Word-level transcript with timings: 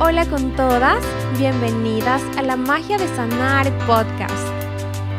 Hola 0.00 0.24
con 0.26 0.52
todas, 0.52 1.02
bienvenidas 1.38 2.22
a 2.36 2.42
la 2.42 2.54
Magia 2.54 2.96
de 2.98 3.08
Sanar 3.16 3.66
podcast. 3.84 4.46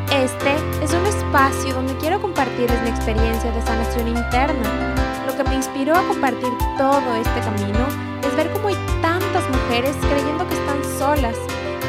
Este 0.10 0.56
es 0.82 0.94
un 0.94 1.06
espacio 1.06 1.74
donde 1.74 1.98
quiero 1.98 2.22
compartirles 2.22 2.82
mi 2.84 2.90
experiencia 2.90 3.52
de 3.52 3.62
sanación 3.62 4.08
interna. 4.08 4.96
Lo 5.28 5.36
que 5.36 5.44
me 5.50 5.56
inspiró 5.56 5.98
a 5.98 6.08
compartir 6.08 6.48
todo 6.78 7.14
este 7.16 7.42
camino 7.42 7.86
es 8.26 8.34
ver 8.38 8.50
cómo 8.54 8.70
hay 8.70 8.78
tantas 9.02 9.44
mujeres 9.50 9.98
creyendo 10.10 10.48
que 10.48 10.56
están 10.56 10.82
solas, 10.98 11.36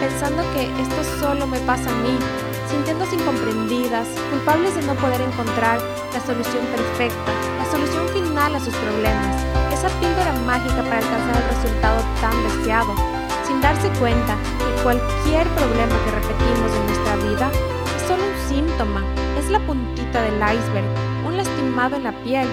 pensando 0.01 0.43
que 0.53 0.65
esto 0.83 1.21
solo 1.21 1.47
me 1.47 1.61
pasa 1.61 1.89
a 1.89 2.03
mí, 2.03 2.19
sintiéndose 2.69 3.15
incomprendidas, 3.15 4.09
culpables 4.31 4.75
de 4.75 4.83
no 4.83 4.97
poder 4.97 5.21
encontrar 5.21 5.79
la 6.13 6.21
solución 6.27 6.67
perfecta, 6.75 7.31
la 7.57 7.71
solución 7.71 8.09
final 8.09 8.57
a 8.57 8.59
sus 8.59 8.75
problemas 8.75 9.51
esa 9.81 9.89
mágica 10.41 10.83
para 10.83 10.99
alcanzar 10.99 11.37
el 11.37 11.49
resultado 11.57 12.01
tan 12.21 12.35
deseado, 12.45 12.95
sin 13.47 13.61
darse 13.61 13.89
cuenta 13.99 14.37
que 14.59 14.83
cualquier 14.83 15.47
problema 15.49 15.95
que 16.05 16.11
repetimos 16.11 16.71
en 16.75 16.87
nuestra 16.87 17.17
vida 17.17 17.51
es 17.97 18.03
solo 18.09 18.23
un 18.25 18.49
síntoma, 18.49 19.03
es 19.39 19.51
la 19.51 19.61
puntita 19.61 20.23
del 20.23 20.37
iceberg, 20.37 20.87
un 21.27 21.37
lastimado 21.37 21.97
en 21.97 22.05
la 22.05 22.13
piel, 22.25 22.49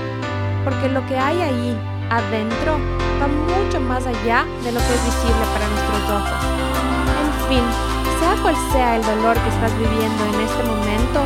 porque 0.63 0.89
lo 0.89 1.05
que 1.07 1.17
hay 1.17 1.41
ahí, 1.41 1.77
adentro, 2.09 2.79
va 3.21 3.27
mucho 3.27 3.79
más 3.79 4.05
allá 4.05 4.45
de 4.63 4.71
lo 4.71 4.79
que 4.79 4.93
es 4.93 5.03
visible 5.05 5.43
para 5.53 5.67
nuestros 5.67 6.03
ojos. 6.11 6.39
En 7.23 7.49
fin, 7.49 7.63
sea 8.19 8.35
cual 8.41 8.55
sea 8.71 8.95
el 8.97 9.03
dolor 9.03 9.35
que 9.39 9.49
estás 9.49 9.71
viviendo 9.77 10.21
en 10.25 10.41
este 10.41 10.63
momento, 10.63 11.19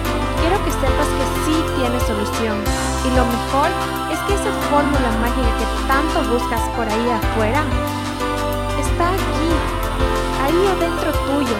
sepas 0.81 1.09
que 1.13 1.26
sí 1.45 1.55
tiene 1.77 1.99
solución. 2.02 2.58
Y 3.05 3.09
lo 3.13 3.23
mejor 3.26 3.70
es 4.09 4.20
que 4.26 4.34
esa 4.34 4.52
fórmula 4.70 5.09
mágica 5.21 5.52
que 5.62 5.67
tanto 5.85 6.17
buscas 6.34 6.62
por 6.76 6.90
ahí 6.90 7.07
afuera 7.09 7.62
está 8.81 9.13
aquí, 9.13 9.52
ahí 10.41 10.62
adentro 10.73 11.12
tuyo, 11.29 11.57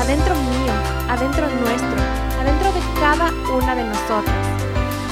adentro 0.00 0.34
mío, 0.34 0.74
adentro 1.08 1.44
nuestro, 1.60 2.00
adentro 2.40 2.68
de 2.72 2.82
cada 3.00 3.28
una 3.52 3.74
de 3.74 3.84
nosotras. 3.84 4.44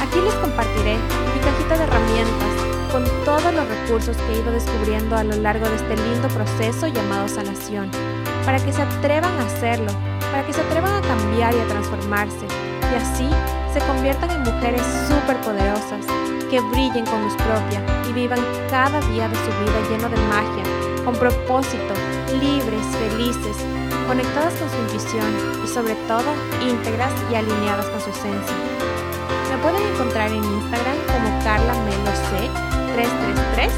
Aquí 0.01 0.21
les 0.21 0.35
compartiré 0.35 0.97
mi 0.97 1.41
cajita 1.45 1.77
de 1.77 1.85
herramientas 1.85 2.53
con 2.91 3.05
todos 3.25 3.53
los 3.55 3.69
recursos 3.69 4.17
que 4.17 4.33
he 4.33 4.39
ido 4.41 4.51
descubriendo 4.51 5.17
a 5.17 5.23
lo 5.23 5.37
largo 5.37 5.69
de 5.69 5.77
este 5.77 5.97
lindo 5.97 6.29
proceso 6.29 6.89
llamado 6.89 7.29
sanación, 7.29 7.91
para 8.45 8.59
que 8.59 8.73
se 8.73 8.83
atrevan 8.83 9.33
a 9.39 9.47
hacerlo, 9.47 9.93
para 10.33 10.45
que 10.45 10.53
se 10.53 10.61
atrevan 10.61 10.95
a 10.95 11.07
cambiar 11.07 11.55
y 11.55 11.61
a 11.61 11.67
transformarse, 11.69 12.47
y 12.91 12.95
así 12.97 13.29
se 13.73 13.81
conviertan 13.87 14.31
en 14.31 14.43
mujeres 14.43 14.83
superpoderosas, 15.07 16.05
que 16.51 16.61
brillen 16.61 17.07
con 17.07 17.23
luz 17.23 17.35
propia 17.35 17.81
y 18.09 18.13
vivan 18.13 18.41
cada 18.69 19.01
día 19.13 19.29
de 19.29 19.37
su 19.37 19.51
vida 19.63 19.79
lleno 19.89 20.09
de 20.09 20.17
magia, 20.27 20.65
con 21.05 21.15
propósito, 21.15 21.95
libres, 22.41 22.85
felices, 22.99 23.57
conectadas 24.09 24.55
con 24.55 24.69
su 24.69 24.77
intuición 24.77 25.31
y 25.65 25.69
sobre 25.69 25.95
todo 26.09 26.27
íntegras 26.67 27.13
y 27.31 27.37
alineadas 27.37 27.87
con 27.87 28.01
su 28.01 28.11
esencia. 28.11 28.57
Me 29.51 29.59
pueden 29.63 29.83
encontrar 29.93 30.31
en 30.31 30.43
Instagram 30.43 30.97
como 31.07 31.45
Carla 31.45 31.75
333 32.95 33.73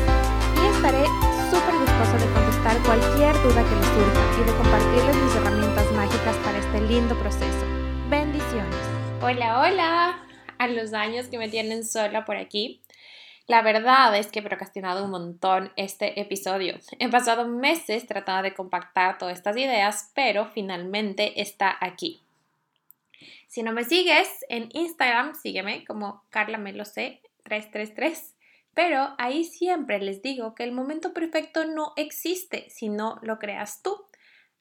y 0.57 0.67
estaré 0.75 1.05
súper 1.51 1.75
gustosa 1.77 2.17
de 2.17 2.33
contestar 2.33 2.77
cualquier 2.85 3.35
duda 3.43 3.63
que 3.63 3.77
les 3.77 3.89
surja 3.93 4.23
y 4.41 4.45
de 4.45 4.53
compartirles 4.57 5.17
mis 5.17 5.35
herramientas 5.37 5.93
mágicas 5.93 6.37
para 6.45 6.59
este 6.59 6.81
lindo 6.81 7.15
proceso. 7.17 7.72
Hola, 9.25 9.61
hola, 9.61 10.27
a 10.59 10.67
los 10.67 10.93
años 10.93 11.29
que 11.29 11.39
me 11.39 11.49
tienen 11.49 11.85
sola 11.85 12.25
por 12.25 12.37
aquí. 12.37 12.83
La 13.47 13.63
verdad 13.63 14.19
es 14.19 14.27
que 14.27 14.41
he 14.41 14.43
procrastinado 14.43 15.05
un 15.05 15.13
montón 15.13 15.71
este 15.77 16.21
episodio. 16.21 16.75
He 16.99 17.09
pasado 17.09 17.47
meses 17.47 18.05
tratando 18.09 18.43
de 18.43 18.53
compactar 18.53 19.19
todas 19.19 19.39
estas 19.39 19.57
ideas, 19.57 20.11
pero 20.17 20.47
finalmente 20.47 21.41
está 21.41 21.79
aquí. 21.81 22.25
Si 23.47 23.63
no 23.63 23.71
me 23.71 23.85
sigues 23.85 24.29
en 24.49 24.69
Instagram, 24.73 25.37
sígueme 25.37 25.85
como 25.85 26.25
carlameloc333. 26.33 28.35
Pero 28.75 29.15
ahí 29.19 29.45
siempre 29.45 30.01
les 30.01 30.21
digo 30.21 30.57
que 30.57 30.65
el 30.65 30.73
momento 30.73 31.13
perfecto 31.13 31.65
no 31.65 31.93
existe 31.95 32.69
si 32.71 32.89
no 32.89 33.21
lo 33.23 33.39
creas 33.39 33.83
tú. 33.83 34.05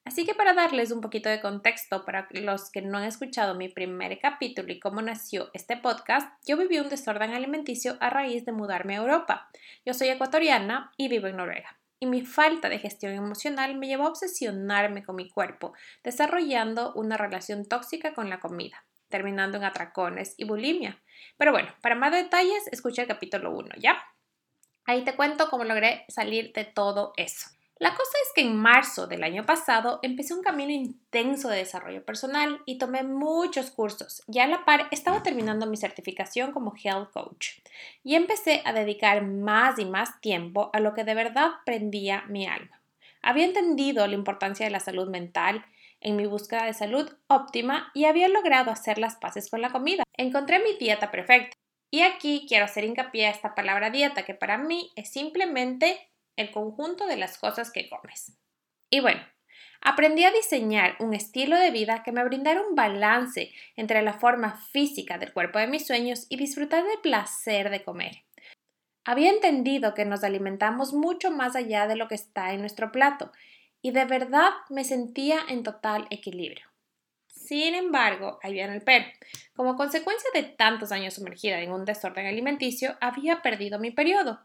Así 0.04 0.26
que 0.26 0.34
para 0.34 0.52
darles 0.52 0.90
un 0.90 1.00
poquito 1.00 1.28
de 1.28 1.40
contexto 1.40 2.04
para 2.04 2.26
los 2.32 2.70
que 2.70 2.82
no 2.82 2.98
han 2.98 3.04
escuchado 3.04 3.54
mi 3.54 3.68
primer 3.68 4.18
capítulo 4.18 4.72
y 4.72 4.80
cómo 4.80 5.00
nació 5.00 5.50
este 5.54 5.76
podcast, 5.76 6.28
yo 6.44 6.56
viví 6.56 6.78
un 6.80 6.88
desorden 6.88 7.32
alimenticio 7.32 7.96
a 8.00 8.10
raíz 8.10 8.44
de 8.44 8.50
mudarme 8.50 8.94
a 8.94 8.98
Europa. 8.98 9.48
Yo 9.86 9.94
soy 9.94 10.08
ecuatoriana 10.08 10.92
y 10.96 11.08
vivo 11.08 11.28
en 11.28 11.36
Noruega. 11.36 11.78
Y 12.00 12.06
mi 12.06 12.22
falta 12.22 12.68
de 12.68 12.80
gestión 12.80 13.12
emocional 13.12 13.76
me 13.76 13.86
llevó 13.86 14.06
a 14.06 14.08
obsesionarme 14.08 15.04
con 15.04 15.14
mi 15.14 15.28
cuerpo, 15.28 15.72
desarrollando 16.02 16.92
una 16.94 17.16
relación 17.16 17.64
tóxica 17.64 18.12
con 18.12 18.28
la 18.28 18.40
comida, 18.40 18.84
terminando 19.08 19.56
en 19.56 19.64
atracones 19.64 20.34
y 20.36 20.44
bulimia. 20.44 21.00
Pero 21.36 21.52
bueno, 21.52 21.68
para 21.80 21.94
más 21.94 22.10
detalles, 22.10 22.66
escucha 22.72 23.02
el 23.02 23.08
capítulo 23.08 23.52
1, 23.52 23.76
¿ya? 23.78 24.02
Ahí 24.84 25.04
te 25.04 25.14
cuento 25.14 25.48
cómo 25.48 25.62
logré 25.62 26.04
salir 26.08 26.52
de 26.52 26.64
todo 26.64 27.12
eso. 27.16 27.50
La 27.82 27.96
cosa 27.96 28.12
es 28.22 28.32
que 28.32 28.42
en 28.42 28.54
marzo 28.54 29.08
del 29.08 29.24
año 29.24 29.44
pasado 29.44 29.98
empecé 30.02 30.34
un 30.34 30.42
camino 30.44 30.70
intenso 30.70 31.48
de 31.48 31.56
desarrollo 31.56 32.04
personal 32.04 32.60
y 32.64 32.78
tomé 32.78 33.02
muchos 33.02 33.72
cursos 33.72 34.22
y 34.28 34.38
a 34.38 34.46
la 34.46 34.64
par 34.64 34.86
estaba 34.92 35.24
terminando 35.24 35.66
mi 35.66 35.76
certificación 35.76 36.52
como 36.52 36.74
Health 36.80 37.10
Coach 37.10 37.58
y 38.04 38.14
empecé 38.14 38.62
a 38.64 38.72
dedicar 38.72 39.26
más 39.26 39.80
y 39.80 39.84
más 39.84 40.20
tiempo 40.20 40.70
a 40.72 40.78
lo 40.78 40.94
que 40.94 41.02
de 41.02 41.14
verdad 41.14 41.54
prendía 41.66 42.22
mi 42.28 42.46
alma. 42.46 42.80
Había 43.20 43.46
entendido 43.46 44.06
la 44.06 44.14
importancia 44.14 44.64
de 44.64 44.70
la 44.70 44.78
salud 44.78 45.08
mental 45.08 45.64
en 46.00 46.14
mi 46.14 46.26
búsqueda 46.26 46.66
de 46.66 46.74
salud 46.74 47.10
óptima 47.26 47.90
y 47.94 48.04
había 48.04 48.28
logrado 48.28 48.70
hacer 48.70 48.98
las 48.98 49.16
paces 49.16 49.50
con 49.50 49.60
la 49.60 49.72
comida. 49.72 50.04
Encontré 50.16 50.60
mi 50.60 50.74
dieta 50.78 51.10
perfecta. 51.10 51.56
Y 51.90 52.02
aquí 52.02 52.46
quiero 52.48 52.66
hacer 52.66 52.84
hincapié 52.84 53.26
a 53.26 53.30
esta 53.30 53.56
palabra 53.56 53.90
dieta 53.90 54.22
que 54.22 54.34
para 54.34 54.56
mí 54.56 54.92
es 54.94 55.10
simplemente 55.10 56.11
el 56.36 56.50
conjunto 56.50 57.06
de 57.06 57.16
las 57.16 57.38
cosas 57.38 57.70
que 57.70 57.88
comes. 57.88 58.36
Y 58.90 59.00
bueno, 59.00 59.20
aprendí 59.80 60.24
a 60.24 60.30
diseñar 60.30 60.96
un 61.00 61.14
estilo 61.14 61.56
de 61.56 61.70
vida 61.70 62.02
que 62.02 62.12
me 62.12 62.24
brindara 62.24 62.60
un 62.60 62.74
balance 62.74 63.52
entre 63.76 64.02
la 64.02 64.14
forma 64.14 64.56
física 64.70 65.18
del 65.18 65.32
cuerpo 65.32 65.58
de 65.58 65.66
mis 65.66 65.86
sueños 65.86 66.26
y 66.28 66.36
disfrutar 66.36 66.84
del 66.84 67.00
placer 67.00 67.70
de 67.70 67.82
comer. 67.82 68.24
Había 69.04 69.30
entendido 69.30 69.94
que 69.94 70.04
nos 70.04 70.22
alimentamos 70.22 70.92
mucho 70.92 71.30
más 71.30 71.56
allá 71.56 71.86
de 71.86 71.96
lo 71.96 72.06
que 72.06 72.14
está 72.14 72.52
en 72.52 72.60
nuestro 72.60 72.92
plato 72.92 73.32
y 73.80 73.90
de 73.90 74.04
verdad 74.04 74.50
me 74.70 74.84
sentía 74.84 75.40
en 75.48 75.64
total 75.64 76.06
equilibrio. 76.10 76.66
Sin 77.26 77.74
embargo, 77.74 78.38
ahí 78.42 78.52
viene 78.52 78.76
el. 78.76 79.12
Como 79.54 79.76
consecuencia 79.76 80.30
de 80.32 80.44
tantos 80.44 80.92
años 80.92 81.14
sumergida 81.14 81.58
en 81.58 81.72
un 81.72 81.84
desorden 81.84 82.26
alimenticio, 82.26 82.96
había 83.00 83.42
perdido 83.42 83.80
mi 83.80 83.90
periodo 83.90 84.40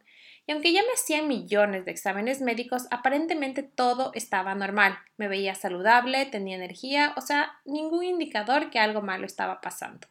y 0.48 0.54
aunque 0.54 0.72
ya 0.72 0.82
me 0.82 0.94
hacían 0.94 1.28
millones 1.28 1.84
de 1.84 1.92
exámenes 1.92 2.40
médicos, 2.40 2.88
aparentemente 2.90 3.64
todo 3.64 4.12
estaba 4.14 4.56
normal. 4.56 4.98
Me 5.18 5.28
veía 5.28 5.54
saludable, 5.56 6.26
tenía 6.26 6.56
energía, 6.56 7.14
o 7.18 7.22
sea, 7.22 7.60
ningún 7.66 8.06
indicador 8.06 8.70
que 8.70 8.80
algo 8.80 9.02
malo 9.02 9.26
estaba 9.26 9.60
pasando. 9.60 10.08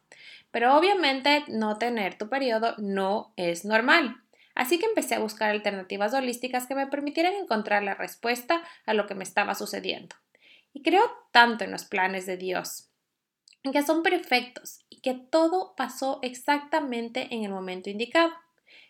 Pero 0.51 0.77
obviamente 0.77 1.43
no 1.47 1.79
tener 1.79 2.19
tu 2.19 2.29
periodo 2.29 2.75
no 2.77 3.33
es 3.35 3.65
normal. 3.65 4.21
Así 4.53 4.77
que 4.77 4.85
empecé 4.85 5.15
a 5.15 5.19
buscar 5.19 5.49
alternativas 5.49 6.13
holísticas 6.13 6.67
que 6.67 6.75
me 6.75 6.85
permitieran 6.85 7.33
encontrar 7.33 7.81
la 7.81 7.95
respuesta 7.95 8.61
a 8.85 8.93
lo 8.93 9.07
que 9.07 9.15
me 9.15 9.23
estaba 9.23 9.55
sucediendo. 9.55 10.15
Y 10.71 10.83
creo 10.83 11.09
tanto 11.31 11.63
en 11.63 11.71
los 11.71 11.85
planes 11.85 12.27
de 12.27 12.37
Dios, 12.37 12.91
en 13.63 13.71
que 13.71 13.81
son 13.81 14.03
perfectos 14.03 14.85
y 14.87 15.01
que 15.01 15.15
todo 15.15 15.73
pasó 15.75 16.19
exactamente 16.21 17.33
en 17.33 17.43
el 17.43 17.49
momento 17.49 17.89
indicado. 17.89 18.31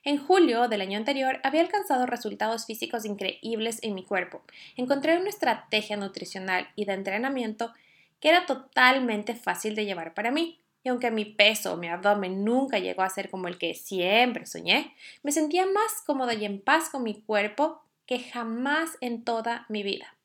En 0.07 0.19
julio 0.19 0.69
del 0.69 0.79
año 0.79 0.97
anterior 0.97 1.41
había 1.44 1.59
alcanzado 1.59 2.06
resultados 2.06 2.66
físicos 2.66 3.03
increíbles 3.03 3.79
en 3.81 3.94
mi 3.94 4.06
cuerpo. 4.06 4.42
Encontré 4.77 5.18
una 5.18 5.27
estrategia 5.27 5.98
nutricional 5.98 6.69
y 6.77 6.86
de 6.86 6.94
entrenamiento 6.94 7.74
que 8.21 8.30
era 8.30 8.45
totalmente 8.45 9.36
fácil 9.36 9.75
de 9.75 9.83
llevar 9.83 10.13
para 10.13 10.31
mí. 10.31 10.62
Y 10.81 10.88
aunque 10.88 11.12
mi 11.12 11.25
peso 11.25 11.74
o 11.74 11.75
mi 11.75 11.89
abdomen 11.89 12.45
nunca 12.45 12.80
llegó 12.80 13.01
a 13.01 13.09
ser 13.09 13.30
como 13.30 13.50
el 13.50 13.57
que 13.57 13.74
siempre 13.74 14.45
soñé, 14.45 14.95
me 15.24 15.33
sentía 15.33 15.65
más 15.65 16.01
cómoda 16.06 16.33
y 16.33 16.45
en 16.45 16.62
paz 16.62 16.88
con 16.88 17.04
mi 17.04 17.19
cuerpo 17.19 17.81
que 18.06 18.19
jamás 18.19 18.92
en 19.01 19.25
toda 19.25 19.65
mi 19.68 19.83
vida. 19.83 20.15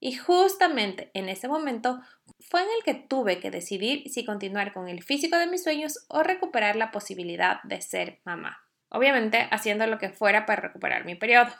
Y 0.00 0.14
justamente 0.14 1.12
en 1.14 1.28
ese 1.28 1.46
momento 1.46 2.00
fue 2.40 2.62
en 2.62 2.68
el 2.76 2.82
que 2.82 2.94
tuve 2.94 3.38
que 3.38 3.52
decidir 3.52 4.10
si 4.10 4.24
continuar 4.24 4.72
con 4.72 4.88
el 4.88 5.04
físico 5.04 5.36
de 5.36 5.46
mis 5.46 5.62
sueños 5.62 6.04
o 6.08 6.24
recuperar 6.24 6.74
la 6.74 6.90
posibilidad 6.90 7.62
de 7.62 7.80
ser 7.80 8.18
mamá 8.24 8.66
obviamente 8.90 9.48
haciendo 9.50 9.86
lo 9.86 9.98
que 9.98 10.10
fuera 10.10 10.46
para 10.46 10.62
recuperar 10.62 11.04
mi 11.04 11.14
periodo. 11.14 11.50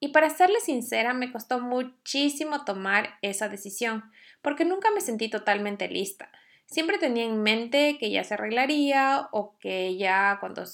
Y 0.00 0.08
para 0.08 0.30
serle 0.30 0.60
sincera, 0.60 1.12
me 1.12 1.30
costó 1.30 1.60
muchísimo 1.60 2.64
tomar 2.64 3.18
esa 3.22 3.48
decisión, 3.48 4.10
porque 4.42 4.64
nunca 4.64 4.90
me 4.90 5.00
sentí 5.00 5.28
totalmente 5.28 5.88
lista. 5.88 6.30
Siempre 6.66 6.98
tenía 6.98 7.24
en 7.24 7.42
mente 7.42 7.98
que 7.98 8.10
ya 8.10 8.24
se 8.24 8.34
arreglaría 8.34 9.28
o 9.32 9.58
que 9.58 9.96
ya 9.96 10.38
cuando 10.40 10.64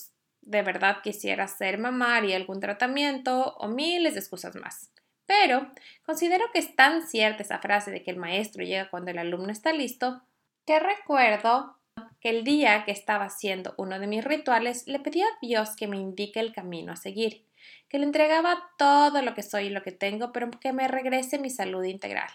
de 0.42 0.62
verdad 0.62 0.98
quisiera 1.02 1.48
ser 1.48 1.78
mamá 1.78 2.16
haría 2.16 2.36
algún 2.36 2.60
tratamiento 2.60 3.56
o 3.56 3.68
miles 3.68 4.14
de 4.14 4.20
excusas 4.20 4.54
más. 4.54 4.90
Pero 5.26 5.72
considero 6.04 6.44
que 6.52 6.60
es 6.60 6.76
tan 6.76 7.06
cierta 7.06 7.42
esa 7.42 7.58
frase 7.58 7.90
de 7.90 8.04
que 8.04 8.12
el 8.12 8.16
maestro 8.16 8.62
llega 8.62 8.90
cuando 8.90 9.10
el 9.10 9.18
alumno 9.18 9.50
está 9.50 9.72
listo, 9.72 10.22
que 10.64 10.78
recuerdo 10.78 11.76
que 12.20 12.30
el 12.30 12.44
día 12.44 12.84
que 12.84 12.92
estaba 12.92 13.26
haciendo 13.26 13.74
uno 13.78 13.98
de 13.98 14.06
mis 14.06 14.24
rituales 14.24 14.86
le 14.86 14.98
pedí 14.98 15.22
a 15.22 15.38
Dios 15.40 15.76
que 15.76 15.86
me 15.86 15.96
indique 15.96 16.40
el 16.40 16.52
camino 16.52 16.92
a 16.92 16.96
seguir, 16.96 17.44
que 17.88 17.98
le 17.98 18.04
entregaba 18.04 18.70
todo 18.78 19.22
lo 19.22 19.34
que 19.34 19.42
soy 19.42 19.66
y 19.66 19.70
lo 19.70 19.82
que 19.82 19.92
tengo, 19.92 20.32
pero 20.32 20.50
que 20.50 20.72
me 20.72 20.88
regrese 20.88 21.38
mi 21.38 21.50
salud 21.50 21.84
integral. 21.84 22.28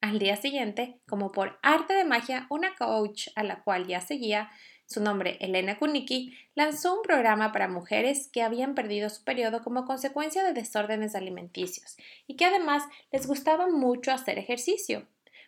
Al 0.00 0.18
día 0.18 0.36
siguiente, 0.36 0.98
como 1.08 1.32
por 1.32 1.58
arte 1.62 1.94
de 1.94 2.04
magia, 2.04 2.46
una 2.50 2.74
coach 2.76 3.28
a 3.34 3.42
la 3.42 3.62
cual 3.62 3.86
ya 3.86 4.00
seguía, 4.00 4.50
su 4.86 5.02
nombre 5.02 5.36
Elena 5.40 5.78
Kunicki, 5.78 6.36
lanzó 6.54 6.94
un 6.94 7.02
programa 7.02 7.52
para 7.52 7.68
mujeres 7.68 8.28
que 8.32 8.42
habían 8.42 8.74
perdido 8.74 9.10
su 9.10 9.22
periodo 9.22 9.62
como 9.62 9.84
consecuencia 9.84 10.42
de 10.44 10.52
desórdenes 10.52 11.14
alimenticios 11.14 11.96
y 12.26 12.36
que 12.36 12.44
además 12.44 12.84
les 13.12 13.26
gustaba 13.26 13.68
mucho 13.68 14.12
hacer 14.12 14.38
ejercicio. 14.38 15.06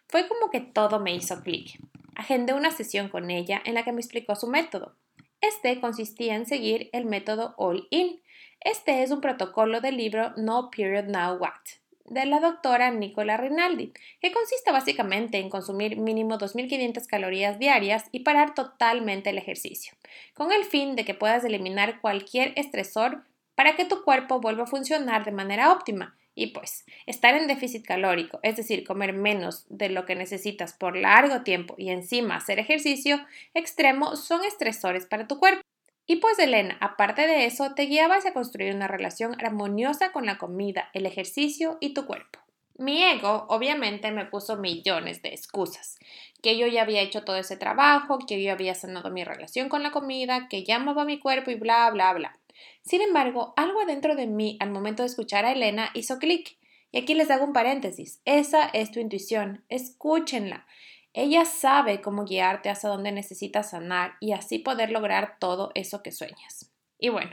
Fue 0.08 0.28
como 0.28 0.50
que 0.50 0.60
todo 0.60 1.00
me 1.00 1.14
hizo 1.14 1.40
clic. 1.42 1.80
Agendé 2.20 2.52
una 2.52 2.70
sesión 2.70 3.08
con 3.08 3.30
ella 3.30 3.62
en 3.64 3.72
la 3.72 3.82
que 3.82 3.92
me 3.92 4.00
explicó 4.02 4.36
su 4.36 4.46
método. 4.46 4.94
Este 5.40 5.80
consistía 5.80 6.34
en 6.34 6.44
seguir 6.44 6.90
el 6.92 7.06
método 7.06 7.54
All 7.56 7.88
In. 7.88 8.20
Este 8.60 9.02
es 9.02 9.10
un 9.10 9.22
protocolo 9.22 9.80
del 9.80 9.96
libro 9.96 10.34
No 10.36 10.70
Period 10.70 11.04
Now 11.04 11.38
What 11.38 11.80
de 12.04 12.26
la 12.26 12.40
doctora 12.40 12.90
Nicola 12.90 13.38
Rinaldi, 13.38 13.94
que 14.20 14.32
consiste 14.32 14.70
básicamente 14.70 15.38
en 15.38 15.48
consumir 15.48 15.96
mínimo 15.96 16.36
2.500 16.36 17.06
calorías 17.06 17.58
diarias 17.58 18.04
y 18.12 18.20
parar 18.20 18.54
totalmente 18.54 19.30
el 19.30 19.38
ejercicio, 19.38 19.94
con 20.34 20.52
el 20.52 20.64
fin 20.64 20.96
de 20.96 21.06
que 21.06 21.14
puedas 21.14 21.42
eliminar 21.44 22.02
cualquier 22.02 22.52
estresor 22.56 23.24
para 23.54 23.76
que 23.76 23.86
tu 23.86 24.02
cuerpo 24.02 24.40
vuelva 24.40 24.64
a 24.64 24.66
funcionar 24.66 25.24
de 25.24 25.32
manera 25.32 25.72
óptima. 25.72 26.18
Y 26.40 26.46
pues, 26.46 26.86
estar 27.04 27.34
en 27.34 27.48
déficit 27.48 27.84
calórico, 27.84 28.40
es 28.42 28.56
decir, 28.56 28.82
comer 28.86 29.12
menos 29.12 29.66
de 29.68 29.90
lo 29.90 30.06
que 30.06 30.14
necesitas 30.14 30.72
por 30.72 30.96
largo 30.96 31.42
tiempo 31.42 31.74
y 31.76 31.90
encima 31.90 32.36
hacer 32.36 32.58
ejercicio 32.58 33.20
extremo, 33.52 34.16
son 34.16 34.42
estresores 34.46 35.04
para 35.04 35.28
tu 35.28 35.38
cuerpo. 35.38 35.60
Y 36.06 36.16
pues 36.16 36.38
Elena, 36.38 36.78
aparte 36.80 37.26
de 37.26 37.44
eso, 37.44 37.74
te 37.74 37.82
guiabas 37.82 38.24
a 38.24 38.32
construir 38.32 38.74
una 38.74 38.88
relación 38.88 39.36
armoniosa 39.38 40.12
con 40.12 40.24
la 40.24 40.38
comida, 40.38 40.88
el 40.94 41.04
ejercicio 41.04 41.76
y 41.78 41.92
tu 41.92 42.06
cuerpo. 42.06 42.38
Mi 42.78 43.04
ego 43.04 43.44
obviamente 43.50 44.10
me 44.10 44.24
puso 44.24 44.56
millones 44.56 45.20
de 45.20 45.34
excusas, 45.34 45.98
que 46.42 46.56
yo 46.56 46.66
ya 46.66 46.80
había 46.80 47.02
hecho 47.02 47.22
todo 47.22 47.36
ese 47.36 47.58
trabajo, 47.58 48.18
que 48.26 48.42
yo 48.42 48.50
había 48.50 48.74
sanado 48.74 49.10
mi 49.10 49.24
relación 49.24 49.68
con 49.68 49.82
la 49.82 49.90
comida, 49.90 50.48
que 50.48 50.64
ya 50.64 50.76
amaba 50.76 51.04
mi 51.04 51.18
cuerpo 51.18 51.50
y 51.50 51.56
bla, 51.56 51.90
bla, 51.90 52.14
bla. 52.14 52.39
Sin 52.82 53.02
embargo, 53.02 53.54
algo 53.56 53.80
adentro 53.80 54.16
de 54.16 54.26
mí 54.26 54.56
al 54.60 54.70
momento 54.70 55.02
de 55.02 55.08
escuchar 55.08 55.44
a 55.44 55.52
Elena 55.52 55.90
hizo 55.94 56.18
clic. 56.18 56.58
Y 56.92 56.98
aquí 56.98 57.14
les 57.14 57.30
hago 57.30 57.44
un 57.44 57.52
paréntesis. 57.52 58.20
Esa 58.24 58.64
es 58.64 58.90
tu 58.90 59.00
intuición. 59.00 59.64
Escúchenla. 59.68 60.66
Ella 61.12 61.44
sabe 61.44 62.00
cómo 62.00 62.24
guiarte 62.24 62.68
hasta 62.68 62.88
donde 62.88 63.12
necesitas 63.12 63.70
sanar 63.70 64.12
y 64.20 64.32
así 64.32 64.58
poder 64.58 64.90
lograr 64.90 65.38
todo 65.38 65.72
eso 65.74 66.02
que 66.02 66.12
sueñas. 66.12 66.70
Y 66.98 67.08
bueno, 67.08 67.30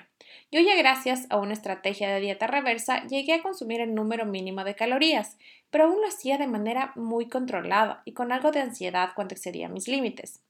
yo 0.52 0.62
ya 0.62 0.76
gracias 0.76 1.28
a 1.30 1.38
una 1.38 1.54
estrategia 1.54 2.10
de 2.10 2.22
dieta 2.22 2.48
reversa 2.48 3.06
llegué 3.06 3.34
a 3.34 3.44
consumir 3.44 3.82
el 3.82 3.94
número 3.94 4.26
mínimo 4.26 4.64
de 4.64 4.76
calorías, 4.76 5.38
pero 5.70 5.86
aún 5.86 6.02
lo 6.02 6.08
hacía 6.08 6.38
de 6.38 6.48
manera 6.48 6.94
muy 6.96 7.28
controlada 7.28 8.02
y 8.06 8.14
con 8.14 8.32
algo 8.32 8.52
de 8.52 8.62
ansiedad 8.62 9.10
cuando 9.14 9.36
excedía 9.36 9.68
mis 9.68 9.88
límites. 9.88 10.42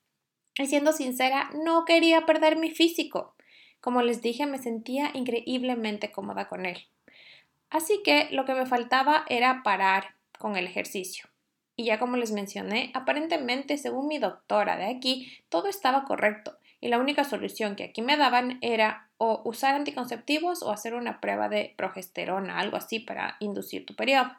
Y 0.58 0.68
siendo 0.68 0.94
sincera, 0.94 1.50
no 1.66 1.84
quería 1.86 2.26
perder 2.26 2.58
mi 2.58 2.72
físico. 2.72 3.36
Como 3.82 4.02
les 4.02 4.22
dije, 4.22 4.46
me 4.46 4.58
sentía 4.58 5.12
increíblemente 5.14 6.12
cómoda 6.12 6.48
con 6.48 6.66
él. 6.66 6.88
Así 7.70 8.02
que 8.04 8.28
lo 8.32 8.46
que 8.46 8.54
me 8.54 8.66
faltaba 8.66 9.26
era 9.30 9.62
parar 9.64 10.16
con 10.38 10.56
el 10.56 10.66
ejercicio. 10.66 11.30
Y 11.76 11.86
ya 11.86 12.00
como 12.00 12.18
les 12.18 12.32
mencioné, 12.32 12.92
aparentemente, 12.94 13.78
según 13.78 14.08
mi 14.08 14.18
doctora 14.18 14.78
de 14.78 14.86
aquí, 14.86 15.32
todo 15.50 15.68
estaba 15.68 16.06
correcto 16.06 16.58
y 16.80 16.90
la 16.90 17.00
única 17.00 17.24
solución 17.24 17.76
que 17.76 17.86
aquí 17.86 18.02
me 18.02 18.18
daban 18.18 18.60
era 18.62 19.10
o 19.18 19.42
usar 19.46 19.76
anticonceptivos 19.76 20.62
o 20.62 20.72
hacer 20.72 20.94
una 20.94 21.20
prueba 21.20 21.50
de 21.50 21.74
progesterona, 21.76 22.60
algo 22.60 22.78
así 22.78 23.00
para 23.00 23.36
inducir 23.40 23.86
tu 23.86 23.96
periodo. 23.96 24.32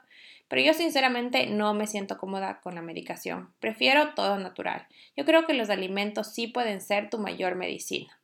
Pero 0.47 0.63
yo 0.63 0.73
sinceramente 0.73 1.47
no 1.47 1.75
me 1.75 1.87
siento 1.87 2.17
cómoda 2.17 2.61
con 2.61 2.75
la 2.75 2.83
medicación. 2.83 3.53
Prefiero 3.61 4.15
todo 4.15 4.39
natural. 4.39 4.87
Yo 5.17 5.25
creo 5.25 5.47
que 5.47 5.53
los 5.53 5.69
alimentos 5.69 6.33
sí 6.33 6.47
pueden 6.47 6.81
ser 6.81 7.11
tu 7.11 7.19
mayor 7.19 7.57
medicina. 7.57 8.19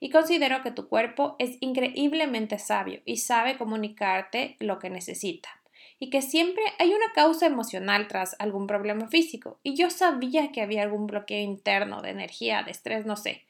Y 0.00 0.10
considero 0.10 0.62
que 0.62 0.72
tu 0.72 0.88
cuerpo 0.88 1.36
es 1.38 1.58
increíblemente 1.60 2.58
sabio 2.58 3.02
y 3.04 3.18
sabe 3.18 3.58
comunicarte 3.58 4.56
lo 4.58 4.78
que 4.78 4.90
necesita 4.90 5.60
y 6.00 6.08
que 6.08 6.22
siempre 6.22 6.64
hay 6.78 6.88
una 6.88 7.12
causa 7.14 7.46
emocional 7.46 8.08
tras 8.08 8.34
algún 8.38 8.66
problema 8.66 9.06
físico. 9.08 9.60
Y 9.62 9.76
yo 9.76 9.90
sabía 9.90 10.50
que 10.50 10.62
había 10.62 10.82
algún 10.82 11.06
bloqueo 11.06 11.42
interno 11.42 12.00
de 12.00 12.10
energía, 12.10 12.62
de 12.62 12.70
estrés, 12.70 13.04
no 13.04 13.16
sé. 13.16 13.44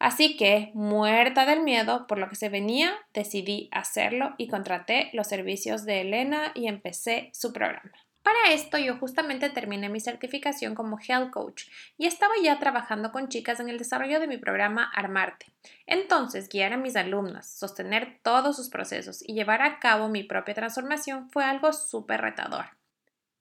Así 0.00 0.36
que, 0.36 0.72
muerta 0.74 1.46
del 1.46 1.62
miedo 1.62 2.08
por 2.08 2.18
lo 2.18 2.28
que 2.28 2.34
se 2.34 2.48
venía, 2.48 2.92
decidí 3.14 3.68
hacerlo 3.70 4.34
y 4.38 4.48
contraté 4.48 5.08
los 5.12 5.28
servicios 5.28 5.84
de 5.84 6.00
Elena 6.00 6.50
y 6.56 6.66
empecé 6.66 7.30
su 7.32 7.52
programa. 7.52 7.92
Para 8.24 8.54
esto 8.54 8.78
yo 8.78 8.96
justamente 8.96 9.50
terminé 9.50 9.90
mi 9.90 10.00
certificación 10.00 10.74
como 10.74 10.98
Health 10.98 11.30
Coach 11.30 11.64
y 11.98 12.06
estaba 12.06 12.32
ya 12.42 12.58
trabajando 12.58 13.12
con 13.12 13.28
chicas 13.28 13.60
en 13.60 13.68
el 13.68 13.76
desarrollo 13.76 14.18
de 14.18 14.26
mi 14.26 14.38
programa 14.38 14.90
Armarte. 14.94 15.52
Entonces, 15.86 16.48
guiar 16.48 16.72
a 16.72 16.78
mis 16.78 16.96
alumnas, 16.96 17.46
sostener 17.46 18.20
todos 18.22 18.56
sus 18.56 18.70
procesos 18.70 19.22
y 19.28 19.34
llevar 19.34 19.60
a 19.60 19.78
cabo 19.78 20.08
mi 20.08 20.22
propia 20.22 20.54
transformación 20.54 21.28
fue 21.28 21.44
algo 21.44 21.74
súper 21.74 22.22
retador. 22.22 22.64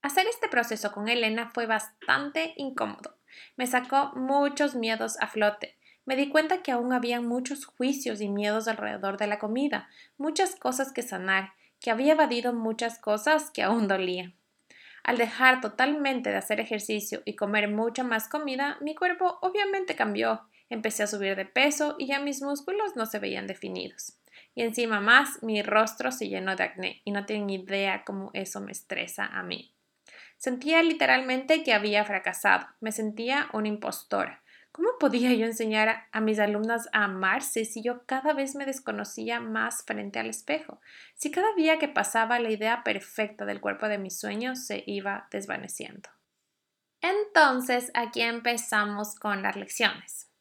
Hacer 0.02 0.28
este 0.28 0.50
proceso 0.50 0.92
con 0.92 1.08
Elena 1.08 1.50
fue 1.54 1.66
bastante 1.66 2.54
incómodo. 2.58 3.16
Me 3.56 3.68
sacó 3.68 4.12
muchos 4.16 4.76
miedos 4.76 5.16
a 5.22 5.28
flote. 5.28 5.78
Me 6.04 6.18
di 6.18 6.28
cuenta 6.28 6.62
que 6.62 6.74
aún 6.74 6.92
había 6.92 7.22
muchos 7.22 7.66
juicios 7.66 8.20
y 8.20 8.28
miedos 8.28 8.68
alrededor 8.68 9.16
de 9.16 9.28
la 9.28 9.40
comida, 9.40 9.88
muchas 10.18 10.58
cosas 10.58 10.92
que 10.92 11.04
sanar, 11.04 11.54
que 11.80 11.90
había 11.90 12.12
evadido 12.12 12.52
muchas 12.52 13.00
cosas 13.00 13.50
que 13.50 13.64
aún 13.64 13.88
dolían. 13.88 14.36
Al 15.04 15.18
dejar 15.18 15.60
totalmente 15.60 16.30
de 16.30 16.38
hacer 16.38 16.62
ejercicio 16.62 17.22
y 17.26 17.36
comer 17.36 17.68
mucha 17.68 18.04
más 18.04 18.30
comida, 18.30 18.78
mi 18.80 18.96
cuerpo 18.96 19.38
obviamente 19.42 19.96
cambió. 19.96 20.48
Empecé 20.70 21.04
a 21.04 21.08
subir 21.08 21.36
de 21.36 21.46
peso 21.46 21.96
y 22.00 22.08
ya 22.08 22.20
mis 22.20 22.42
músculos 22.42 22.96
no 22.96 23.06
se 23.06 23.20
veían 23.20 23.46
definidos. 23.46 24.18
Y 24.56 24.62
encima 24.62 25.02
más, 25.02 25.44
mi 25.44 25.62
rostro 25.62 26.12
se 26.12 26.30
llenó 26.30 26.56
de 26.56 26.64
acné 26.64 27.02
y 27.04 27.12
no 27.12 27.26
tengo 27.26 27.52
idea 27.52 28.04
cómo 28.06 28.32
eso 28.34 28.62
me 28.62 28.72
estresa 28.72 29.26
a 29.26 29.44
mí. 29.44 29.74
Sentía 30.38 30.82
literalmente 30.84 31.64
que 31.64 31.74
había 31.74 32.06
fracasado, 32.06 32.68
me 32.80 32.92
sentía 32.92 33.50
una 33.54 33.68
impostora. 33.68 34.43
¿Cómo 34.74 34.98
podía 35.00 35.32
yo 35.36 35.46
enseñar 35.46 36.08
a, 36.12 36.20
mis 36.20 36.40
alumnas 36.40 36.90
a 36.94 37.04
amarse 37.04 37.64
si 37.64 37.84
yo 37.84 38.08
cada 38.08 38.34
vez 38.34 38.56
me 38.56 38.66
desconocía 38.66 39.40
más 39.40 39.84
frente 39.86 40.18
al 40.18 40.26
espejo? 40.26 40.82
Si 41.14 41.30
cada 41.30 41.54
día 41.54 41.78
que 41.78 41.88
pasaba 41.88 42.40
la 42.40 42.50
idea 42.50 42.84
perfecta 42.84 43.46
del 43.46 43.62
cuerpo 43.62 43.88
de 43.88 44.00
mis 44.00 44.20
sueños 44.20 44.66
se 44.66 44.84
iba 44.88 45.28
desvaneciendo. 45.30 46.10
Entonces, 47.02 47.92
aquí 47.94 48.22
empezamos 48.22 49.14
con 49.14 49.44
las 49.44 49.56
lecciones. 49.56 50.32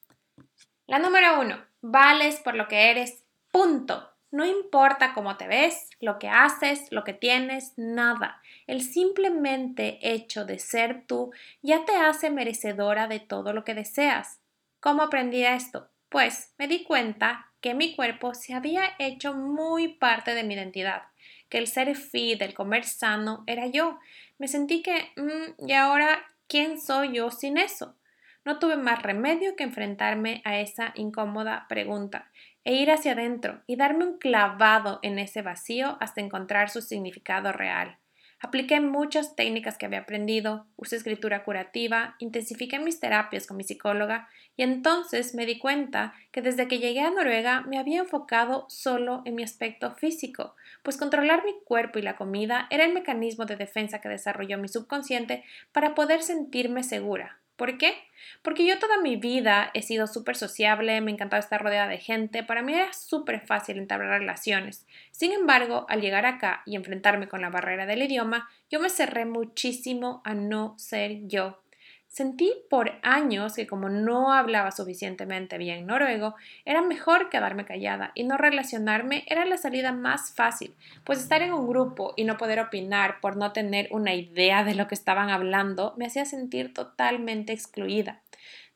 La 0.87 0.99
número 0.99 1.39
uno, 1.39 1.62
vales 1.83 2.41
por 2.41 2.55
lo 2.55 2.69
que 2.69 2.91
eres, 2.91 3.25
punto. 3.51 4.15
No 4.31 4.47
importa 4.47 5.12
cómo 5.12 5.37
te 5.37 5.47
ves, 5.47 5.91
lo 6.01 6.19
que 6.19 6.31
haces, 6.31 6.91
lo 6.91 7.05
que 7.05 7.12
tienes, 7.12 7.75
nada. 7.77 8.41
El 8.66 8.83
simplemente 8.83 9.99
hecho 10.02 10.45
de 10.45 10.59
ser 10.59 11.04
tú 11.07 11.33
ya 11.62 11.85
te 11.85 11.97
hace 11.97 12.31
merecedora 12.31 13.09
de 13.09 13.21
todo 13.21 13.52
lo 13.52 13.64
que 13.64 13.75
deseas. 13.75 14.40
¿Cómo 14.81 15.02
aprendí 15.02 15.45
esto? 15.45 15.90
Pues 16.09 16.54
me 16.59 16.69
di 16.69 16.85
cuenta 16.85 17.52
que 17.61 17.75
mi 17.75 17.95
cuerpo 17.95 18.35
se 18.35 18.54
había 18.54 18.83
hecho 18.99 19.35
muy 19.35 19.95
parte 19.95 20.35
de 20.35 20.42
mi 20.42 20.54
identidad, 20.54 21.04
que 21.49 21.59
el 21.59 21.69
ser 21.69 21.95
fit, 21.97 22.42
el 22.42 22.54
comer 22.54 22.85
sano, 22.85 23.45
era 23.47 23.66
yo. 23.66 23.99
Me 24.38 24.49
sentí 24.49 24.83
que, 24.83 25.12
mm, 25.16 25.69
¿y 25.69 25.73
ahora 25.73 26.25
quién 26.49 26.81
soy 26.81 27.14
yo 27.14 27.31
sin 27.31 27.57
eso? 27.57 27.97
No 28.45 28.59
tuve 28.59 28.76
más 28.76 29.00
remedio 29.02 29.54
que 29.54 29.62
enfrentarme 29.62 30.42
a 30.45 30.59
esa 30.59 30.92
incómoda 30.97 31.66
pregunta 31.69 32.31
e 32.64 32.75
ir 32.75 32.90
hacia 32.90 33.12
adentro 33.12 33.62
y 33.66 33.76
darme 33.76 34.04
un 34.04 34.19
clavado 34.19 34.99
en 35.02 35.19
ese 35.19 35.42
vacío 35.42 35.97
hasta 36.00 36.21
encontrar 36.21 36.69
su 36.69 36.83
significado 36.83 37.52
real. 37.52 37.99
Apliqué 38.45 38.81
muchas 38.81 39.37
técnicas 39.37 39.79
que 39.79 39.87
había 39.87 40.01
aprendido, 40.01 40.67
usé 40.77 40.97
escritura 40.97 41.45
curativa, 41.45 42.17
intensifiqué 42.19 42.81
mis 42.81 42.99
terapias 42.99 43.47
con 43.47 43.57
mi 43.57 43.63
psicóloga 43.63 44.29
y 44.57 44.65
entonces 44.65 45.37
me 45.37 45.47
di 45.47 45.61
cuenta 45.61 46.13
que 46.33 46.43
desde 46.43 46.67
que 46.67 46.81
llegué 46.81 47.03
a 47.03 47.13
Noruega 47.13 47.61
me 47.61 47.79
había 47.79 48.01
enfocado 48.01 48.67
solo 48.69 49.23
en 49.27 49.37
mi 49.37 49.45
aspecto 49.45 49.93
físico, 49.93 50.57
pues 50.83 50.97
controlar 50.97 51.45
mi 51.45 51.55
cuerpo 51.65 52.01
y 52.01 52.03
la 52.03 52.17
comida 52.17 52.67
era 52.71 52.85
el 52.85 52.93
mecanismo 52.93 53.47
de 53.47 53.55
defensa 53.55 54.01
que 54.01 54.09
desarrolló 54.09 54.59
mi 54.59 54.67
subconsciente 54.67 55.45
para 55.71 55.95
poder 55.95 56.25
sentirme 56.25 56.83
segura, 56.83 57.39
¿Por 57.57 57.79
qué? 57.79 57.95
Porque 58.43 58.67
yo 58.67 58.79
toda 58.79 59.01
mi 59.01 59.17
vida 59.17 59.71
he 59.75 59.83
sido 59.83 60.07
súper 60.07 60.37
sociable, 60.37 61.01
me 61.01 61.11
encantaba 61.11 61.41
estar 61.41 61.63
rodeada 61.63 61.89
de 61.89 61.99
gente, 61.99 62.43
para 62.43 62.63
mí 62.63 62.75
era 62.75 62.93
súper 62.93 63.41
fácil 63.41 63.79
entablar 63.79 64.21
relaciones. 64.21 64.87
Sin 65.11 65.33
embargo, 65.33 65.87
al 65.89 66.01
llegar 66.01 66.27
acá 66.27 66.63
y 66.67 66.77
enfrentarme 66.77 67.29
con 67.29 67.41
la 67.41 67.51
barrera 67.51 67.87
del 67.87 68.03
idioma, 68.03 68.49
yo 68.71 68.81
me 68.81 68.91
cerré 68.91 69.27
muchísimo 69.27 70.23
a 70.25 70.35
no 70.35 70.75
ser 70.79 71.27
yo. 71.27 71.63
Sentí 72.12 72.52
por 72.69 72.92
años 73.02 73.54
que 73.54 73.66
como 73.66 73.88
no 73.88 74.35
hablaba 74.35 74.71
suficientemente 74.71 75.57
bien 75.57 75.87
noruego, 75.87 76.35
era 76.66 76.83
mejor 76.83 77.31
quedarme 77.31 77.64
callada 77.64 78.12
y 78.14 78.25
no 78.25 78.37
relacionarme 78.37 79.25
era 79.28 79.47
la 79.47 79.57
salida 79.57 79.92
más 79.92 80.35
fácil, 80.35 80.75
pues 81.04 81.21
estar 81.21 81.40
en 81.40 81.54
un 81.54 81.66
grupo 81.66 82.12
y 82.14 82.25
no 82.25 82.37
poder 82.37 82.61
opinar 82.61 83.19
por 83.23 83.38
no 83.38 83.54
tener 83.54 83.88
una 83.92 84.12
idea 84.12 84.62
de 84.62 84.75
lo 84.75 84.88
que 84.88 84.95
estaban 84.95 85.31
hablando 85.31 85.95
me 85.97 86.04
hacía 86.04 86.26
sentir 86.26 86.75
totalmente 86.75 87.54
excluida. 87.54 88.21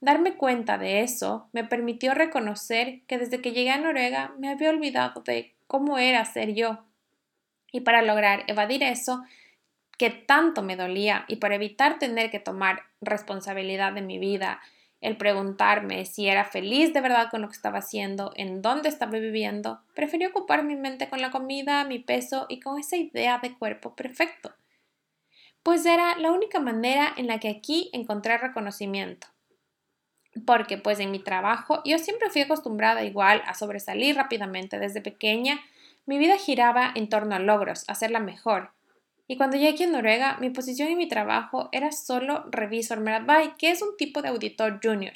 Darme 0.01 0.37
cuenta 0.39 0.79
de 0.79 1.03
eso 1.03 1.51
me 1.53 1.63
permitió 1.63 2.15
reconocer 2.15 3.03
que 3.07 3.19
desde 3.19 3.43
que 3.43 3.53
llegué 3.53 3.71
a 3.71 3.77
Noruega 3.77 4.33
me 4.39 4.49
había 4.49 4.71
olvidado 4.71 5.21
de 5.21 5.53
cómo 5.67 5.99
era 5.99 6.25
ser 6.25 6.55
yo. 6.55 6.87
Y 7.71 7.81
para 7.81 8.01
lograr 8.01 8.45
evadir 8.47 8.83
eso, 8.83 9.25
que 9.97 10.11
tanto 10.11 10.63
me 10.63 10.77
dolía 10.77 11.25
y 11.29 11.37
para 11.37 11.55
evitar 11.55 11.99
tener 11.99 12.31
que 12.31 12.41
tomar 12.41 12.83
responsabilidad 13.01 13.93
de 13.93 14.03
mi 14.03 14.19
vida, 14.19 14.61
el 15.01 15.17
preguntarme 15.17 16.05
si 16.05 16.29
era 16.29 16.45
feliz 16.45 16.93
de 16.93 17.01
verdad 17.01 17.29
con 17.31 17.43
lo 17.43 17.49
que 17.49 17.55
estaba 17.55 17.79
haciendo, 17.79 18.33
en 18.35 18.63
dónde 18.63 18.89
estaba 18.89 19.19
viviendo, 19.19 19.81
preferí 19.95 20.27
ocupar 20.27 20.65
mi 20.65 20.77
mente 20.77 21.09
con 21.09 21.21
la 21.21 21.31
comida, 21.31 21.85
mi 21.85 21.99
peso 21.99 22.47
y 22.49 22.61
con 22.61 22.79
esa 22.79 22.97
idea 22.97 23.39
de 23.39 23.55
cuerpo 23.55 23.95
perfecto. 23.95 24.55
Pues 25.63 25.85
era 25.85 26.17
la 26.19 26.31
única 26.31 26.61
manera 26.61 27.13
en 27.17 27.27
la 27.27 27.41
que 27.41 27.49
aquí 27.49 27.91
encontré 27.93 28.39
reconocimiento. 28.39 29.27
Porque 30.47 30.77
pues 30.77 31.01
en 31.01 31.11
mi 31.11 31.19
trabajo 31.19 31.83
yo 31.85 31.99
siempre 31.99 32.31
fui 32.31 32.43
acostumbrada 32.43 33.05
igual 33.05 33.43
a 33.47 33.55
sobresalir 33.55 34.17
rápidamente 34.17 34.79
desde 34.79 35.01
pequeña, 35.01 35.61
mi 36.05 36.19
vida 36.19 36.37
giraba 36.37 36.93
en 36.95 37.09
torno 37.09 37.35
a 37.35 37.39
logros, 37.39 37.85
a 37.89 37.95
ser 37.95 38.11
la 38.11 38.21
mejor, 38.21 38.76
y 39.29 39.37
cuando 39.37 39.57
llegué 39.57 39.71
aquí 39.71 39.83
en 39.83 39.93
Noruega, 39.93 40.37
mi 40.41 40.51
posición 40.51 40.89
en 40.89 40.99
mi 40.99 41.09
trabajo 41.09 41.69
era 41.73 41.91
solo 41.91 42.45
revisor 42.51 43.01
Meradby, 43.01 43.55
que 43.59 43.71
es 43.71 43.83
un 43.83 43.97
tipo 43.97 44.23
de 44.23 44.29
auditor 44.29 44.79
junior. 44.83 45.15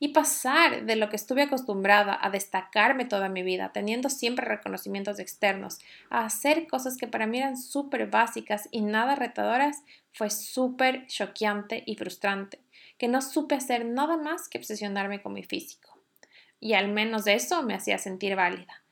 Y 0.00 0.08
pasar 0.08 0.86
de 0.86 0.96
lo 0.96 1.08
que 1.08 1.14
estuve 1.14 1.42
acostumbrada 1.42 2.18
a 2.20 2.30
destacarme 2.30 3.04
toda 3.04 3.28
mi 3.28 3.44
vida, 3.44 3.70
teniendo 3.72 4.10
siempre 4.10 4.44
reconocimientos 4.44 5.20
externos, 5.20 5.78
a 6.10 6.24
hacer 6.24 6.66
cosas 6.66 6.96
que 6.96 7.06
para 7.06 7.28
mí 7.28 7.38
eran 7.38 7.56
súper 7.56 8.08
básicas 8.08 8.68
y 8.72 8.80
nada 8.80 9.14
retadoras, 9.14 9.84
fue 10.12 10.30
súper 10.30 11.06
choqueante 11.06 11.84
y 11.86 11.94
frustrante, 11.94 12.60
que 12.98 13.06
no 13.06 13.22
supe 13.22 13.54
hacer 13.54 13.86
nada 13.86 14.16
más 14.16 14.48
que 14.48 14.58
obsesionarme 14.58 15.22
con 15.22 15.32
mi 15.32 15.44
físico. 15.44 15.96
Y 16.58 16.72
al 16.74 16.88
menos 16.88 17.28
eso 17.28 17.62
me 17.62 17.74
hacía 17.74 17.98
sentir 17.98 18.34
válida, 18.34 18.82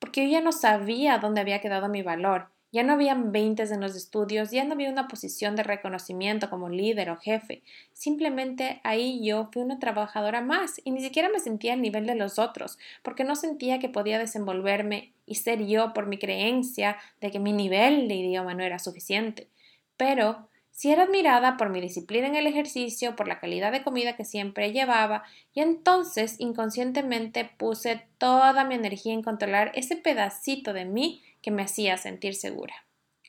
porque 0.00 0.24
yo 0.24 0.32
ya 0.32 0.40
no 0.40 0.50
sabía 0.50 1.18
dónde 1.18 1.40
había 1.40 1.60
quedado 1.60 1.88
mi 1.88 2.02
valor 2.02 2.50
ya 2.70 2.82
no 2.82 2.92
habían 2.92 3.32
veintes 3.32 3.70
en 3.70 3.80
los 3.80 3.96
estudios, 3.96 4.50
ya 4.50 4.64
no 4.64 4.74
había 4.74 4.90
una 4.90 5.08
posición 5.08 5.56
de 5.56 5.62
reconocimiento 5.62 6.50
como 6.50 6.68
líder 6.68 7.10
o 7.10 7.16
jefe. 7.16 7.62
Simplemente 7.92 8.80
ahí 8.84 9.24
yo 9.24 9.48
fui 9.52 9.62
una 9.62 9.78
trabajadora 9.78 10.42
más 10.42 10.80
y 10.84 10.90
ni 10.90 11.00
siquiera 11.00 11.28
me 11.28 11.40
sentía 11.40 11.72
al 11.72 11.82
nivel 11.82 12.06
de 12.06 12.14
los 12.14 12.38
otros, 12.38 12.78
porque 13.02 13.24
no 13.24 13.36
sentía 13.36 13.78
que 13.78 13.88
podía 13.88 14.18
desenvolverme 14.18 15.12
y 15.26 15.36
ser 15.36 15.66
yo 15.66 15.92
por 15.92 16.06
mi 16.06 16.18
creencia 16.18 16.96
de 17.20 17.30
que 17.30 17.38
mi 17.38 17.52
nivel 17.52 18.08
de 18.08 18.14
idioma 18.14 18.54
no 18.54 18.62
era 18.62 18.78
suficiente. 18.78 19.48
Pero 19.96 20.48
si 20.70 20.92
era 20.92 21.02
admirada 21.02 21.56
por 21.56 21.70
mi 21.70 21.80
disciplina 21.80 22.28
en 22.28 22.36
el 22.36 22.46
ejercicio, 22.46 23.16
por 23.16 23.26
la 23.26 23.40
calidad 23.40 23.72
de 23.72 23.82
comida 23.82 24.14
que 24.14 24.24
siempre 24.24 24.72
llevaba, 24.72 25.24
y 25.52 25.60
entonces 25.60 26.36
inconscientemente 26.38 27.50
puse 27.56 28.06
toda 28.18 28.62
mi 28.64 28.76
energía 28.76 29.12
en 29.12 29.22
controlar 29.22 29.72
ese 29.74 29.96
pedacito 29.96 30.72
de 30.72 30.84
mí 30.84 31.22
que 31.48 31.52
me 31.52 31.62
hacía 31.62 31.96
sentir 31.96 32.34
segura. 32.34 32.84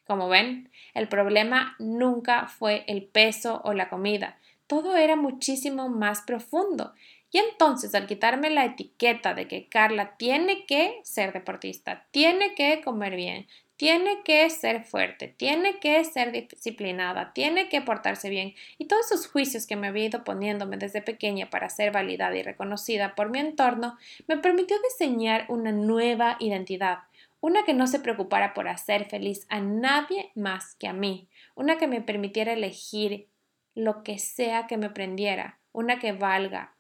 Como 0.06 0.28
ven, 0.28 0.70
el 0.94 1.08
problema 1.08 1.78
nunca 1.80 2.48
fue 2.48 2.84
el 2.88 3.06
peso 3.06 3.62
o 3.64 3.72
la 3.72 3.88
comida, 3.88 4.38
todo 4.68 4.98
era 4.98 5.16
muchísimo 5.16 5.88
más 5.88 6.24
profundo. 6.24 6.94
Y 7.32 7.38
entonces, 7.38 7.96
al 7.96 8.08
quitarme 8.08 8.50
la 8.50 8.66
etiqueta 8.66 9.34
de 9.34 9.48
que 9.48 9.70
Carla 9.70 10.18
tiene 10.18 10.66
que 10.66 11.00
ser 11.04 11.32
deportista, 11.32 12.08
tiene 12.12 12.56
que 12.56 12.82
comer 12.82 13.16
bien, 13.16 13.48
tiene 13.78 14.24
que 14.26 14.50
ser 14.50 14.84
fuerte, 14.84 15.30
tiene 15.30 15.80
que 15.80 16.04
ser 16.04 16.34
disciplinada, 16.34 17.32
tiene 17.32 17.70
que 17.70 17.80
portarse 17.80 18.30
bien, 18.30 18.54
y 18.78 18.88
todos 18.88 19.10
esos 19.10 19.28
juicios 19.28 19.66
que 19.66 19.78
me 19.78 19.88
había 19.88 20.08
ido 20.08 20.26
poniéndome 20.26 20.76
desde 20.76 21.02
pequeña 21.02 21.50
para 21.50 21.70
ser 21.70 21.94
validada 21.94 22.36
y 22.36 22.44
reconocida 22.44 23.16
por 23.16 23.30
mi 23.30 23.40
entorno, 23.40 23.98
me 24.28 24.36
permitió 24.36 24.76
diseñar 24.84 25.46
una 25.48 25.72
nueva 25.72 26.36
identidad, 26.42 27.04
una 27.42 27.64
que 27.64 27.74
no 27.74 27.88
se 27.88 28.00
preocupara 28.00 28.54
por 28.54 28.68
hacer 28.68 29.06
feliz 29.06 29.46
a 29.50 29.60
nadie 29.62 30.32
más 30.36 30.76
que 30.76 30.88
a 30.88 30.94
mí, 30.94 31.30
una 31.56 31.78
que 31.78 31.88
me 31.88 32.02
permitiera 32.02 32.54
elegir 32.54 33.30
lo 33.76 34.04
que 34.04 34.20
sea 34.20 34.68
que 34.68 34.78
me 34.78 34.90
prendiera, 34.90 35.60
una 35.72 36.00
que 36.00 36.12
valga 36.12 36.76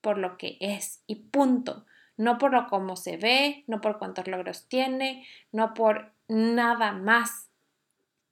por 0.00 0.18
lo 0.18 0.36
que 0.36 0.56
es 0.60 1.02
y 1.06 1.16
punto, 1.16 1.86
no 2.16 2.38
por 2.38 2.52
lo 2.52 2.66
cómo 2.66 2.96
se 2.96 3.16
ve, 3.16 3.64
no 3.66 3.80
por 3.80 3.98
cuántos 3.98 4.26
logros 4.26 4.66
tiene, 4.68 5.26
no 5.52 5.74
por 5.74 6.12
nada 6.28 6.92
más 6.92 7.50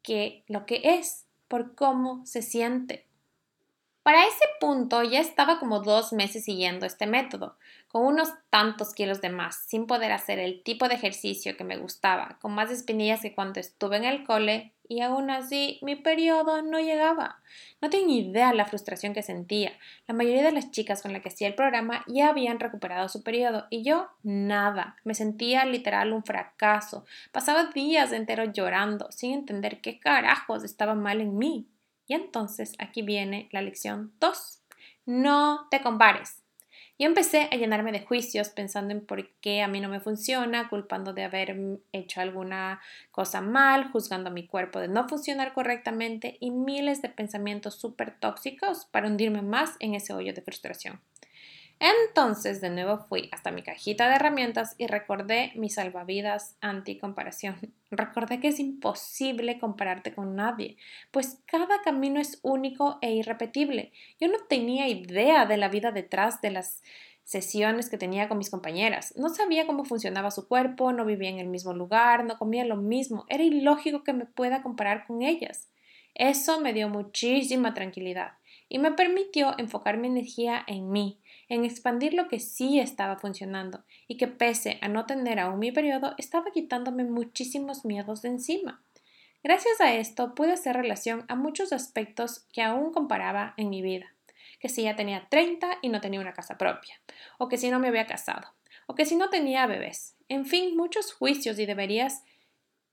que 0.02 0.44
lo 0.46 0.66
que 0.66 0.80
es, 0.84 1.26
por 1.48 1.74
cómo 1.74 2.24
se 2.26 2.42
siente. 2.42 3.07
Para 4.08 4.26
ese 4.26 4.46
punto 4.58 5.02
ya 5.02 5.20
estaba 5.20 5.58
como 5.58 5.80
dos 5.80 6.14
meses 6.14 6.42
siguiendo 6.42 6.86
este 6.86 7.06
método, 7.06 7.58
con 7.88 8.06
unos 8.06 8.32
tantos 8.48 8.94
kilos 8.94 9.20
de 9.20 9.28
más, 9.28 9.66
sin 9.66 9.86
poder 9.86 10.12
hacer 10.12 10.38
el 10.38 10.62
tipo 10.62 10.88
de 10.88 10.94
ejercicio 10.94 11.58
que 11.58 11.64
me 11.64 11.76
gustaba, 11.76 12.38
con 12.40 12.54
más 12.54 12.70
espinillas 12.70 13.20
que 13.20 13.34
cuando 13.34 13.60
estuve 13.60 13.98
en 13.98 14.04
el 14.04 14.24
cole, 14.24 14.72
y 14.88 15.02
aún 15.02 15.28
así 15.28 15.78
mi 15.82 15.94
periodo 15.94 16.62
no 16.62 16.80
llegaba. 16.80 17.42
No 17.82 17.90
tengo 17.90 18.06
ni 18.06 18.20
idea 18.20 18.54
la 18.54 18.64
frustración 18.64 19.12
que 19.12 19.22
sentía. 19.22 19.72
La 20.06 20.14
mayoría 20.14 20.42
de 20.42 20.52
las 20.52 20.70
chicas 20.70 21.02
con 21.02 21.12
las 21.12 21.20
que 21.20 21.28
hacía 21.28 21.46
el 21.46 21.54
programa 21.54 22.02
ya 22.06 22.30
habían 22.30 22.60
recuperado 22.60 23.10
su 23.10 23.22
periodo 23.22 23.66
y 23.68 23.82
yo 23.82 24.08
nada. 24.22 24.96
Me 25.04 25.12
sentía 25.12 25.66
literal 25.66 26.14
un 26.14 26.24
fracaso. 26.24 27.04
Pasaba 27.30 27.72
días 27.74 28.12
enteros 28.12 28.54
llorando, 28.54 29.12
sin 29.12 29.34
entender 29.34 29.82
qué 29.82 30.00
carajos 30.00 30.64
estaba 30.64 30.94
mal 30.94 31.20
en 31.20 31.36
mí. 31.36 31.68
Y 32.08 32.14
entonces 32.14 32.74
aquí 32.78 33.02
viene 33.02 33.48
la 33.52 33.62
lección 33.62 34.12
2. 34.18 34.62
No 35.06 35.68
te 35.70 35.80
compares. 35.80 36.42
Yo 36.98 37.06
empecé 37.06 37.48
a 37.52 37.56
llenarme 37.56 37.92
de 37.92 38.04
juicios 38.04 38.48
pensando 38.48 38.92
en 38.92 39.06
por 39.06 39.30
qué 39.40 39.62
a 39.62 39.68
mí 39.68 39.80
no 39.80 39.88
me 39.88 40.00
funciona, 40.00 40.68
culpando 40.68 41.12
de 41.12 41.22
haber 41.22 41.56
hecho 41.92 42.20
alguna 42.20 42.80
cosa 43.12 43.40
mal, 43.40 43.92
juzgando 43.92 44.30
a 44.30 44.32
mi 44.32 44.48
cuerpo 44.48 44.80
de 44.80 44.88
no 44.88 45.08
funcionar 45.08 45.52
correctamente 45.52 46.38
y 46.40 46.50
miles 46.50 47.00
de 47.00 47.08
pensamientos 47.08 47.76
súper 47.76 48.18
tóxicos 48.18 48.86
para 48.86 49.06
hundirme 49.06 49.42
más 49.42 49.76
en 49.78 49.94
ese 49.94 50.12
hoyo 50.12 50.34
de 50.34 50.42
frustración. 50.42 51.00
Entonces 51.80 52.60
de 52.60 52.70
nuevo 52.70 52.98
fui 52.98 53.28
hasta 53.30 53.52
mi 53.52 53.62
cajita 53.62 54.08
de 54.08 54.16
herramientas 54.16 54.74
y 54.78 54.88
recordé 54.88 55.52
mi 55.54 55.70
salvavidas 55.70 56.56
anti-comparación. 56.60 57.56
Recordé 57.90 58.40
que 58.40 58.48
es 58.48 58.58
imposible 58.58 59.58
compararte 59.58 60.14
con 60.14 60.34
nadie, 60.34 60.76
pues 61.10 61.40
cada 61.46 61.80
camino 61.82 62.20
es 62.20 62.40
único 62.42 62.98
e 63.00 63.12
irrepetible. 63.12 63.92
Yo 64.20 64.28
no 64.28 64.38
tenía 64.48 64.88
idea 64.88 65.46
de 65.46 65.56
la 65.56 65.68
vida 65.68 65.92
detrás 65.92 66.40
de 66.40 66.50
las 66.50 66.82
sesiones 67.22 67.90
que 67.90 67.98
tenía 67.98 68.28
con 68.28 68.38
mis 68.38 68.50
compañeras. 68.50 69.14
No 69.16 69.28
sabía 69.28 69.66
cómo 69.66 69.84
funcionaba 69.84 70.30
su 70.30 70.48
cuerpo, 70.48 70.92
no 70.92 71.04
vivía 71.04 71.28
en 71.28 71.38
el 71.38 71.48
mismo 71.48 71.74
lugar, 71.74 72.24
no 72.24 72.38
comía 72.38 72.64
lo 72.64 72.76
mismo. 72.76 73.24
Era 73.28 73.44
ilógico 73.44 74.02
que 74.02 74.14
me 74.14 74.24
pueda 74.24 74.62
comparar 74.62 75.06
con 75.06 75.22
ellas. 75.22 75.68
Eso 76.14 76.60
me 76.60 76.72
dio 76.72 76.88
muchísima 76.88 77.74
tranquilidad 77.74 78.32
y 78.68 78.78
me 78.78 78.92
permitió 78.92 79.54
enfocar 79.58 79.98
mi 79.98 80.08
energía 80.08 80.64
en 80.66 80.90
mí, 80.90 81.20
en 81.48 81.64
expandir 81.64 82.14
lo 82.14 82.28
que 82.28 82.40
sí 82.40 82.78
estaba 82.78 83.16
funcionando 83.16 83.84
y 84.06 84.16
que 84.16 84.28
pese 84.28 84.78
a 84.82 84.88
no 84.88 85.06
tener 85.06 85.38
aún 85.38 85.58
mi 85.58 85.72
periodo, 85.72 86.14
estaba 86.18 86.50
quitándome 86.52 87.04
muchísimos 87.04 87.84
miedos 87.84 88.22
de 88.22 88.28
encima. 88.28 88.82
Gracias 89.42 89.80
a 89.80 89.94
esto 89.94 90.34
pude 90.34 90.52
hacer 90.52 90.76
relación 90.76 91.24
a 91.28 91.36
muchos 91.36 91.72
aspectos 91.72 92.46
que 92.52 92.62
aún 92.62 92.92
comparaba 92.92 93.54
en 93.56 93.70
mi 93.70 93.82
vida, 93.82 94.14
que 94.60 94.68
si 94.68 94.82
ya 94.82 94.96
tenía 94.96 95.28
30 95.28 95.78
y 95.80 95.88
no 95.88 96.00
tenía 96.00 96.20
una 96.20 96.34
casa 96.34 96.58
propia, 96.58 97.00
o 97.38 97.48
que 97.48 97.56
si 97.56 97.70
no 97.70 97.78
me 97.78 97.88
había 97.88 98.06
casado, 98.06 98.48
o 98.86 98.94
que 98.94 99.06
si 99.06 99.16
no 99.16 99.30
tenía 99.30 99.66
bebés, 99.66 100.16
en 100.28 100.44
fin, 100.44 100.76
muchos 100.76 101.12
juicios 101.12 101.58
y 101.58 101.66
deberías 101.66 102.24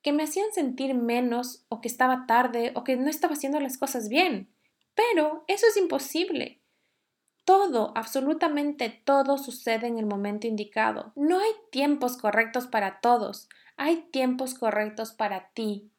que 0.01 0.13
me 0.13 0.24
hacían 0.24 0.51
sentir 0.53 0.93
menos 0.93 1.65
o 1.67 1.81
que 1.81 1.88
estaba 1.88 2.27
tarde 2.27 2.71
o 2.75 2.83
que 2.83 2.95
no 2.95 3.09
estaba 3.09 3.33
haciendo 3.33 3.59
las 3.59 3.77
cosas 3.77 4.07
bien. 4.07 4.53
Pero 4.93 5.43
eso 5.47 5.65
es 5.65 5.77
imposible. 5.77 6.62
Todo, 7.45 7.93
absolutamente 7.95 8.89
todo 8.89 9.37
sucede 9.37 9.85
en 9.85 9.99
el 9.99 10.07
momento 10.07 10.47
indicado. 10.47 11.13
No 11.15 11.39
hay 11.39 11.51
tiempos 11.71 12.17
correctos 12.17 12.65
para 12.65 12.99
todos, 13.01 13.49
hay 13.77 14.07
tiempos 14.11 14.55
correctos 14.55 15.11
para 15.11 15.49
ti. 15.49 15.91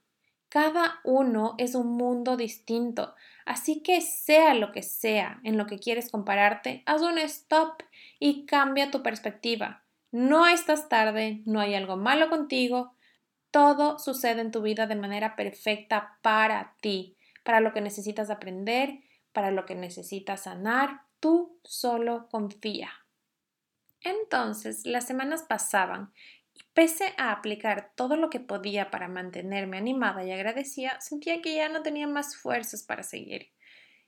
Cada 0.49 1.01
uno 1.05 1.55
es 1.59 1.75
un 1.75 1.97
mundo 1.97 2.37
distinto, 2.37 3.15
así 3.45 3.81
que 3.83 4.01
sea 4.01 4.55
lo 4.55 4.73
que 4.73 4.83
sea 4.83 5.41
en 5.45 5.57
lo 5.57 5.67
que 5.67 5.79
quieres 5.79 6.11
compararte, 6.11 6.83
haz 6.87 7.03
un 7.03 7.19
stop 7.19 7.83
y 8.19 8.47
cambia 8.47 8.91
tu 8.91 9.03
perspectiva. 9.03 9.85
No 10.11 10.47
estás 10.47 10.89
tarde, 10.89 11.43
no 11.47 11.61
hay 11.61 11.75
algo 11.75 11.97
malo 11.97 12.29
contigo, 12.29 12.95
todo 13.51 13.99
sucede 13.99 14.41
en 14.41 14.51
tu 14.51 14.63
vida 14.63 14.87
de 14.87 14.97
manera 14.97 15.37
perfecta 15.37 16.19
para 16.23 16.75
ti, 16.81 17.17
para 17.45 17.61
lo 17.61 17.73
que 17.73 17.81
necesitas 17.81 18.31
aprender, 18.31 19.01
para 19.33 19.51
lo 19.51 19.67
que 19.67 19.75
necesitas 19.75 20.43
sanar, 20.43 21.06
tú 21.21 21.59
solo 21.65 22.29
confía. 22.31 22.91
Entonces 24.01 24.87
las 24.87 25.07
semanas 25.07 25.43
pasaban 25.43 26.13
y 26.55 26.63
pese 26.75 27.13
a 27.19 27.33
aplicar 27.33 27.93
todo 27.95 28.17
lo 28.17 28.31
que 28.31 28.41
podía 28.41 28.91
para 28.91 29.09
mantenerme 29.09 29.79
animada 29.79 30.25
y 30.25 30.31
agradecida, 30.31 31.01
sentía 31.01 31.43
que 31.43 31.55
ya 31.55 31.69
no 31.69 31.83
tenía 31.83 32.07
más 32.07 32.37
fuerzas 32.37 32.83
para 32.83 33.03
seguir. 33.03 33.51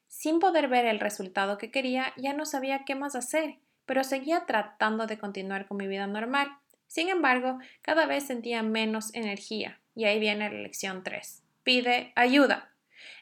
Sin 0.06 0.38
poder 0.38 0.68
ver 0.68 0.86
el 0.86 1.00
resultado 1.00 1.58
que 1.58 1.70
quería, 1.70 2.12
ya 2.16 2.32
no 2.32 2.46
sabía 2.46 2.84
qué 2.84 2.94
más 2.94 3.14
hacer, 3.14 3.58
pero 3.84 4.04
seguía 4.04 4.46
tratando 4.46 5.06
de 5.06 5.18
continuar 5.18 5.66
con 5.66 5.76
mi 5.76 5.86
vida 5.86 6.06
normal. 6.06 6.48
Sin 6.86 7.08
embargo, 7.08 7.58
cada 7.82 8.06
vez 8.06 8.24
sentía 8.24 8.62
menos 8.62 9.14
energía, 9.14 9.80
y 9.94 10.04
ahí 10.04 10.18
viene 10.18 10.50
la 10.50 10.58
lección 10.60 11.02
3. 11.02 11.42
Pide 11.62 12.12
ayuda. 12.16 12.72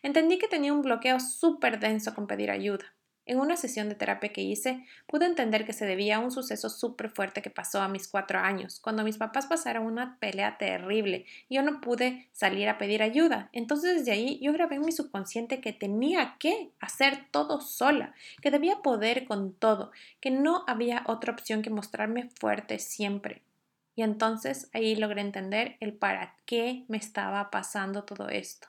Entendí 0.03 0.39
que 0.39 0.47
tenía 0.47 0.73
un 0.73 0.83
bloqueo 0.83 1.19
súper 1.19 1.81
denso 1.81 2.15
con 2.15 2.27
pedir 2.27 2.51
ayuda. 2.51 2.96
En 3.27 3.41
una 3.41 3.57
sesión 3.57 3.89
de 3.89 3.97
terapia 3.97 4.33
que 4.33 4.43
hice, 4.43 4.87
pude 5.09 5.27
entender 5.27 5.67
que 5.67 5.73
se 5.73 5.85
debía 5.85 6.17
a 6.17 6.21
un 6.21 6.31
suceso 6.31 6.71
súper 6.71 7.11
fuerte 7.11 7.43
que 7.43 7.51
pasó 7.51 7.81
a 7.81 7.89
mis 7.89 8.07
cuatro 8.07 8.39
años, 8.39 8.79
cuando 8.79 9.03
mis 9.03 9.19
papás 9.19 9.47
pasaron 9.47 9.85
una 9.85 10.17
pelea 10.21 10.59
terrible 10.59 11.27
y 11.49 11.57
yo 11.57 11.63
no 11.63 11.81
pude 11.81 12.29
salir 12.33 12.69
a 12.69 12.79
pedir 12.79 13.03
ayuda. 13.03 13.51
Entonces 13.53 13.97
desde 13.97 14.13
ahí 14.13 14.39
yo 14.41 14.53
grabé 14.53 14.77
en 14.77 14.85
mi 14.85 14.93
subconsciente 14.93 15.61
que 15.61 15.73
tenía 15.73 16.37
que 16.39 16.71
hacer 16.79 17.27
todo 17.33 17.61
sola, 17.61 18.15
que 18.41 18.53
debía 18.53 18.77
poder 18.77 19.27
con 19.27 19.53
todo, 19.53 19.91
que 20.21 20.31
no 20.31 20.63
había 20.69 21.03
otra 21.07 21.33
opción 21.33 21.63
que 21.63 21.71
mostrarme 21.71 22.31
fuerte 22.39 22.79
siempre. 22.79 23.43
Y 23.97 24.03
entonces 24.03 24.71
ahí 24.73 24.95
logré 24.95 25.23
entender 25.23 25.77
el 25.81 25.95
para 25.95 26.37
qué 26.45 26.85
me 26.87 26.99
estaba 26.99 27.51
pasando 27.51 28.05
todo 28.05 28.29
esto. 28.29 28.69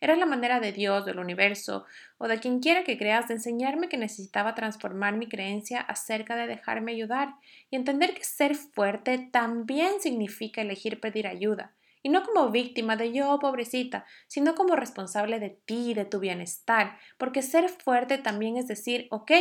Era 0.00 0.16
la 0.16 0.26
manera 0.26 0.60
de 0.60 0.72
Dios, 0.72 1.04
del 1.04 1.18
universo 1.18 1.84
o 2.18 2.28
de 2.28 2.38
quien 2.38 2.60
quiera 2.60 2.84
que 2.84 2.98
creas 2.98 3.28
de 3.28 3.34
enseñarme 3.34 3.88
que 3.88 3.96
necesitaba 3.96 4.54
transformar 4.54 5.16
mi 5.16 5.28
creencia 5.28 5.80
acerca 5.80 6.36
de 6.36 6.46
dejarme 6.46 6.92
ayudar 6.92 7.34
y 7.70 7.76
entender 7.76 8.14
que 8.14 8.24
ser 8.24 8.54
fuerte 8.54 9.18
también 9.32 10.00
significa 10.00 10.62
elegir 10.62 11.00
pedir 11.00 11.26
ayuda. 11.26 11.74
Y 12.02 12.10
no 12.10 12.22
como 12.22 12.50
víctima 12.50 12.96
de 12.96 13.12
yo, 13.12 13.38
pobrecita, 13.40 14.06
sino 14.28 14.54
como 14.54 14.76
responsable 14.76 15.40
de 15.40 15.50
ti, 15.50 15.94
de 15.94 16.04
tu 16.04 16.20
bienestar, 16.20 16.96
porque 17.18 17.42
ser 17.42 17.68
fuerte 17.68 18.18
también 18.18 18.56
es 18.56 18.68
decir, 18.68 19.08
ok, 19.10 19.32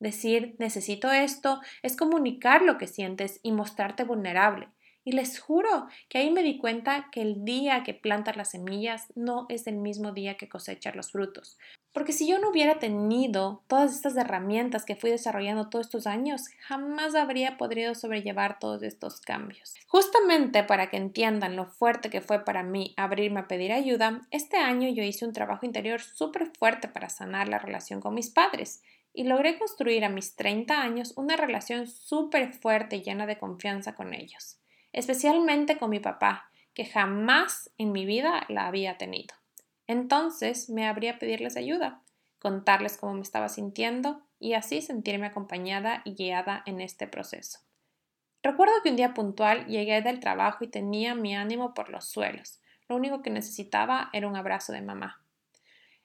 decir 0.00 0.54
necesito 0.58 1.10
esto, 1.12 1.60
es 1.82 1.96
comunicar 1.96 2.62
lo 2.62 2.76
que 2.76 2.86
sientes 2.86 3.40
y 3.42 3.52
mostrarte 3.52 4.04
vulnerable. 4.04 4.68
Y 5.06 5.12
les 5.12 5.38
juro 5.38 5.86
que 6.08 6.16
ahí 6.16 6.30
me 6.30 6.42
di 6.42 6.56
cuenta 6.56 7.10
que 7.12 7.20
el 7.20 7.44
día 7.44 7.82
que 7.84 7.92
plantas 7.92 8.36
las 8.36 8.52
semillas 8.52 9.12
no 9.14 9.44
es 9.50 9.66
el 9.66 9.76
mismo 9.76 10.12
día 10.12 10.38
que 10.38 10.48
cosechar 10.48 10.96
los 10.96 11.12
frutos. 11.12 11.58
Porque 11.92 12.12
si 12.12 12.26
yo 12.26 12.38
no 12.38 12.48
hubiera 12.48 12.78
tenido 12.78 13.62
todas 13.68 13.94
estas 13.94 14.16
herramientas 14.16 14.86
que 14.86 14.96
fui 14.96 15.10
desarrollando 15.10 15.68
todos 15.68 15.86
estos 15.86 16.06
años, 16.06 16.48
jamás 16.58 17.14
habría 17.14 17.58
podido 17.58 17.94
sobrellevar 17.94 18.58
todos 18.58 18.82
estos 18.82 19.20
cambios. 19.20 19.74
Justamente 19.86 20.64
para 20.64 20.88
que 20.88 20.96
entiendan 20.96 21.54
lo 21.54 21.66
fuerte 21.66 22.08
que 22.08 22.22
fue 22.22 22.42
para 22.42 22.62
mí 22.62 22.94
abrirme 22.96 23.40
a 23.40 23.46
pedir 23.46 23.72
ayuda, 23.72 24.22
este 24.30 24.56
año 24.56 24.88
yo 24.88 25.02
hice 25.02 25.26
un 25.26 25.34
trabajo 25.34 25.66
interior 25.66 26.00
súper 26.00 26.50
fuerte 26.58 26.88
para 26.88 27.10
sanar 27.10 27.48
la 27.48 27.58
relación 27.58 28.00
con 28.00 28.14
mis 28.14 28.30
padres 28.30 28.82
y 29.12 29.24
logré 29.24 29.58
construir 29.58 30.04
a 30.04 30.08
mis 30.08 30.34
30 30.34 30.80
años 30.80 31.12
una 31.16 31.36
relación 31.36 31.86
súper 31.86 32.54
fuerte 32.54 32.96
y 32.96 33.02
llena 33.02 33.26
de 33.26 33.38
confianza 33.38 33.94
con 33.94 34.14
ellos 34.14 34.58
especialmente 34.94 35.76
con 35.76 35.90
mi 35.90 36.00
papá, 36.00 36.50
que 36.72 36.84
jamás 36.86 37.70
en 37.78 37.92
mi 37.92 38.06
vida 38.06 38.44
la 38.48 38.66
había 38.66 38.96
tenido. 38.96 39.34
Entonces 39.86 40.70
me 40.70 40.86
habría 40.86 41.18
pedirles 41.18 41.56
ayuda, 41.56 42.02
contarles 42.38 42.96
cómo 42.96 43.14
me 43.14 43.20
estaba 43.20 43.48
sintiendo 43.48 44.22
y 44.38 44.54
así 44.54 44.82
sentirme 44.82 45.26
acompañada 45.26 46.02
y 46.04 46.14
guiada 46.14 46.62
en 46.66 46.80
este 46.80 47.06
proceso. 47.06 47.60
Recuerdo 48.42 48.74
que 48.82 48.90
un 48.90 48.96
día 48.96 49.14
puntual 49.14 49.66
llegué 49.66 50.02
del 50.02 50.20
trabajo 50.20 50.64
y 50.64 50.68
tenía 50.68 51.14
mi 51.14 51.34
ánimo 51.34 51.74
por 51.74 51.88
los 51.88 52.06
suelos. 52.06 52.60
Lo 52.88 52.96
único 52.96 53.22
que 53.22 53.30
necesitaba 53.30 54.10
era 54.12 54.28
un 54.28 54.36
abrazo 54.36 54.72
de 54.72 54.82
mamá. 54.82 55.22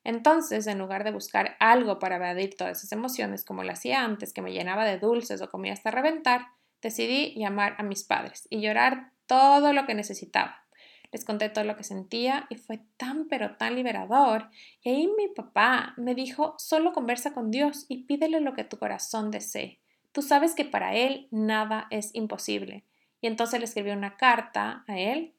Entonces, 0.05 0.65
en 0.67 0.79
lugar 0.79 1.03
de 1.03 1.11
buscar 1.11 1.57
algo 1.59 1.99
para 1.99 2.15
evadir 2.15 2.55
todas 2.55 2.77
esas 2.77 2.93
emociones 2.93 3.43
como 3.43 3.63
lo 3.63 3.71
hacía 3.71 4.03
antes, 4.05 4.31
que 4.31 4.41
me 4.41 4.53
llenaba 4.53 4.85
de 4.85 4.97
dulces 4.97 5.41
o 5.41 5.49
comía 5.49 5.73
hasta 5.73 5.91
reventar, 5.91 6.47
Decidí 6.81 7.33
llamar 7.35 7.75
a 7.77 7.83
mis 7.83 8.03
padres 8.03 8.47
y 8.49 8.61
llorar 8.61 9.11
todo 9.25 9.73
lo 9.73 9.85
que 9.85 9.95
necesitaba. 9.95 10.65
Les 11.11 11.25
conté 11.25 11.49
todo 11.49 11.63
lo 11.63 11.75
que 11.75 11.83
sentía 11.83 12.45
y 12.49 12.55
fue 12.55 12.81
tan 12.97 13.27
pero 13.27 13.55
tan 13.57 13.75
liberador. 13.75 14.49
Y 14.83 14.89
ahí 14.89 15.07
mi 15.07 15.27
papá 15.27 15.93
me 15.97 16.13
dijo, 16.13 16.55
solo 16.57 16.93
conversa 16.93 17.33
con 17.33 17.49
Dios 17.49 17.85
y 17.89 18.03
pídele 18.03 18.39
lo 18.41 18.53
que 18.53 18.63
tu 18.63 18.77
corazón 18.77 19.31
desee. 19.31 19.79
Tú 20.11 20.21
sabes 20.21 20.53
que 20.53 20.65
para 20.65 20.95
Él 20.95 21.27
nada 21.31 21.87
es 21.89 22.13
imposible. 22.13 22.85
Y 23.21 23.27
entonces 23.27 23.59
le 23.59 23.65
escribí 23.65 23.89
una 23.89 24.17
carta 24.17 24.83
a 24.87 24.97
Él 24.97 25.33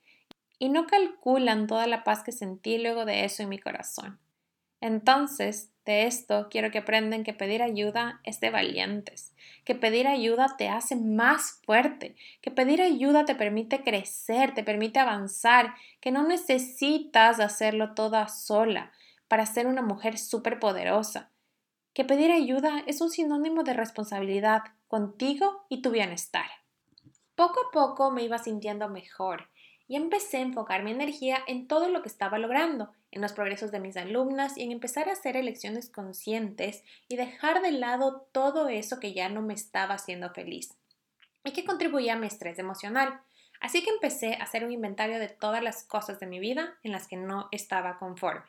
y 0.59 0.68
no 0.68 0.87
calculan 0.87 1.66
toda 1.66 1.87
la 1.87 2.05
paz 2.05 2.22
que 2.22 2.33
sentí 2.33 2.79
luego 2.79 3.05
de 3.05 3.24
eso 3.24 3.42
en 3.42 3.48
mi 3.48 3.59
corazón. 3.59 4.18
Entonces, 4.81 5.71
de 5.85 6.07
esto 6.07 6.49
quiero 6.51 6.71
que 6.71 6.79
aprendan 6.79 7.25
que 7.25 7.35
pedir 7.35 7.62
ayuda 7.62 8.21
es 8.25 8.40
de 8.40 8.51
valientes, 8.51 9.35
que 9.64 9.75
pedir 9.75 10.07
ayuda 10.07 10.57
te 10.57 10.69
hace 10.69 10.97
más 10.97 11.61
fuerte, 11.64 12.16
que 12.40 12.51
pedir 12.51 12.81
ayuda 12.81 13.25
te 13.25 13.35
permite 13.35 13.83
crecer, 13.83 14.55
te 14.55 14.62
permite 14.62 14.99
avanzar, 14.99 15.75
que 16.01 16.12
no 16.12 16.27
necesitas 16.27 17.40
hacerlo 17.40 17.95
toda 17.95 18.29
sola 18.29 18.93
para 19.29 19.47
ser 19.47 19.66
una 19.66 19.83
mujer 19.83 20.16
súper 20.16 20.59
poderosa, 20.59 21.31
que 21.93 22.05
pedir 22.05 22.31
ayuda 22.31 22.83
es 22.87 23.01
un 23.01 23.11
sinónimo 23.11 23.62
de 23.62 23.75
responsabilidad 23.75 24.62
contigo 24.88 25.66
y 25.69 25.83
tu 25.83 25.90
bienestar. 25.90 26.47
Poco 27.35 27.61
a 27.69 27.71
poco 27.73 28.11
me 28.11 28.23
iba 28.23 28.38
sintiendo 28.38 28.88
mejor 28.88 29.50
y 29.90 29.96
empecé 29.96 30.37
a 30.37 30.42
enfocar 30.42 30.85
mi 30.85 30.92
energía 30.92 31.42
en 31.48 31.66
todo 31.66 31.88
lo 31.88 32.00
que 32.00 32.09
estaba 32.09 32.38
logrando, 32.38 32.92
en 33.11 33.20
los 33.20 33.33
progresos 33.33 33.72
de 33.72 33.81
mis 33.81 33.96
alumnas 33.96 34.57
y 34.57 34.62
en 34.62 34.70
empezar 34.70 35.09
a 35.09 35.14
hacer 35.14 35.37
elecciones 35.37 35.90
conscientes 35.90 36.85
y 37.09 37.16
dejar 37.16 37.61
de 37.61 37.72
lado 37.72 38.29
todo 38.31 38.68
eso 38.68 39.00
que 39.00 39.14
ya 39.14 39.29
no 39.29 39.42
me 39.42 39.53
estaba 39.53 39.94
haciendo 39.94 40.31
feliz 40.31 40.76
y 41.42 41.50
que 41.50 41.64
contribuía 41.64 42.12
a 42.12 42.16
mi 42.16 42.29
estrés 42.29 42.61
emocional. 42.61 43.20
Así 43.61 43.83
que 43.83 43.90
empecé 43.90 44.35
a 44.35 44.44
hacer 44.44 44.64
un 44.64 44.70
inventario 44.70 45.18
de 45.18 45.29
todas 45.29 45.61
las 45.61 45.83
cosas 45.83 46.20
de 46.20 46.26
mi 46.29 46.38
vida 46.38 46.79
en 46.85 46.92
las 46.92 47.09
que 47.09 47.16
no 47.16 47.48
estaba 47.50 47.98
conforme. 47.98 48.46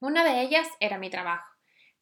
Una 0.00 0.22
de 0.22 0.42
ellas 0.42 0.68
era 0.80 0.98
mi 0.98 1.08
trabajo. 1.08 1.50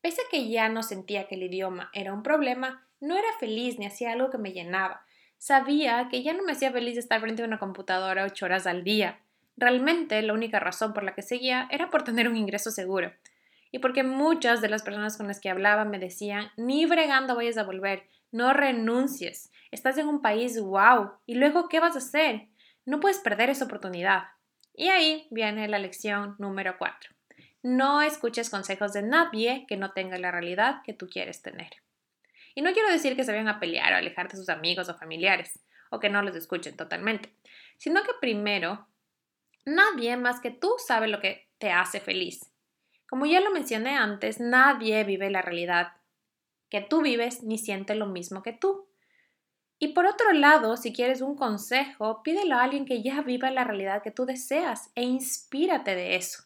Pese 0.01 0.23
a 0.23 0.29
que 0.29 0.49
ya 0.49 0.69
no 0.69 0.83
sentía 0.83 1.29
que 1.29 1.37
el 1.37 1.45
idioma 1.45 1.89
era 1.93 2.13
un 2.13 2.25
problema, 2.25 2.85
no 2.99 3.17
era 3.17 3.29
feliz 3.39 3.79
ni 3.79 3.87
hacía 3.87 4.11
algo 4.11 4.29
que 4.29 4.39
me 4.39 4.51
llenaba 4.51 5.07
sabía 5.43 6.07
que 6.09 6.23
ya 6.23 6.35
no 6.35 6.45
me 6.45 6.53
hacía 6.53 6.71
feliz 6.71 6.97
estar 6.97 7.21
frente 7.21 7.43
a 7.43 7.47
una 7.47 7.59
computadora 7.59 8.25
ocho 8.25 8.45
horas 8.45 8.69
al 8.69 8.85
día. 8.85 9.19
Realmente 9.57 10.23
la 10.23 10.35
única 10.35 10.61
razón 10.61 10.95
por 10.95 11.03
la 11.03 11.17
que 11.17 11.23
seguía 11.23 11.67
era 11.73 11.91
por 11.91 12.05
tener 12.05 12.29
un 12.29 12.37
ingreso 12.37 12.71
seguro. 12.71 13.13
Y 13.73 13.81
porque 13.81 14.05
muchas 14.05 14.61
de 14.61 14.69
las 14.69 14.85
personas 14.85 15.17
con 15.17 15.27
las 15.27 15.41
que 15.41 15.51
hablaba 15.51 15.85
me 15.85 15.99
decían, 15.99 16.53
ni 16.57 16.87
bregando 16.87 17.35
vayas 17.35 17.59
a 17.59 17.65
volver, 17.65 18.05
no 18.31 18.53
renuncies, 18.53 19.51
estás 19.73 19.99
en 19.99 20.07
un 20.07 20.23
país 20.23 20.61
wow, 20.61 21.11
y 21.27 21.35
luego 21.35 21.69
¿qué 21.69 21.81
vas 21.81 21.97
a 21.97 21.99
hacer? 21.99 22.47
No 22.87 23.01
puedes 23.01 23.19
perder 23.19 23.51
esa 23.51 23.65
oportunidad. 23.65 24.27
Y 24.77 24.91
ahí 24.91 25.27
viene 25.33 25.67
la 25.67 25.81
lección 25.81 26.37
número 26.39 26.77
cuatro. 26.79 27.11
No 27.65 28.01
escuches 28.01 28.49
consejos 28.49 28.93
de 28.93 29.03
nadie 29.03 29.65
que 29.67 29.77
no 29.77 29.91
tenga 29.91 30.19
la 30.19 30.31
realidad 30.31 30.83
que 30.85 30.93
tú 30.93 31.09
quieres 31.09 31.43
tener. 31.43 31.73
Y 32.55 32.63
no 32.63 32.73
quiero 32.73 32.91
decir 32.91 33.17
que 33.17 33.25
se 33.25 33.33
vayan 33.33 33.49
a 33.49 33.61
pelear 33.61 33.93
o 33.93 33.97
alejar 33.97 34.29
de 34.29 34.37
sus 34.37 34.49
amigos 34.49 34.89
o 34.89 34.95
familiares, 34.95 35.61
o 35.91 36.01
que 36.01 36.09
no 36.09 36.23
los 36.23 36.35
escuchen 36.37 36.77
totalmente, 36.77 37.35
sino 37.77 38.03
que 38.03 38.13
primero, 38.21 38.89
nadie 39.65 40.17
más 40.17 40.41
que 40.41 40.51
tú 40.51 40.75
sabe 40.79 41.09
lo 41.09 41.21
que 41.21 41.49
te 41.59 41.71
hace 41.71 42.01
feliz. 42.01 42.53
Como 43.09 43.27
ya 43.27 43.41
lo 43.41 43.51
mencioné 43.51 43.97
antes, 43.97 44.41
nadie 44.41 45.05
vive 45.05 45.31
la 45.31 45.43
realidad 45.43 45.93
que 46.71 46.81
tú 46.81 47.03
vives 47.03 47.43
ni 47.43 47.59
siente 47.59 47.95
lo 47.95 48.07
mismo 48.07 48.43
que 48.43 48.55
tú. 48.55 48.89
Y 49.79 49.89
por 49.89 50.07
otro 50.07 50.33
lado, 50.33 50.79
si 50.79 50.95
quieres 50.95 51.21
un 51.21 51.37
consejo, 51.37 52.23
pídelo 52.23 52.57
a 52.57 52.63
alguien 52.63 52.87
que 52.87 53.03
ya 53.03 53.21
viva 53.21 53.51
la 53.51 53.65
realidad 53.65 54.03
que 54.03 54.11
tú 54.11 54.25
deseas 54.25 54.91
e 54.95 55.03
inspírate 55.03 55.95
de 55.95 56.17
eso. 56.17 56.45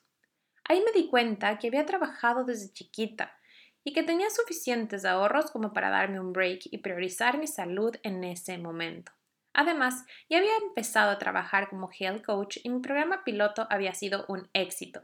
Ahí 0.64 0.82
me 0.84 0.90
di 0.90 1.08
cuenta 1.08 1.58
que 1.58 1.68
había 1.68 1.86
trabajado 1.86 2.44
desde 2.44 2.72
chiquita 2.72 3.38
y 3.86 3.92
que 3.92 4.02
tenía 4.02 4.28
suficientes 4.30 5.04
ahorros 5.04 5.52
como 5.52 5.72
para 5.72 5.90
darme 5.90 6.18
un 6.18 6.32
break 6.32 6.62
y 6.72 6.78
priorizar 6.78 7.38
mi 7.38 7.46
salud 7.46 7.94
en 8.02 8.24
ese 8.24 8.58
momento. 8.58 9.12
Además, 9.52 10.04
ya 10.28 10.38
había 10.38 10.56
empezado 10.56 11.12
a 11.12 11.18
trabajar 11.18 11.68
como 11.70 11.88
health 11.96 12.24
coach 12.24 12.58
y 12.64 12.68
mi 12.68 12.80
programa 12.80 13.22
piloto 13.22 13.68
había 13.70 13.94
sido 13.94 14.24
un 14.26 14.50
éxito, 14.54 15.02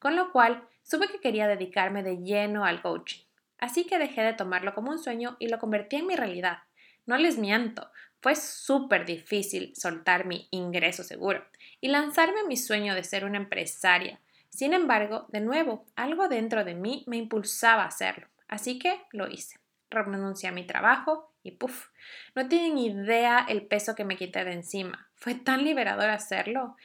con 0.00 0.16
lo 0.16 0.32
cual 0.32 0.66
supe 0.82 1.06
que 1.06 1.20
quería 1.20 1.46
dedicarme 1.46 2.02
de 2.02 2.16
lleno 2.16 2.64
al 2.64 2.82
coaching. 2.82 3.22
Así 3.58 3.84
que 3.84 4.00
dejé 4.00 4.22
de 4.22 4.32
tomarlo 4.32 4.74
como 4.74 4.90
un 4.90 4.98
sueño 4.98 5.36
y 5.38 5.46
lo 5.46 5.60
convertí 5.60 5.94
en 5.94 6.08
mi 6.08 6.16
realidad. 6.16 6.58
No 7.06 7.16
les 7.16 7.38
miento, 7.38 7.88
fue 8.20 8.34
súper 8.34 9.06
difícil 9.06 9.76
soltar 9.76 10.26
mi 10.26 10.48
ingreso 10.50 11.04
seguro 11.04 11.46
y 11.80 11.86
lanzarme 11.86 12.40
a 12.40 12.46
mi 12.48 12.56
sueño 12.56 12.96
de 12.96 13.04
ser 13.04 13.24
una 13.24 13.38
empresaria. 13.38 14.20
Sin 14.54 14.72
embargo, 14.72 15.26
de 15.30 15.40
nuevo, 15.40 15.84
algo 15.96 16.28
dentro 16.28 16.64
de 16.64 16.76
mí 16.76 17.02
me 17.08 17.16
impulsaba 17.16 17.82
a 17.82 17.88
hacerlo, 17.88 18.28
así 18.46 18.78
que 18.78 19.02
lo 19.10 19.26
hice. 19.28 19.58
Renuncié 19.90 20.48
a 20.48 20.52
mi 20.52 20.64
trabajo 20.64 21.34
y 21.42 21.50
puff, 21.50 21.88
no 22.36 22.46
tienen 22.46 22.78
idea 22.78 23.44
el 23.48 23.66
peso 23.66 23.96
que 23.96 24.04
me 24.04 24.16
quité 24.16 24.44
de 24.44 24.52
encima. 24.52 25.10
Fue 25.16 25.34
tan 25.34 25.64
liberador 25.64 26.08
hacerlo. 26.08 26.76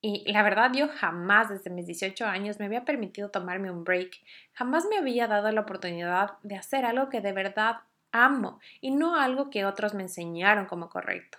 Y 0.00 0.30
la 0.32 0.42
verdad 0.42 0.72
yo 0.74 0.88
jamás 0.88 1.50
desde 1.50 1.70
mis 1.70 1.86
18 1.86 2.26
años 2.26 2.58
me 2.58 2.64
había 2.64 2.84
permitido 2.84 3.30
tomarme 3.30 3.70
un 3.70 3.84
break. 3.84 4.16
Jamás 4.52 4.84
me 4.90 4.98
había 4.98 5.28
dado 5.28 5.52
la 5.52 5.60
oportunidad 5.60 6.32
de 6.42 6.56
hacer 6.56 6.84
algo 6.84 7.10
que 7.10 7.20
de 7.20 7.32
verdad 7.32 7.76
amo 8.10 8.58
y 8.80 8.90
no 8.90 9.14
algo 9.14 9.50
que 9.50 9.64
otros 9.64 9.94
me 9.94 10.02
enseñaron 10.02 10.66
como 10.66 10.88
correcto. 10.88 11.38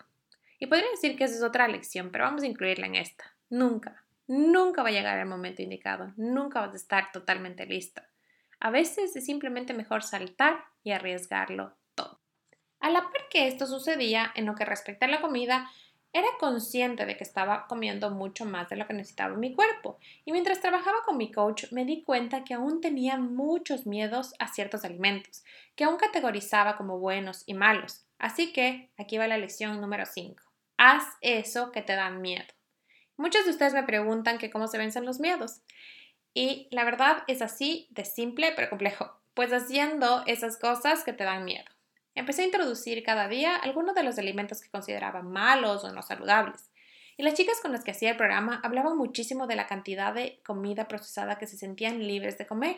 Y 0.57 0.67
podría 0.67 0.89
decir 0.91 1.17
que 1.17 1.25
esa 1.25 1.35
es 1.35 1.43
otra 1.43 1.67
lección, 1.67 2.11
pero 2.11 2.23
vamos 2.23 2.43
a 2.43 2.47
incluirla 2.47 2.88
en 2.88 2.95
esta. 2.95 3.35
Nunca, 3.49 4.05
nunca 4.27 4.83
va 4.83 4.89
a 4.89 4.93
llegar 4.93 5.17
el 5.19 5.27
momento 5.27 5.61
indicado. 5.61 6.13
Nunca 6.17 6.61
vas 6.61 6.73
a 6.73 6.77
estar 6.77 7.11
totalmente 7.11 7.65
lista. 7.65 8.09
A 8.59 8.69
veces 8.69 9.15
es 9.15 9.25
simplemente 9.25 9.73
mejor 9.73 10.03
saltar 10.03 10.65
y 10.83 10.91
arriesgarlo 10.91 11.75
a 12.85 12.89
la 12.91 13.01
par 13.01 13.29
que 13.31 13.47
esto 13.47 13.65
sucedía 13.65 14.31
en 14.35 14.45
lo 14.45 14.53
que 14.53 14.63
respecta 14.63 15.07
a 15.07 15.09
la 15.09 15.19
comida, 15.19 15.71
era 16.13 16.27
consciente 16.39 17.07
de 17.07 17.17
que 17.17 17.23
estaba 17.23 17.65
comiendo 17.67 18.11
mucho 18.11 18.45
más 18.45 18.69
de 18.69 18.75
lo 18.75 18.85
que 18.85 18.93
necesitaba 18.93 19.35
mi 19.35 19.55
cuerpo, 19.55 19.97
y 20.23 20.31
mientras 20.31 20.61
trabajaba 20.61 20.99
con 21.03 21.17
mi 21.17 21.31
coach 21.31 21.71
me 21.71 21.83
di 21.83 22.03
cuenta 22.03 22.43
que 22.43 22.53
aún 22.53 22.81
tenía 22.81 23.17
muchos 23.17 23.88
miedos 23.88 24.35
a 24.38 24.47
ciertos 24.47 24.85
alimentos, 24.85 25.43
que 25.75 25.83
aún 25.83 25.97
categorizaba 25.97 26.77
como 26.77 26.99
buenos 26.99 27.41
y 27.47 27.55
malos. 27.55 28.05
Así 28.19 28.53
que 28.53 28.91
aquí 28.99 29.17
va 29.17 29.27
la 29.27 29.39
lección 29.39 29.81
número 29.81 30.05
5. 30.05 30.43
Haz 30.77 31.03
eso 31.21 31.71
que 31.71 31.81
te 31.81 31.95
da 31.95 32.11
miedo. 32.11 32.55
Muchos 33.17 33.45
de 33.45 33.51
ustedes 33.51 33.73
me 33.73 33.84
preguntan 33.84 34.38
que 34.38 34.49
cómo 34.49 34.67
se 34.67 34.78
vencen 34.78 35.06
los 35.06 35.19
miedos. 35.19 35.62
Y 36.34 36.67
la 36.71 36.84
verdad 36.84 37.23
es 37.28 37.41
así 37.41 37.88
de 37.91 38.04
simple 38.04 38.51
pero 38.56 38.69
complejo, 38.69 39.17
pues 39.34 39.54
haciendo 39.54 40.23
esas 40.28 40.58
cosas 40.58 41.04
que 41.04 41.13
te 41.13 41.23
dan 41.23 41.45
miedo. 41.45 41.65
Empecé 42.13 42.41
a 42.41 42.45
introducir 42.45 43.04
cada 43.04 43.28
día 43.28 43.56
algunos 43.56 43.95
de 43.95 44.04
los 44.04 44.17
alimentos 44.17 44.62
que 44.62 44.69
consideraba 44.69 45.21
malos 45.21 45.84
o 45.84 45.93
no 45.93 46.01
saludables. 46.01 46.71
Y 47.17 47.23
las 47.23 47.36
chicas 47.36 47.60
con 47.62 47.71
las 47.71 47.84
que 47.84 47.91
hacía 47.91 48.12
el 48.12 48.17
programa 48.17 48.60
hablaban 48.63 48.97
muchísimo 48.97 49.47
de 49.47 49.56
la 49.56 49.67
cantidad 49.67 50.13
de 50.13 50.41
comida 50.45 50.88
procesada 50.89 51.38
que 51.38 51.47
se 51.47 51.58
sentían 51.58 52.06
libres 52.06 52.38
de 52.38 52.45
comer. 52.45 52.78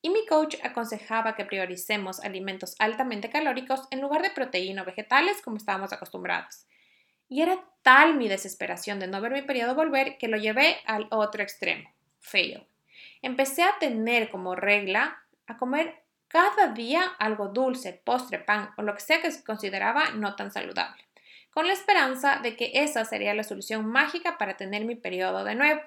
Y 0.00 0.10
mi 0.10 0.24
coach 0.26 0.56
aconsejaba 0.62 1.34
que 1.34 1.44
prioricemos 1.44 2.20
alimentos 2.20 2.76
altamente 2.78 3.30
calóricos 3.30 3.88
en 3.90 4.00
lugar 4.00 4.22
de 4.22 4.30
proteína 4.30 4.82
o 4.82 4.84
vegetales 4.84 5.42
como 5.42 5.56
estábamos 5.56 5.92
acostumbrados. 5.92 6.66
Y 7.28 7.42
era 7.42 7.58
tal 7.82 8.14
mi 8.14 8.28
desesperación 8.28 8.98
de 8.98 9.06
no 9.06 9.20
ver 9.20 9.32
mi 9.32 9.42
periodo 9.42 9.74
volver 9.74 10.18
que 10.18 10.28
lo 10.28 10.36
llevé 10.36 10.78
al 10.86 11.08
otro 11.10 11.42
extremo, 11.42 11.90
fail. 12.20 12.66
Empecé 13.22 13.62
a 13.62 13.78
tener 13.78 14.30
como 14.30 14.54
regla 14.54 15.22
a 15.46 15.56
comer 15.56 16.02
cada 16.28 16.68
día 16.68 17.02
algo 17.18 17.48
dulce, 17.48 17.92
postre, 18.04 18.38
pan 18.38 18.70
o 18.76 18.82
lo 18.82 18.94
que 18.94 19.00
sea 19.00 19.22
que 19.22 19.30
se 19.30 19.44
consideraba 19.44 20.10
no 20.10 20.36
tan 20.36 20.50
saludable, 20.50 21.04
con 21.50 21.66
la 21.66 21.72
esperanza 21.72 22.40
de 22.42 22.56
que 22.56 22.72
esa 22.74 23.04
sería 23.04 23.34
la 23.34 23.44
solución 23.44 23.86
mágica 23.86 24.38
para 24.38 24.56
tener 24.56 24.84
mi 24.84 24.96
periodo 24.96 25.44
de 25.44 25.54
nuevo. 25.54 25.80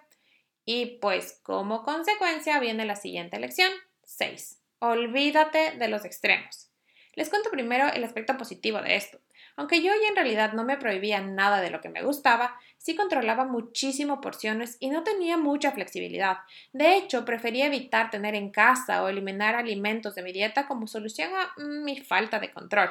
Y 0.65 0.97
pues 1.01 1.39
como 1.43 1.83
consecuencia 1.83 2.59
viene 2.59 2.85
la 2.85 2.95
siguiente 2.95 3.39
lección, 3.39 3.71
6. 4.03 4.61
Olvídate 4.79 5.71
de 5.71 5.87
los 5.87 6.05
extremos. 6.05 6.69
Les 7.15 7.29
cuento 7.29 7.51
primero 7.51 7.87
el 7.91 8.03
aspecto 8.03 8.37
positivo 8.37 8.81
de 8.81 8.95
esto. 8.95 9.19
Aunque 9.59 9.83
yo 9.83 9.91
ya 9.91 10.07
en 10.07 10.15
realidad 10.15 10.53
no 10.53 10.63
me 10.63 10.77
prohibía 10.77 11.19
nada 11.19 11.59
de 11.59 11.69
lo 11.69 11.81
que 11.81 11.89
me 11.89 12.01
gustaba, 12.01 12.57
sí 12.77 12.95
controlaba 12.95 13.43
muchísimo 13.43 14.21
porciones 14.21 14.77
y 14.79 14.89
no 14.89 15.03
tenía 15.03 15.35
mucha 15.35 15.73
flexibilidad. 15.73 16.37
De 16.71 16.95
hecho, 16.95 17.25
prefería 17.25 17.65
evitar 17.65 18.09
tener 18.09 18.35
en 18.35 18.51
casa 18.51 19.03
o 19.03 19.09
eliminar 19.09 19.55
alimentos 19.55 20.15
de 20.15 20.23
mi 20.23 20.31
dieta 20.31 20.65
como 20.65 20.87
solución 20.87 21.31
a 21.35 21.61
mm, 21.61 21.83
mi 21.83 21.99
falta 21.99 22.39
de 22.39 22.53
control. 22.53 22.89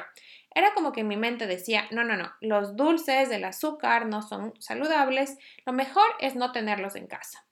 Era 0.53 0.75
como 0.75 0.91
que 0.91 1.03
mi 1.03 1.17
mente 1.17 1.47
decía, 1.47 1.87
no, 1.89 2.03
no, 2.03 2.15
no, 2.15 2.35
los 2.39 2.75
dulces, 2.75 3.31
el 3.31 3.45
azúcar 3.45 4.05
no 4.05 4.21
son 4.21 4.53
saludables, 4.59 5.39
lo 5.65 5.73
mejor 5.73 6.05
es 6.19 6.35
no 6.35 6.51
tenerlos 6.51 6.95
en 6.95 7.07
casa. 7.07 7.47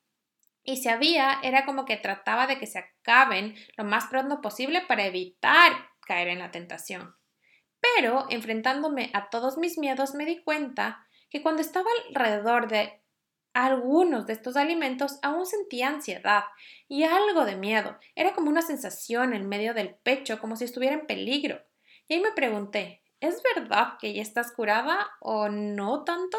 Y 0.63 0.77
si 0.77 0.89
había, 0.89 1.39
era 1.41 1.65
como 1.65 1.85
que 1.85 1.97
trataba 1.97 2.45
de 2.45 2.59
que 2.59 2.67
se 2.67 2.77
acaben 2.77 3.55
lo 3.77 3.83
más 3.83 4.05
pronto 4.11 4.41
posible 4.41 4.81
para 4.87 5.07
evitar 5.07 5.71
caer 6.05 6.27
en 6.27 6.37
la 6.37 6.51
tentación. 6.51 7.15
Pero, 7.79 8.25
enfrentándome 8.29 9.11
a 9.13 9.29
todos 9.29 9.57
mis 9.57 9.77
miedos, 9.77 10.15
me 10.15 10.25
di 10.25 10.43
cuenta 10.43 11.07
que 11.29 11.41
cuando 11.41 11.61
estaba 11.61 11.89
alrededor 12.09 12.67
de 12.67 13.01
algunos 13.53 14.27
de 14.27 14.33
estos 14.33 14.55
alimentos 14.55 15.17
aún 15.23 15.47
sentía 15.47 15.87
ansiedad 15.87 16.43
y 16.87 17.03
algo 17.03 17.43
de 17.43 17.55
miedo. 17.55 17.97
Era 18.15 18.33
como 18.33 18.49
una 18.49 18.61
sensación 18.61 19.33
en 19.33 19.49
medio 19.49 19.73
del 19.73 19.95
pecho, 19.95 20.39
como 20.39 20.55
si 20.55 20.65
estuviera 20.65 20.95
en 20.95 21.07
peligro. 21.07 21.59
Y 22.07 22.13
ahí 22.13 22.19
me 22.19 22.31
pregunté, 22.33 23.01
¿es 23.19 23.41
verdad 23.55 23.93
que 23.99 24.13
ya 24.13 24.21
estás 24.21 24.51
curada 24.51 25.09
o 25.19 25.49
no 25.49 26.03
tanto? 26.03 26.37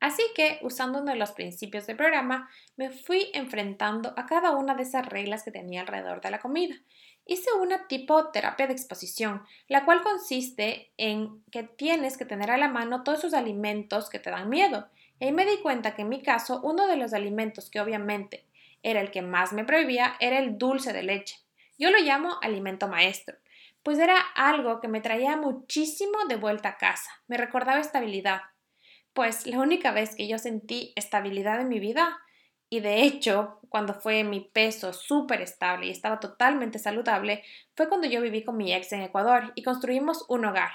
Así 0.00 0.22
que, 0.34 0.58
usando 0.62 1.00
uno 1.00 1.12
de 1.12 1.18
los 1.18 1.32
principios 1.32 1.86
del 1.86 1.96
programa, 1.96 2.48
me 2.76 2.90
fui 2.90 3.30
enfrentando 3.34 4.14
a 4.16 4.26
cada 4.26 4.52
una 4.52 4.74
de 4.74 4.82
esas 4.82 5.06
reglas 5.06 5.42
que 5.42 5.50
tenía 5.50 5.82
alrededor 5.82 6.20
de 6.22 6.30
la 6.30 6.40
comida 6.40 6.76
hice 7.26 7.50
una 7.60 7.86
tipo 7.86 8.30
terapia 8.30 8.66
de 8.66 8.72
exposición, 8.72 9.42
la 9.68 9.84
cual 9.84 10.02
consiste 10.02 10.92
en 10.96 11.42
que 11.50 11.62
tienes 11.62 12.16
que 12.16 12.24
tener 12.24 12.50
a 12.50 12.58
la 12.58 12.68
mano 12.68 13.02
todos 13.02 13.20
esos 13.20 13.34
alimentos 13.34 14.10
que 14.10 14.18
te 14.18 14.30
dan 14.30 14.48
miedo. 14.48 14.88
Y 15.20 15.32
me 15.32 15.46
di 15.46 15.58
cuenta 15.58 15.94
que 15.94 16.02
en 16.02 16.08
mi 16.08 16.22
caso 16.22 16.60
uno 16.62 16.86
de 16.86 16.96
los 16.96 17.14
alimentos 17.14 17.70
que 17.70 17.80
obviamente 17.80 18.46
era 18.82 19.00
el 19.00 19.10
que 19.10 19.22
más 19.22 19.52
me 19.52 19.64
prohibía 19.64 20.16
era 20.20 20.38
el 20.38 20.58
dulce 20.58 20.92
de 20.92 21.02
leche. 21.02 21.38
Yo 21.78 21.90
lo 21.90 21.98
llamo 21.98 22.38
alimento 22.42 22.88
maestro, 22.88 23.36
pues 23.82 23.98
era 23.98 24.18
algo 24.34 24.80
que 24.80 24.88
me 24.88 25.00
traía 25.00 25.36
muchísimo 25.36 26.24
de 26.28 26.36
vuelta 26.36 26.70
a 26.70 26.76
casa, 26.78 27.10
me 27.26 27.36
recordaba 27.36 27.80
estabilidad. 27.80 28.42
Pues 29.12 29.46
la 29.46 29.58
única 29.58 29.92
vez 29.92 30.14
que 30.14 30.28
yo 30.28 30.38
sentí 30.38 30.92
estabilidad 30.96 31.60
en 31.60 31.68
mi 31.68 31.80
vida 31.80 32.18
y 32.74 32.80
de 32.80 33.02
hecho, 33.02 33.60
cuando 33.68 33.94
fue 33.94 34.24
mi 34.24 34.40
peso 34.40 34.92
súper 34.92 35.40
estable 35.42 35.86
y 35.86 35.90
estaba 35.90 36.18
totalmente 36.18 36.80
saludable, 36.80 37.44
fue 37.76 37.88
cuando 37.88 38.08
yo 38.08 38.20
viví 38.20 38.42
con 38.42 38.56
mi 38.56 38.74
ex 38.74 38.92
en 38.92 39.02
Ecuador 39.02 39.52
y 39.54 39.62
construimos 39.62 40.24
un 40.28 40.44
hogar. 40.44 40.72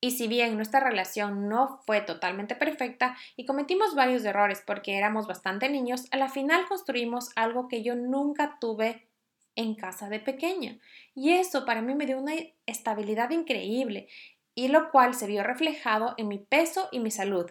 Y 0.00 0.12
si 0.12 0.28
bien 0.28 0.54
nuestra 0.54 0.78
relación 0.78 1.48
no 1.48 1.80
fue 1.86 2.02
totalmente 2.02 2.54
perfecta 2.54 3.16
y 3.34 3.46
cometimos 3.46 3.96
varios 3.96 4.24
errores 4.24 4.62
porque 4.64 4.96
éramos 4.96 5.26
bastante 5.26 5.68
niños, 5.68 6.04
a 6.12 6.18
la 6.18 6.28
final 6.28 6.68
construimos 6.68 7.30
algo 7.34 7.66
que 7.66 7.82
yo 7.82 7.96
nunca 7.96 8.58
tuve 8.60 9.08
en 9.56 9.74
casa 9.74 10.08
de 10.08 10.20
pequeña. 10.20 10.78
Y 11.16 11.32
eso 11.32 11.64
para 11.64 11.82
mí 11.82 11.96
me 11.96 12.06
dio 12.06 12.16
una 12.16 12.34
estabilidad 12.66 13.30
increíble 13.30 14.06
y 14.54 14.68
lo 14.68 14.92
cual 14.92 15.14
se 15.14 15.26
vio 15.26 15.42
reflejado 15.42 16.14
en 16.16 16.28
mi 16.28 16.38
peso 16.38 16.88
y 16.92 17.00
mi 17.00 17.10
salud. 17.10 17.50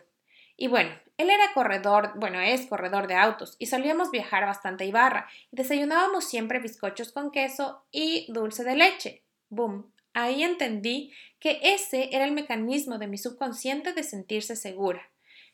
Y 0.61 0.67
bueno, 0.67 0.91
él 1.17 1.29
era 1.29 1.53
corredor, 1.53 2.11
bueno, 2.17 2.41
es 2.41 2.65
corredor 2.65 3.07
de 3.07 3.15
autos 3.15 3.55
y 3.59 3.67
solíamos 3.67 4.11
viajar 4.11 4.45
bastante 4.45 4.83
a 4.83 4.87
Ibarra 4.87 5.27
y 5.53 5.55
desayunábamos 5.55 6.25
siempre 6.25 6.59
bizcochos 6.59 7.13
con 7.13 7.31
queso 7.31 7.85
y 7.93 8.25
dulce 8.27 8.65
de 8.65 8.75
leche. 8.75 9.23
Boom. 9.47 9.93
Ahí 10.13 10.43
entendí 10.43 11.13
que 11.39 11.61
ese 11.63 12.09
era 12.13 12.25
el 12.25 12.33
mecanismo 12.33 12.97
de 12.97 13.07
mi 13.07 13.17
subconsciente 13.17 13.93
de 13.93 14.03
sentirse 14.03 14.57
segura. 14.57 15.01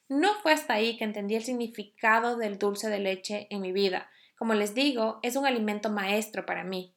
No 0.10 0.34
fue 0.42 0.54
hasta 0.54 0.74
ahí 0.74 0.98
que 0.98 1.04
entendí 1.04 1.36
el 1.36 1.44
significado 1.44 2.36
del 2.36 2.58
dulce 2.58 2.90
de 2.90 2.98
leche 2.98 3.46
en 3.52 3.62
mi 3.62 3.72
vida. 3.72 4.10
Como 4.40 4.56
les 4.56 4.74
digo, 4.74 5.20
es 5.22 5.36
un 5.36 5.46
alimento 5.46 5.92
maestro 5.92 6.48
para 6.48 6.64
mí 6.64 6.96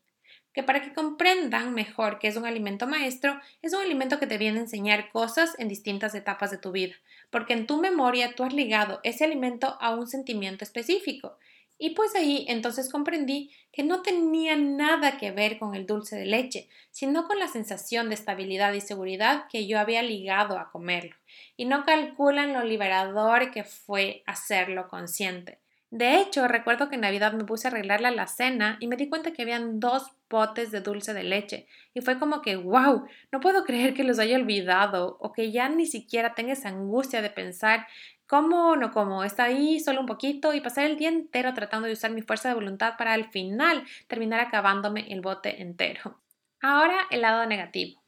que 0.58 0.64
para 0.64 0.82
que 0.82 0.92
comprendan 0.92 1.72
mejor 1.72 2.18
que 2.18 2.26
es 2.26 2.36
un 2.36 2.44
alimento 2.44 2.88
maestro, 2.88 3.40
es 3.62 3.74
un 3.74 3.80
alimento 3.80 4.18
que 4.18 4.26
te 4.26 4.38
viene 4.38 4.58
a 4.58 4.62
enseñar 4.62 5.10
cosas 5.12 5.54
en 5.58 5.68
distintas 5.68 6.16
etapas 6.16 6.50
de 6.50 6.58
tu 6.58 6.72
vida, 6.72 6.96
porque 7.30 7.52
en 7.52 7.66
tu 7.66 7.78
memoria 7.78 8.34
tú 8.34 8.44
has 8.44 8.52
ligado 8.52 9.00
ese 9.02 9.24
alimento 9.24 9.76
a 9.80 9.94
un 9.94 10.06
sentimiento 10.06 10.64
específico. 10.64 11.38
Y 11.80 11.90
pues 11.90 12.16
ahí 12.16 12.44
entonces 12.48 12.90
comprendí 12.90 13.52
que 13.72 13.84
no 13.84 14.02
tenía 14.02 14.56
nada 14.56 15.16
que 15.16 15.30
ver 15.30 15.58
con 15.58 15.76
el 15.76 15.86
dulce 15.86 16.16
de 16.16 16.26
leche, 16.26 16.68
sino 16.90 17.28
con 17.28 17.38
la 17.38 17.46
sensación 17.46 18.08
de 18.08 18.16
estabilidad 18.16 18.72
y 18.72 18.80
seguridad 18.80 19.44
que 19.48 19.68
yo 19.68 19.78
había 19.78 20.02
ligado 20.02 20.58
a 20.58 20.70
comerlo. 20.72 21.14
Y 21.56 21.66
no 21.66 21.84
calculan 21.84 22.52
lo 22.52 22.64
liberador 22.64 23.52
que 23.52 23.62
fue 23.62 24.24
hacerlo 24.26 24.88
consciente. 24.88 25.60
De 25.90 26.20
hecho, 26.20 26.48
recuerdo 26.48 26.88
que 26.88 26.96
en 26.96 27.02
Navidad 27.02 27.32
me 27.32 27.44
puse 27.44 27.68
a 27.68 27.70
arreglarle 27.70 28.10
la 28.10 28.26
cena 28.26 28.76
y 28.80 28.88
me 28.88 28.96
di 28.96 29.08
cuenta 29.08 29.32
que 29.32 29.42
habían 29.42 29.78
dos 29.78 30.10
potes 30.28 30.70
de 30.70 30.80
dulce 30.80 31.14
de 31.14 31.24
leche 31.24 31.66
y 31.94 32.00
fue 32.00 32.18
como 32.18 32.42
que, 32.42 32.56
wow, 32.56 33.06
no 33.32 33.40
puedo 33.40 33.64
creer 33.64 33.94
que 33.94 34.04
los 34.04 34.18
haya 34.18 34.36
olvidado 34.36 35.16
o 35.20 35.32
que 35.32 35.50
ya 35.50 35.68
ni 35.68 35.86
siquiera 35.86 36.34
tenga 36.34 36.52
esa 36.52 36.68
angustia 36.68 37.22
de 37.22 37.30
pensar 37.30 37.86
cómo 38.26 38.76
no 38.76 38.92
cómo, 38.92 39.24
está 39.24 39.44
ahí 39.44 39.80
solo 39.80 40.00
un 40.00 40.06
poquito 40.06 40.52
y 40.52 40.60
pasar 40.60 40.84
el 40.84 40.98
día 40.98 41.08
entero 41.08 41.54
tratando 41.54 41.86
de 41.86 41.94
usar 41.94 42.10
mi 42.10 42.22
fuerza 42.22 42.48
de 42.48 42.54
voluntad 42.54 42.94
para 42.98 43.14
al 43.14 43.30
final 43.30 43.84
terminar 44.06 44.40
acabándome 44.40 45.12
el 45.12 45.22
bote 45.22 45.62
entero. 45.62 46.20
Ahora 46.60 47.06
el 47.10 47.22
lado 47.22 47.46
negativo. 47.46 48.02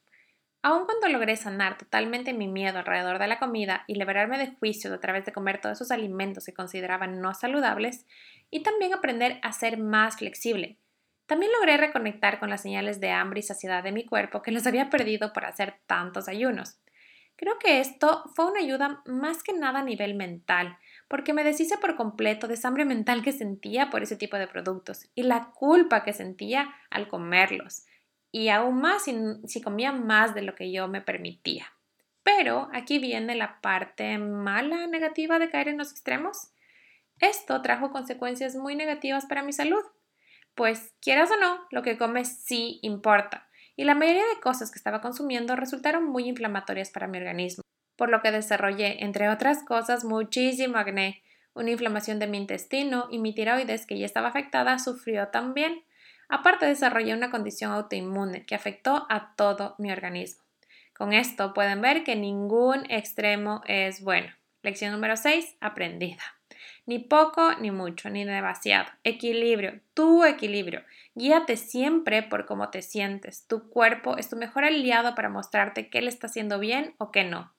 Aun 0.62 0.85
cuando 0.85 1.09
logré 1.09 1.37
sanar 1.37 1.78
totalmente 1.78 2.35
mi 2.35 2.46
miedo 2.46 2.78
alrededor 2.78 3.18
de 3.18 3.28
la 3.28 3.38
comida 3.38 3.85
y 3.87 3.94
liberarme 3.94 4.37
de 4.37 4.54
juicios 4.56 4.92
a 4.92 5.00
través 5.00 5.24
de 5.24 5.33
comer 5.33 5.59
todos 5.59 5.78
esos 5.78 5.90
alimentos 5.90 6.44
que 6.44 6.52
consideraba 6.52 7.06
no 7.06 7.33
saludables, 7.33 8.06
y 8.50 8.62
también 8.62 8.92
aprender 8.92 9.38
a 9.42 9.52
ser 9.52 9.78
más 9.78 10.16
flexible, 10.16 10.76
también 11.31 11.53
logré 11.53 11.77
reconectar 11.77 12.40
con 12.40 12.51
las 12.51 12.61
señales 12.61 12.99
de 12.99 13.12
hambre 13.12 13.38
y 13.38 13.45
saciedad 13.45 13.85
de 13.85 13.93
mi 13.93 14.05
cuerpo 14.05 14.43
que 14.43 14.51
los 14.51 14.66
había 14.66 14.90
perdido 14.90 15.33
por 15.33 15.45
hacer 15.45 15.77
tantos 15.87 16.27
ayunos. 16.27 16.81
Creo 17.37 17.57
que 17.61 17.79
esto 17.79 18.25
fue 18.35 18.51
una 18.51 18.59
ayuda 18.59 19.01
más 19.07 19.45
que 19.45 19.53
nada 19.53 19.79
a 19.79 19.85
nivel 19.85 20.16
mental, 20.16 20.77
porque 21.07 21.33
me 21.33 21.45
deshice 21.45 21.79
por 21.79 21.95
completo 21.95 22.49
de 22.49 22.55
esa 22.55 22.66
hambre 22.66 22.85
mental 22.85 23.23
que 23.23 23.31
sentía 23.31 23.90
por 23.90 24.03
ese 24.03 24.16
tipo 24.16 24.38
de 24.38 24.49
productos 24.49 25.09
y 25.14 25.23
la 25.23 25.53
culpa 25.53 26.03
que 26.03 26.12
sentía 26.12 26.75
al 26.90 27.07
comerlos 27.07 27.85
y 28.33 28.49
aún 28.49 28.81
más 28.81 29.05
si, 29.05 29.62
comía 29.62 29.93
más 29.93 30.35
de 30.35 30.43
lo 30.43 30.57
que 30.57 30.73
yo 30.73 30.88
me 30.88 31.01
permitía. 31.01 31.73
Pero 32.25 32.69
aquí 32.73 32.99
viene 32.99 33.37
la 33.37 33.61
parte 33.61 34.19
mala, 34.19 34.88
negativa 34.88 35.38
de 35.38 35.49
caer 35.49 35.69
en 35.69 35.79
los 35.79 35.93
extremos. 35.93 36.51
Esto 37.21 37.62
trajo 37.62 37.93
consecuencias 37.93 38.57
muy 38.57 38.75
negativas 38.75 39.27
para 39.27 39.45
mi 39.45 39.53
salud, 39.53 39.85
pues 40.61 40.92
quieras 41.01 41.31
o 41.31 41.40
no, 41.40 41.59
lo 41.70 41.81
que 41.81 41.96
comes 41.96 42.42
sí 42.44 42.81
importa, 42.83 43.49
y 43.77 43.85
la 43.85 43.94
mayoría 43.94 44.27
de 44.27 44.42
cosas 44.42 44.70
que 44.70 44.77
estaba 44.77 45.01
consumiendo 45.01 45.57
resultaron 45.57 46.05
muy 46.05 46.29
inflamatorias 46.29 46.90
para 46.90 47.07
mi 47.07 47.16
organismo, 47.16 47.62
por 47.96 48.11
lo 48.11 48.20
que 48.20 48.31
desarrollé, 48.31 49.03
entre 49.03 49.31
otras 49.31 49.64
cosas, 49.64 50.05
muchísimo 50.05 50.77
acné, 50.77 51.23
una 51.55 51.70
inflamación 51.70 52.18
de 52.18 52.27
mi 52.27 52.37
intestino 52.37 53.09
y 53.11 53.20
mi 53.20 53.35
tiroides, 53.35 53.87
que 53.87 53.99
ya 53.99 54.05
estaba 54.05 54.29
afectada, 54.29 54.79
sufrió 54.79 55.29
también. 55.29 55.83
Aparte 56.29 56.66
desarrollé 56.66 57.14
una 57.14 57.31
condición 57.31 57.73
autoinmune 57.73 58.44
que 58.44 58.55
afectó 58.55 59.07
a 59.09 59.35
todo 59.37 59.77
mi 59.79 59.90
organismo. 59.90 60.44
Con 60.94 61.14
esto 61.14 61.55
pueden 61.55 61.81
ver 61.81 62.05
que 62.05 62.16
ningún 62.16 62.85
extremo 62.90 63.62
es 63.66 64.03
bueno. 64.03 64.29
Lección 64.61 64.92
número 64.92 65.16
6, 65.16 65.57
aprendida. 65.62 66.39
Ni 66.90 66.98
poco 66.98 67.55
ni 67.61 67.70
mucho, 67.70 68.11
ni 68.11 68.24
demasiado. 68.24 68.90
Equilibrio, 69.05 69.79
tu 69.94 70.24
equilibrio. 70.24 70.83
Guíate 71.14 71.57
siempre 71.57 72.24
por 72.24 72.46
cómo 72.46 72.70
te 72.70 72.83
sientes. 72.83 73.46
Tu 73.46 73.70
cuerpo 73.70 74.16
es 74.16 74.29
tu 74.29 74.35
mejor 74.35 74.64
aliado 74.64 75.14
para 75.14 75.29
mostrarte 75.29 75.88
qué 75.88 76.03
le 76.03 76.09
está 76.09 76.26
haciendo 76.26 76.59
bien 76.59 76.96
o 76.98 77.12
qué 77.12 77.22
no. 77.22 77.53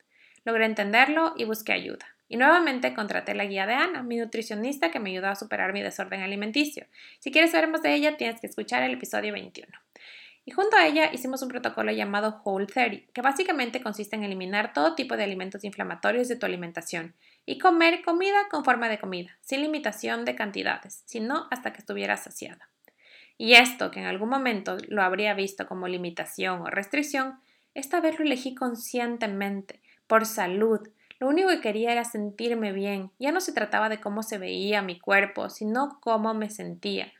Logré 0.43 0.65
entenderlo 0.65 1.33
y 1.37 1.45
busqué 1.45 1.71
ayuda. 1.71 2.05
Y 2.27 2.35
nuevamente 2.35 2.93
contraté 2.93 3.33
la 3.33 3.45
guía 3.45 3.65
de 3.65 3.75
Ana, 3.75 4.03
mi 4.03 4.17
nutricionista 4.17 4.91
que 4.91 4.99
me 4.99 5.11
ayudó 5.11 5.29
a 5.29 5.35
superar 5.35 5.71
mi 5.71 5.81
desorden 5.81 6.23
alimenticio. 6.23 6.85
Si 7.19 7.31
quieres 7.31 7.51
saber 7.51 7.69
más 7.69 7.81
de 7.83 7.93
ella, 7.93 8.17
tienes 8.17 8.41
que 8.41 8.47
escuchar 8.47 8.83
el 8.83 8.95
episodio 8.95 9.31
21. 9.31 9.71
Y 10.43 10.51
junto 10.51 10.75
a 10.75 10.87
ella 10.87 11.09
hicimos 11.13 11.41
un 11.41 11.47
protocolo 11.47 11.93
llamado 11.93 12.41
Whole 12.43 12.65
30, 12.65 13.13
que 13.13 13.21
básicamente 13.21 13.81
consiste 13.81 14.17
en 14.17 14.23
eliminar 14.23 14.73
todo 14.73 14.93
tipo 14.93 15.15
de 15.15 15.23
alimentos 15.23 15.63
inflamatorios 15.63 16.27
de 16.27 16.35
tu 16.35 16.45
alimentación 16.45 17.13
y 17.51 17.57
comer 17.57 18.01
comida 18.01 18.47
con 18.49 18.63
forma 18.63 18.87
de 18.87 18.97
comida, 18.97 19.37
sin 19.41 19.61
limitación 19.61 20.23
de 20.23 20.35
cantidades, 20.35 21.03
sino 21.05 21.47
hasta 21.51 21.73
que 21.73 21.79
estuvieras 21.79 22.23
saciada. 22.23 22.69
Y 23.37 23.55
esto, 23.55 23.91
que 23.91 23.99
en 23.99 24.05
algún 24.05 24.29
momento 24.29 24.77
lo 24.87 25.03
habría 25.03 25.33
visto 25.33 25.67
como 25.67 25.89
limitación 25.89 26.61
o 26.61 26.67
restricción, 26.67 27.41
esta 27.73 27.99
vez 27.99 28.17
lo 28.17 28.25
elegí 28.25 28.55
conscientemente, 28.55 29.81
por 30.07 30.25
salud, 30.25 30.79
lo 31.19 31.27
único 31.27 31.49
que 31.49 31.59
quería 31.59 31.91
era 31.91 32.05
sentirme 32.05 32.71
bien. 32.71 33.11
Ya 33.19 33.33
no 33.33 33.41
se 33.41 33.51
trataba 33.51 33.89
de 33.89 33.99
cómo 33.99 34.23
se 34.23 34.37
veía 34.37 34.81
mi 34.81 34.97
cuerpo, 34.97 35.49
sino 35.49 35.99
cómo 35.99 36.33
me 36.33 36.49
sentía. 36.49 37.11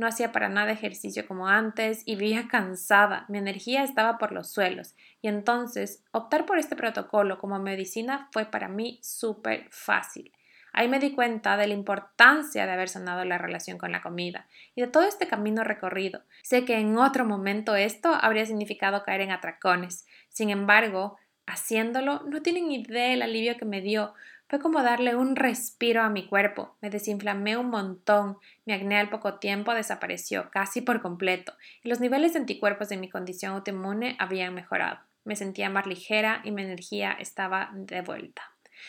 No 0.00 0.06
hacía 0.06 0.32
para 0.32 0.48
nada 0.48 0.72
ejercicio 0.72 1.28
como 1.28 1.46
antes 1.46 2.04
y 2.06 2.16
vivía 2.16 2.48
cansada. 2.48 3.26
Mi 3.28 3.36
energía 3.36 3.84
estaba 3.84 4.16
por 4.16 4.32
los 4.32 4.50
suelos. 4.50 4.94
Y 5.20 5.28
entonces, 5.28 6.02
optar 6.10 6.46
por 6.46 6.58
este 6.58 6.74
protocolo 6.74 7.36
como 7.38 7.58
medicina 7.58 8.30
fue 8.32 8.46
para 8.46 8.66
mí 8.66 8.98
súper 9.02 9.68
fácil. 9.70 10.32
Ahí 10.72 10.88
me 10.88 11.00
di 11.00 11.12
cuenta 11.12 11.58
de 11.58 11.66
la 11.66 11.74
importancia 11.74 12.64
de 12.64 12.72
haber 12.72 12.88
sanado 12.88 13.26
la 13.26 13.36
relación 13.36 13.76
con 13.76 13.92
la 13.92 14.00
comida 14.00 14.46
y 14.74 14.80
de 14.80 14.86
todo 14.86 15.02
este 15.02 15.28
camino 15.28 15.64
recorrido. 15.64 16.22
Sé 16.44 16.64
que 16.64 16.78
en 16.78 16.96
otro 16.96 17.26
momento 17.26 17.76
esto 17.76 18.14
habría 18.18 18.46
significado 18.46 19.02
caer 19.02 19.20
en 19.20 19.32
atracones. 19.32 20.06
Sin 20.30 20.48
embargo, 20.48 21.18
Haciéndolo, 21.50 22.22
no 22.28 22.42
tienen 22.42 22.70
idea 22.70 23.10
del 23.10 23.22
alivio 23.22 23.56
que 23.56 23.64
me 23.64 23.80
dio. 23.80 24.14
Fue 24.50 24.58
como 24.58 24.82
darle 24.82 25.14
un 25.14 25.36
respiro 25.36 26.02
a 26.02 26.10
mi 26.10 26.26
cuerpo. 26.26 26.74
Me 26.80 26.90
desinflamé 26.90 27.56
un 27.56 27.70
montón. 27.70 28.38
Mi 28.66 28.72
acné 28.72 28.98
al 28.98 29.08
poco 29.08 29.38
tiempo 29.38 29.72
desapareció, 29.74 30.50
casi 30.50 30.80
por 30.80 31.00
completo, 31.00 31.52
y 31.84 31.88
los 31.88 32.00
niveles 32.00 32.32
de 32.32 32.40
anticuerpos 32.40 32.88
de 32.88 32.96
mi 32.96 33.08
condición 33.08 33.52
autoinmune 33.52 34.16
habían 34.18 34.52
mejorado. 34.52 34.98
Me 35.22 35.36
sentía 35.36 35.70
más 35.70 35.86
ligera 35.86 36.40
y 36.42 36.50
mi 36.50 36.62
energía 36.62 37.12
estaba 37.12 37.70
de 37.74 38.02
vuelta. 38.02 38.42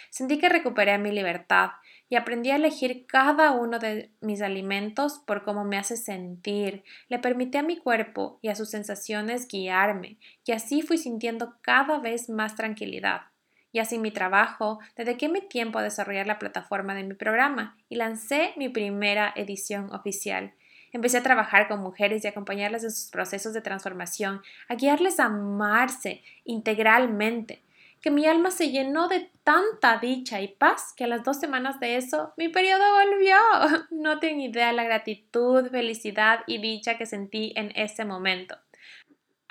Sentí 0.09 0.39
que 0.39 0.49
recuperé 0.49 0.97
mi 0.97 1.11
libertad 1.11 1.73
y 2.09 2.15
aprendí 2.15 2.49
a 2.49 2.55
elegir 2.55 3.05
cada 3.05 3.51
uno 3.51 3.77
de 3.77 4.09
mis 4.19 4.41
alimentos 4.41 5.21
por 5.27 5.43
cómo 5.43 5.63
me 5.63 5.77
hace 5.77 5.95
sentir. 5.95 6.83
Le 7.07 7.19
permití 7.19 7.59
a 7.59 7.63
mi 7.63 7.77
cuerpo 7.77 8.39
y 8.41 8.47
a 8.47 8.55
sus 8.55 8.71
sensaciones 8.71 9.47
guiarme 9.47 10.17
y 10.43 10.53
así 10.53 10.81
fui 10.81 10.97
sintiendo 10.97 11.57
cada 11.61 11.99
vez 11.99 12.29
más 12.29 12.55
tranquilidad. 12.55 13.30
Y 13.71 13.79
así 13.79 13.97
mi 13.97 14.11
trabajo, 14.11 14.79
dediqué 14.95 15.29
mi 15.29 15.41
tiempo 15.41 15.79
a 15.79 15.83
desarrollar 15.83 16.27
la 16.27 16.39
plataforma 16.39 16.93
de 16.93 17.03
mi 17.03 17.13
programa 17.13 17.77
y 17.89 17.95
lancé 17.95 18.53
mi 18.57 18.69
primera 18.69 19.33
edición 19.35 19.93
oficial. 19.93 20.53
Empecé 20.93 21.17
a 21.17 21.23
trabajar 21.23 21.67
con 21.67 21.81
mujeres 21.81 22.23
y 22.23 22.27
acompañarlas 22.27 22.83
en 22.83 22.91
sus 22.91 23.09
procesos 23.09 23.53
de 23.53 23.61
transformación, 23.61 24.41
a 24.67 24.75
guiarles 24.75 25.19
a 25.19 25.25
amarse 25.25 26.21
integralmente, 26.43 27.61
que 28.01 28.11
mi 28.11 28.25
alma 28.25 28.51
se 28.51 28.71
llenó 28.71 29.07
de 29.07 29.29
tanta 29.43 29.97
dicha 29.99 30.41
y 30.41 30.49
paz 30.49 30.93
que 30.95 31.03
a 31.05 31.07
las 31.07 31.23
dos 31.23 31.39
semanas 31.39 31.79
de 31.79 31.95
eso 31.95 32.33
mi 32.35 32.49
periodo 32.49 32.83
volvió. 32.93 33.37
No 33.91 34.19
tengo 34.19 34.43
idea 34.43 34.67
de 34.67 34.73
la 34.73 34.83
gratitud, 34.83 35.69
felicidad 35.69 36.39
y 36.47 36.57
dicha 36.57 36.97
que 36.97 37.05
sentí 37.05 37.53
en 37.55 37.71
ese 37.75 38.03
momento. 38.03 38.57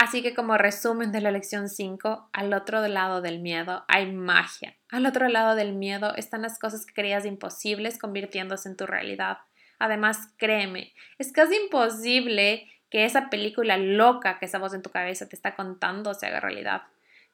Así 0.00 0.22
que 0.22 0.34
como 0.34 0.56
resumen 0.56 1.12
de 1.12 1.20
la 1.20 1.30
lección 1.30 1.68
5, 1.68 2.30
al 2.32 2.54
otro 2.54 2.88
lado 2.88 3.20
del 3.20 3.38
miedo 3.38 3.84
hay 3.86 4.10
magia. 4.10 4.74
Al 4.88 5.04
otro 5.04 5.28
lado 5.28 5.54
del 5.54 5.74
miedo 5.74 6.14
están 6.16 6.40
las 6.40 6.58
cosas 6.58 6.86
que 6.86 6.94
creías 6.94 7.26
imposibles 7.26 7.98
convirtiéndose 7.98 8.70
en 8.70 8.78
tu 8.78 8.86
realidad. 8.86 9.40
Además, 9.78 10.32
créeme, 10.38 10.94
es 11.18 11.32
casi 11.32 11.54
imposible 11.54 12.66
que 12.88 13.04
esa 13.04 13.28
película 13.28 13.76
loca 13.76 14.38
que 14.38 14.46
esa 14.46 14.58
voz 14.58 14.72
en 14.72 14.80
tu 14.80 14.88
cabeza 14.88 15.28
te 15.28 15.36
está 15.36 15.54
contando 15.54 16.14
se 16.14 16.24
haga 16.24 16.40
realidad. 16.40 16.84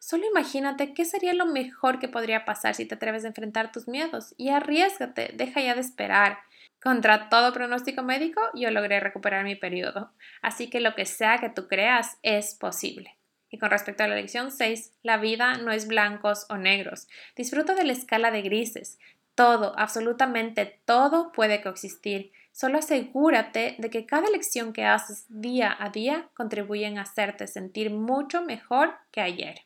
Solo 0.00 0.26
imagínate 0.26 0.92
qué 0.92 1.04
sería 1.04 1.34
lo 1.34 1.46
mejor 1.46 2.00
que 2.00 2.08
podría 2.08 2.44
pasar 2.44 2.74
si 2.74 2.84
te 2.84 2.96
atreves 2.96 3.24
a 3.24 3.28
enfrentar 3.28 3.70
tus 3.70 3.86
miedos 3.86 4.34
y 4.38 4.48
arriesgate, 4.48 5.30
deja 5.34 5.60
ya 5.60 5.76
de 5.76 5.82
esperar. 5.82 6.40
Contra 6.82 7.28
todo 7.28 7.52
pronóstico 7.52 8.02
médico, 8.02 8.40
yo 8.54 8.70
logré 8.70 9.00
recuperar 9.00 9.44
mi 9.44 9.56
periodo, 9.56 10.12
así 10.42 10.70
que 10.70 10.80
lo 10.80 10.94
que 10.94 11.06
sea 11.06 11.38
que 11.38 11.50
tú 11.50 11.66
creas 11.68 12.18
es 12.22 12.54
posible. 12.54 13.16
Y 13.50 13.58
con 13.58 13.70
respecto 13.70 14.02
a 14.02 14.08
la 14.08 14.16
lección 14.16 14.50
6, 14.50 14.92
la 15.02 15.16
vida 15.16 15.54
no 15.58 15.72
es 15.72 15.86
blancos 15.86 16.46
o 16.48 16.56
negros. 16.56 17.08
Disfruta 17.36 17.74
de 17.74 17.84
la 17.84 17.92
escala 17.92 18.30
de 18.30 18.42
grises. 18.42 18.98
Todo, 19.34 19.74
absolutamente 19.78 20.80
todo 20.84 21.32
puede 21.32 21.62
coexistir. 21.62 22.32
Solo 22.52 22.78
asegúrate 22.78 23.76
de 23.78 23.90
que 23.90 24.06
cada 24.06 24.30
lección 24.30 24.72
que 24.72 24.84
haces 24.84 25.26
día 25.28 25.76
a 25.78 25.90
día 25.90 26.28
contribuye 26.34 26.86
a 26.86 27.02
hacerte 27.02 27.46
sentir 27.46 27.90
mucho 27.90 28.42
mejor 28.42 28.94
que 29.10 29.20
ayer. 29.20 29.60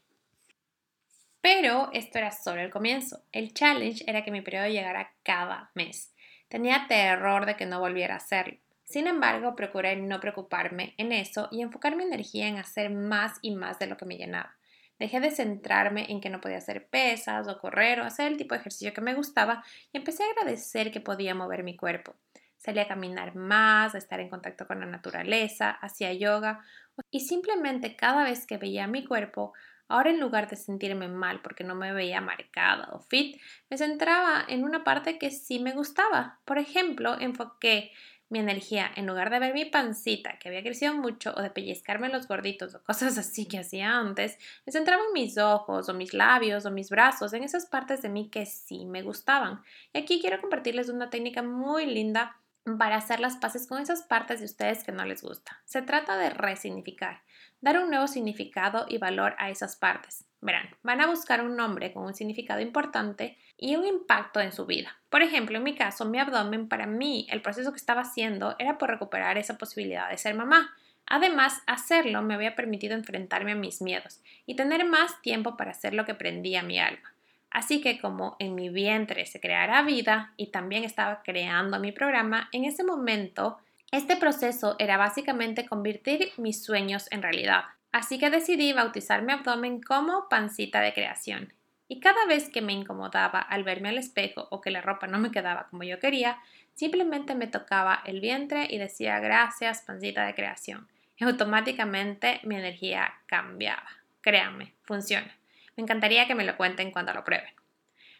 Pero 1.40 1.90
esto 1.92 2.18
era 2.18 2.32
solo 2.32 2.60
el 2.60 2.70
comienzo. 2.70 3.22
El 3.32 3.54
challenge 3.54 4.04
era 4.06 4.24
que 4.24 4.30
mi 4.30 4.42
periodo 4.42 4.66
llegara 4.66 5.12
cada 5.22 5.70
mes. 5.74 6.12
Tenía 6.50 6.86
terror 6.88 7.46
de 7.46 7.56
que 7.56 7.64
no 7.64 7.78
volviera 7.78 8.14
a 8.14 8.16
hacerlo. 8.16 8.58
Sin 8.82 9.06
embargo, 9.06 9.54
procuré 9.54 9.94
no 9.94 10.18
preocuparme 10.18 10.94
en 10.98 11.12
eso 11.12 11.46
y 11.52 11.62
enfocar 11.62 11.94
mi 11.94 12.02
energía 12.02 12.48
en 12.48 12.58
hacer 12.58 12.90
más 12.90 13.38
y 13.40 13.54
más 13.54 13.78
de 13.78 13.86
lo 13.86 13.96
que 13.96 14.04
me 14.04 14.16
llenaba. 14.16 14.56
Dejé 14.98 15.20
de 15.20 15.30
centrarme 15.30 16.10
en 16.10 16.20
que 16.20 16.28
no 16.28 16.40
podía 16.40 16.58
hacer 16.58 16.88
pesas 16.88 17.46
o 17.46 17.56
correr 17.58 18.00
o 18.00 18.04
hacer 18.04 18.26
el 18.26 18.36
tipo 18.36 18.56
de 18.56 18.60
ejercicio 18.62 18.92
que 18.92 19.00
me 19.00 19.14
gustaba 19.14 19.62
y 19.92 19.98
empecé 19.98 20.24
a 20.24 20.26
agradecer 20.26 20.90
que 20.90 21.00
podía 21.00 21.36
mover 21.36 21.62
mi 21.62 21.76
cuerpo. 21.76 22.16
Salí 22.58 22.80
a 22.80 22.88
caminar 22.88 23.36
más, 23.36 23.94
a 23.94 23.98
estar 23.98 24.18
en 24.18 24.28
contacto 24.28 24.66
con 24.66 24.80
la 24.80 24.86
naturaleza, 24.86 25.70
hacía 25.70 26.12
yoga 26.12 26.64
y 27.12 27.20
simplemente 27.20 27.94
cada 27.94 28.24
vez 28.24 28.44
que 28.44 28.58
veía 28.58 28.88
mi 28.88 29.04
cuerpo 29.04 29.52
Ahora 29.90 30.10
en 30.10 30.20
lugar 30.20 30.48
de 30.48 30.54
sentirme 30.54 31.08
mal 31.08 31.42
porque 31.42 31.64
no 31.64 31.74
me 31.74 31.92
veía 31.92 32.20
marcada 32.20 32.88
o 32.92 33.00
fit, 33.00 33.40
me 33.68 33.76
centraba 33.76 34.44
en 34.46 34.62
una 34.62 34.84
parte 34.84 35.18
que 35.18 35.30
sí 35.30 35.58
me 35.58 35.72
gustaba. 35.72 36.38
Por 36.44 36.58
ejemplo, 36.58 37.18
enfoqué 37.20 37.90
mi 38.28 38.38
energía, 38.38 38.88
en 38.94 39.08
lugar 39.08 39.28
de 39.28 39.40
ver 39.40 39.52
mi 39.52 39.64
pancita, 39.64 40.38
que 40.38 40.48
había 40.48 40.62
crecido 40.62 40.94
mucho, 40.94 41.34
o 41.36 41.42
de 41.42 41.50
pellizcarme 41.50 42.08
los 42.08 42.28
gorditos 42.28 42.74
o 42.76 42.82
cosas 42.84 43.18
así 43.18 43.46
que 43.46 43.58
hacía 43.58 43.98
antes, 43.98 44.38
me 44.64 44.72
centraba 44.72 45.02
en 45.08 45.12
mis 45.12 45.36
ojos 45.36 45.88
o 45.88 45.94
mis 45.94 46.14
labios 46.14 46.64
o 46.64 46.70
mis 46.70 46.88
brazos, 46.88 47.32
en 47.32 47.42
esas 47.42 47.66
partes 47.66 48.00
de 48.00 48.08
mí 48.08 48.30
que 48.30 48.46
sí 48.46 48.86
me 48.86 49.02
gustaban. 49.02 49.60
Y 49.92 49.98
aquí 49.98 50.20
quiero 50.20 50.40
compartirles 50.40 50.88
una 50.88 51.10
técnica 51.10 51.42
muy 51.42 51.86
linda 51.86 52.36
para 52.78 52.96
hacer 52.96 53.18
las 53.18 53.36
paces 53.36 53.66
con 53.66 53.82
esas 53.82 54.02
partes 54.02 54.38
de 54.38 54.46
ustedes 54.46 54.84
que 54.84 54.92
no 54.92 55.04
les 55.04 55.22
gusta. 55.22 55.60
Se 55.64 55.82
trata 55.82 56.16
de 56.16 56.30
resignificar 56.30 57.22
dar 57.60 57.78
un 57.78 57.90
nuevo 57.90 58.06
significado 58.06 58.86
y 58.88 58.98
valor 58.98 59.34
a 59.38 59.50
esas 59.50 59.76
partes. 59.76 60.24
Verán, 60.40 60.70
van 60.82 61.00
a 61.00 61.06
buscar 61.06 61.42
un 61.42 61.56
nombre 61.56 61.92
con 61.92 62.04
un 62.04 62.14
significado 62.14 62.60
importante 62.60 63.36
y 63.58 63.76
un 63.76 63.84
impacto 63.84 64.40
en 64.40 64.52
su 64.52 64.64
vida. 64.64 64.96
Por 65.10 65.22
ejemplo, 65.22 65.58
en 65.58 65.64
mi 65.64 65.74
caso, 65.74 66.06
mi 66.06 66.18
abdomen, 66.18 66.68
para 66.68 66.86
mí, 66.86 67.26
el 67.30 67.42
proceso 67.42 67.72
que 67.72 67.78
estaba 67.78 68.02
haciendo 68.02 68.56
era 68.58 68.78
por 68.78 68.88
recuperar 68.88 69.36
esa 69.36 69.58
posibilidad 69.58 70.08
de 70.08 70.16
ser 70.16 70.34
mamá. 70.34 70.74
Además, 71.06 71.60
hacerlo 71.66 72.22
me 72.22 72.34
había 72.34 72.56
permitido 72.56 72.94
enfrentarme 72.94 73.52
a 73.52 73.56
mis 73.56 73.82
miedos 73.82 74.22
y 74.46 74.54
tener 74.54 74.86
más 74.86 75.20
tiempo 75.20 75.56
para 75.56 75.72
hacer 75.72 75.92
lo 75.92 76.06
que 76.06 76.14
prendía 76.14 76.62
mi 76.62 76.78
alma. 76.78 77.12
Así 77.50 77.80
que 77.80 77.98
como 77.98 78.36
en 78.38 78.54
mi 78.54 78.70
vientre 78.70 79.26
se 79.26 79.40
creara 79.40 79.82
vida 79.82 80.32
y 80.36 80.52
también 80.52 80.84
estaba 80.84 81.22
creando 81.22 81.80
mi 81.80 81.90
programa, 81.90 82.48
en 82.52 82.64
ese 82.64 82.84
momento 82.84 83.58
este 83.92 84.16
proceso 84.16 84.76
era 84.78 84.96
básicamente 84.96 85.66
convertir 85.66 86.30
mis 86.36 86.64
sueños 86.64 87.08
en 87.10 87.22
realidad, 87.22 87.64
así 87.90 88.18
que 88.18 88.30
decidí 88.30 88.72
bautizar 88.72 89.22
mi 89.22 89.32
abdomen 89.32 89.82
como 89.82 90.28
pancita 90.28 90.80
de 90.80 90.94
creación. 90.94 91.52
Y 91.88 91.98
cada 91.98 92.24
vez 92.26 92.48
que 92.50 92.62
me 92.62 92.72
incomodaba 92.72 93.40
al 93.40 93.64
verme 93.64 93.88
al 93.88 93.98
espejo 93.98 94.46
o 94.50 94.60
que 94.60 94.70
la 94.70 94.80
ropa 94.80 95.08
no 95.08 95.18
me 95.18 95.32
quedaba 95.32 95.66
como 95.70 95.82
yo 95.82 95.98
quería, 95.98 96.38
simplemente 96.74 97.34
me 97.34 97.48
tocaba 97.48 98.00
el 98.06 98.20
vientre 98.20 98.68
y 98.70 98.78
decía 98.78 99.18
gracias 99.18 99.82
pancita 99.82 100.24
de 100.24 100.36
creación. 100.36 100.86
Y 101.16 101.24
automáticamente 101.24 102.40
mi 102.44 102.54
energía 102.54 103.14
cambiaba. 103.26 103.88
Créanme, 104.20 104.72
funciona. 104.84 105.36
Me 105.76 105.82
encantaría 105.82 106.28
que 106.28 106.36
me 106.36 106.44
lo 106.44 106.56
cuenten 106.56 106.92
cuando 106.92 107.12
lo 107.12 107.24
prueben. 107.24 107.52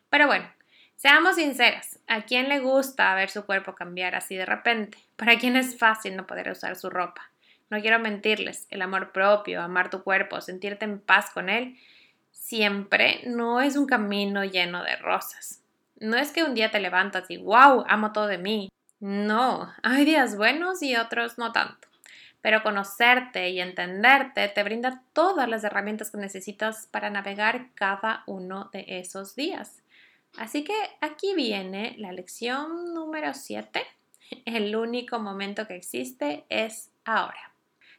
Pero 0.08 0.26
bueno, 0.26 0.50
Seamos 1.02 1.36
sinceras, 1.36 1.98
¿a 2.08 2.26
quién 2.26 2.50
le 2.50 2.60
gusta 2.60 3.14
ver 3.14 3.30
su 3.30 3.46
cuerpo 3.46 3.74
cambiar 3.74 4.14
así 4.14 4.36
de 4.36 4.44
repente? 4.44 4.98
¿Para 5.16 5.38
quién 5.38 5.56
es 5.56 5.78
fácil 5.78 6.14
no 6.14 6.26
poder 6.26 6.50
usar 6.50 6.76
su 6.76 6.90
ropa? 6.90 7.30
No 7.70 7.80
quiero 7.80 7.98
mentirles, 7.98 8.66
el 8.68 8.82
amor 8.82 9.10
propio, 9.10 9.62
amar 9.62 9.88
tu 9.88 10.02
cuerpo, 10.02 10.42
sentirte 10.42 10.84
en 10.84 11.00
paz 11.00 11.30
con 11.30 11.48
él, 11.48 11.78
siempre 12.32 13.22
no 13.24 13.62
es 13.62 13.76
un 13.76 13.86
camino 13.86 14.44
lleno 14.44 14.84
de 14.84 14.96
rosas. 14.96 15.62
No 15.98 16.18
es 16.18 16.32
que 16.32 16.44
un 16.44 16.52
día 16.52 16.70
te 16.70 16.80
levantas 16.80 17.30
y 17.30 17.38
wow, 17.38 17.82
amo 17.88 18.12
todo 18.12 18.26
de 18.26 18.36
mí. 18.36 18.68
No, 18.98 19.72
hay 19.82 20.04
días 20.04 20.36
buenos 20.36 20.82
y 20.82 20.96
otros 20.96 21.38
no 21.38 21.52
tanto. 21.52 21.88
Pero 22.42 22.62
conocerte 22.62 23.48
y 23.48 23.62
entenderte 23.62 24.48
te 24.48 24.62
brinda 24.62 25.02
todas 25.14 25.48
las 25.48 25.64
herramientas 25.64 26.10
que 26.10 26.18
necesitas 26.18 26.88
para 26.90 27.08
navegar 27.08 27.68
cada 27.74 28.22
uno 28.26 28.68
de 28.74 28.84
esos 28.86 29.34
días. 29.34 29.80
Así 30.38 30.64
que 30.64 30.74
aquí 31.00 31.34
viene 31.34 31.94
la 31.98 32.12
lección 32.12 32.94
número 32.94 33.34
7. 33.34 33.82
El 34.44 34.74
único 34.76 35.18
momento 35.18 35.66
que 35.66 35.76
existe 35.76 36.44
es 36.48 36.90
ahora. 37.04 37.52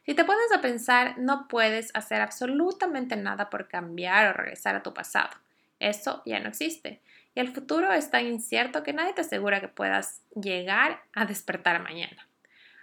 Si 0.04 0.14
te 0.14 0.24
pones 0.24 0.50
a 0.52 0.60
pensar, 0.60 1.18
no 1.18 1.46
puedes 1.46 1.94
hacer 1.94 2.20
absolutamente 2.20 3.16
nada 3.16 3.50
por 3.50 3.68
cambiar 3.68 4.26
o 4.26 4.32
regresar 4.32 4.74
a 4.74 4.82
tu 4.82 4.92
pasado. 4.92 5.30
Eso 5.78 6.22
ya 6.26 6.40
no 6.40 6.48
existe. 6.48 7.00
Y 7.34 7.40
el 7.40 7.48
futuro 7.48 7.92
es 7.92 8.10
tan 8.10 8.26
incierto 8.26 8.82
que 8.82 8.92
nadie 8.92 9.12
te 9.12 9.20
asegura 9.20 9.60
que 9.60 9.68
puedas 9.68 10.22
llegar 10.34 11.02
a 11.14 11.24
despertar 11.24 11.82
mañana. 11.82 12.28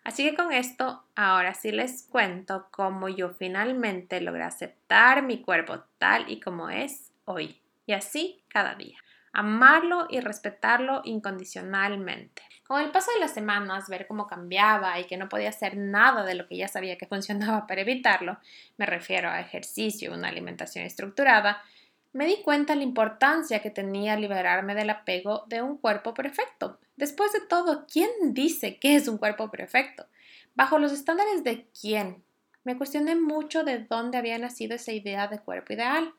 Así 0.03 0.23
que 0.23 0.35
con 0.35 0.53
esto, 0.53 1.03
ahora 1.15 1.53
sí 1.53 1.71
les 1.71 2.03
cuento 2.03 2.67
cómo 2.71 3.09
yo 3.09 3.29
finalmente 3.31 4.21
logré 4.21 4.43
aceptar 4.43 5.23
mi 5.23 5.41
cuerpo 5.41 5.83
tal 5.97 6.31
y 6.31 6.39
como 6.39 6.69
es 6.69 7.12
hoy. 7.25 7.59
Y 7.85 7.93
así 7.93 8.41
cada 8.47 8.75
día 8.75 8.97
amarlo 9.33 10.07
y 10.09 10.19
respetarlo 10.19 11.01
incondicionalmente. 11.03 12.41
Con 12.67 12.81
el 12.81 12.91
paso 12.91 13.11
de 13.13 13.19
las 13.19 13.33
semanas, 13.33 13.89
ver 13.89 14.05
cómo 14.05 14.27
cambiaba 14.27 14.99
y 14.99 15.05
que 15.05 15.17
no 15.17 15.27
podía 15.27 15.49
hacer 15.49 15.75
nada 15.75 16.23
de 16.23 16.35
lo 16.35 16.47
que 16.47 16.57
ya 16.57 16.67
sabía 16.67 16.97
que 16.97 17.07
funcionaba 17.07 17.65
para 17.67 17.81
evitarlo, 17.81 18.37
me 18.77 18.85
refiero 18.85 19.29
a 19.29 19.39
ejercicio, 19.39 20.13
una 20.13 20.27
alimentación 20.27 20.85
estructurada, 20.85 21.63
me 22.11 22.25
di 22.25 22.41
cuenta 22.41 22.75
la 22.75 22.83
importancia 22.83 23.61
que 23.61 23.69
tenía 23.69 24.17
liberarme 24.17 24.73
del 24.73 24.89
apego 24.89 25.45
de 25.47 25.61
un 25.61 25.77
cuerpo 25.77 26.13
perfecto. 26.13 26.79
Después 26.95 27.31
de 27.33 27.41
todo, 27.41 27.85
¿quién 27.91 28.09
dice 28.33 28.79
que 28.79 28.95
es 28.95 29.07
un 29.07 29.17
cuerpo 29.17 29.51
perfecto? 29.51 30.07
¿Bajo 30.55 30.79
los 30.79 30.91
estándares 30.91 31.43
de 31.43 31.67
quién? 31.79 32.23
Me 32.63 32.77
cuestioné 32.77 33.15
mucho 33.15 33.63
de 33.63 33.79
dónde 33.79 34.17
había 34.17 34.37
nacido 34.37 34.75
esa 34.75 34.91
idea 34.91 35.27
de 35.27 35.39
cuerpo 35.39 35.73
ideal. 35.73 36.13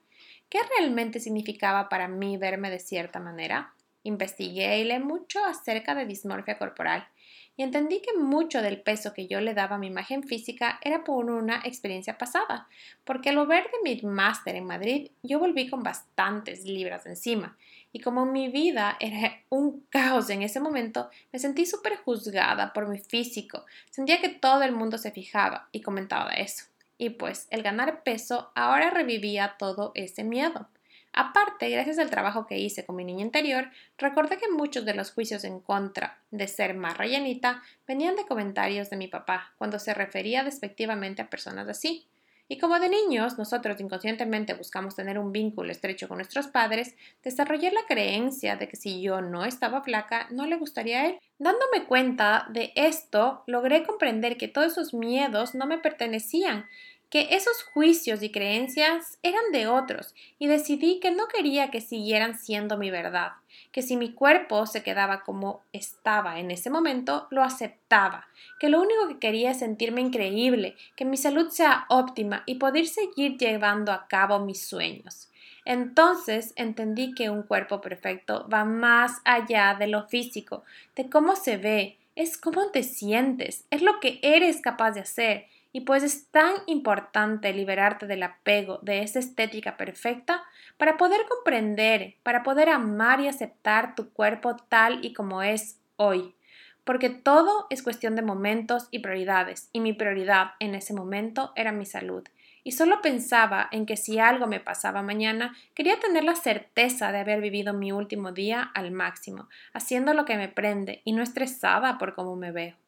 ¿Qué 0.50 0.58
realmente 0.76 1.20
significaba 1.20 1.88
para 1.88 2.08
mí 2.08 2.36
verme 2.36 2.70
de 2.70 2.80
cierta 2.80 3.20
manera? 3.20 3.72
Investigué 4.02 4.80
y 4.80 4.84
leí 4.84 4.98
mucho 4.98 5.44
acerca 5.44 5.94
de 5.94 6.06
dismorfia 6.06 6.58
corporal 6.58 7.06
y 7.56 7.62
entendí 7.62 8.00
que 8.00 8.18
mucho 8.18 8.60
del 8.60 8.80
peso 8.80 9.14
que 9.14 9.28
yo 9.28 9.40
le 9.40 9.54
daba 9.54 9.76
a 9.76 9.78
mi 9.78 9.86
imagen 9.86 10.24
física 10.24 10.80
era 10.82 11.04
por 11.04 11.30
una 11.30 11.62
experiencia 11.64 12.18
pasada, 12.18 12.68
porque 13.04 13.28
al 13.28 13.36
volver 13.36 13.64
de 13.64 13.78
mi 13.84 14.02
máster 14.02 14.56
en 14.56 14.64
Madrid 14.64 15.12
yo 15.22 15.38
volví 15.38 15.68
con 15.68 15.84
bastantes 15.84 16.64
libras 16.64 17.06
encima 17.06 17.56
y 17.92 18.00
como 18.00 18.26
mi 18.26 18.48
vida 18.48 18.96
era 18.98 19.44
un 19.50 19.86
caos 19.88 20.30
en 20.30 20.42
ese 20.42 20.58
momento, 20.58 21.10
me 21.32 21.38
sentí 21.38 21.64
súper 21.64 21.98
juzgada 21.98 22.72
por 22.72 22.88
mi 22.88 22.98
físico, 22.98 23.66
sentía 23.90 24.20
que 24.20 24.30
todo 24.30 24.62
el 24.62 24.72
mundo 24.72 24.98
se 24.98 25.12
fijaba 25.12 25.68
y 25.70 25.80
comentaba 25.80 26.32
eso 26.32 26.69
y 27.00 27.10
pues 27.10 27.48
el 27.50 27.62
ganar 27.62 28.02
peso 28.02 28.52
ahora 28.54 28.90
revivía 28.90 29.56
todo 29.58 29.90
ese 29.94 30.22
miedo. 30.22 30.68
Aparte, 31.14 31.70
gracias 31.70 31.98
al 31.98 32.10
trabajo 32.10 32.46
que 32.46 32.58
hice 32.58 32.84
con 32.84 32.94
mi 32.94 33.04
niña 33.04 33.24
interior, 33.24 33.70
recordé 33.96 34.36
que 34.36 34.50
muchos 34.50 34.84
de 34.84 34.92
los 34.92 35.10
juicios 35.10 35.44
en 35.44 35.60
contra 35.60 36.20
de 36.30 36.46
ser 36.46 36.74
más 36.74 36.98
rellenita 36.98 37.62
venían 37.86 38.16
de 38.16 38.26
comentarios 38.26 38.90
de 38.90 38.98
mi 38.98 39.08
papá 39.08 39.54
cuando 39.56 39.78
se 39.78 39.94
refería 39.94 40.44
despectivamente 40.44 41.22
a 41.22 41.30
personas 41.30 41.66
así. 41.68 42.06
Y 42.52 42.58
como 42.58 42.80
de 42.80 42.88
niños 42.88 43.38
nosotros 43.38 43.80
inconscientemente 43.80 44.54
buscamos 44.54 44.96
tener 44.96 45.20
un 45.20 45.30
vínculo 45.30 45.70
estrecho 45.70 46.08
con 46.08 46.16
nuestros 46.16 46.48
padres, 46.48 46.96
desarrollé 47.22 47.70
la 47.70 47.86
creencia 47.86 48.56
de 48.56 48.66
que 48.66 48.74
si 48.74 49.00
yo 49.00 49.20
no 49.20 49.44
estaba 49.44 49.82
flaca, 49.82 50.26
no 50.32 50.46
le 50.46 50.56
gustaría 50.56 51.00
a 51.00 51.06
él. 51.06 51.20
Dándome 51.38 51.84
cuenta 51.86 52.48
de 52.50 52.72
esto, 52.74 53.44
logré 53.46 53.84
comprender 53.84 54.36
que 54.36 54.48
todos 54.48 54.72
esos 54.72 54.92
miedos 54.92 55.54
no 55.54 55.66
me 55.66 55.78
pertenecían 55.78 56.66
que 57.10 57.28
esos 57.32 57.64
juicios 57.64 58.22
y 58.22 58.30
creencias 58.30 59.18
eran 59.22 59.50
de 59.52 59.66
otros 59.66 60.14
y 60.38 60.46
decidí 60.46 61.00
que 61.00 61.10
no 61.10 61.26
quería 61.26 61.70
que 61.70 61.80
siguieran 61.80 62.38
siendo 62.38 62.78
mi 62.78 62.90
verdad, 62.90 63.32
que 63.72 63.82
si 63.82 63.96
mi 63.96 64.12
cuerpo 64.12 64.64
se 64.66 64.84
quedaba 64.84 65.24
como 65.24 65.62
estaba 65.72 66.38
en 66.38 66.52
ese 66.52 66.70
momento, 66.70 67.26
lo 67.30 67.42
aceptaba, 67.42 68.28
que 68.60 68.68
lo 68.68 68.80
único 68.80 69.08
que 69.08 69.18
quería 69.18 69.50
es 69.50 69.58
sentirme 69.58 70.00
increíble, 70.00 70.76
que 70.94 71.04
mi 71.04 71.16
salud 71.16 71.50
sea 71.50 71.84
óptima 71.88 72.44
y 72.46 72.54
poder 72.54 72.86
seguir 72.86 73.36
llevando 73.36 73.90
a 73.90 74.06
cabo 74.06 74.38
mis 74.38 74.64
sueños. 74.64 75.28
Entonces 75.64 76.52
entendí 76.56 77.12
que 77.14 77.28
un 77.28 77.42
cuerpo 77.42 77.80
perfecto 77.80 78.48
va 78.48 78.64
más 78.64 79.20
allá 79.24 79.76
de 79.78 79.88
lo 79.88 80.06
físico, 80.06 80.62
de 80.94 81.10
cómo 81.10 81.34
se 81.34 81.56
ve, 81.56 81.98
es 82.14 82.38
cómo 82.38 82.70
te 82.70 82.82
sientes, 82.82 83.66
es 83.70 83.82
lo 83.82 83.98
que 83.98 84.20
eres 84.22 84.60
capaz 84.60 84.92
de 84.92 85.00
hacer 85.00 85.46
y 85.72 85.82
pues 85.82 86.02
es 86.02 86.30
tan 86.30 86.54
importante 86.66 87.52
liberarte 87.52 88.06
del 88.06 88.22
apego 88.22 88.78
de 88.82 89.02
esa 89.02 89.18
estética 89.18 89.76
perfecta 89.76 90.42
para 90.76 90.96
poder 90.96 91.20
comprender, 91.28 92.16
para 92.22 92.42
poder 92.42 92.68
amar 92.68 93.20
y 93.20 93.28
aceptar 93.28 93.94
tu 93.94 94.10
cuerpo 94.10 94.56
tal 94.56 95.04
y 95.04 95.12
como 95.12 95.42
es 95.42 95.78
hoy. 95.96 96.34
Porque 96.84 97.10
todo 97.10 97.66
es 97.70 97.82
cuestión 97.82 98.16
de 98.16 98.22
momentos 98.22 98.88
y 98.90 99.00
prioridades, 99.00 99.68
y 99.72 99.80
mi 99.80 99.92
prioridad 99.92 100.52
en 100.58 100.74
ese 100.74 100.94
momento 100.94 101.52
era 101.54 101.72
mi 101.72 101.84
salud. 101.84 102.24
Y 102.64 102.72
solo 102.72 103.00
pensaba 103.00 103.68
en 103.70 103.86
que 103.86 103.96
si 103.96 104.18
algo 104.18 104.46
me 104.46 104.60
pasaba 104.60 105.02
mañana, 105.02 105.54
quería 105.74 106.00
tener 106.00 106.24
la 106.24 106.34
certeza 106.34 107.12
de 107.12 107.20
haber 107.20 107.40
vivido 107.40 107.72
mi 107.74 107.92
último 107.92 108.32
día 108.32 108.70
al 108.74 108.90
máximo, 108.90 109.48
haciendo 109.72 110.14
lo 110.14 110.24
que 110.24 110.36
me 110.36 110.48
prende 110.48 111.00
y 111.04 111.12
no 111.12 111.22
estresada 111.22 111.96
por 111.96 112.14
cómo 112.14 112.36
me 112.36 112.50
veo. 112.50 112.79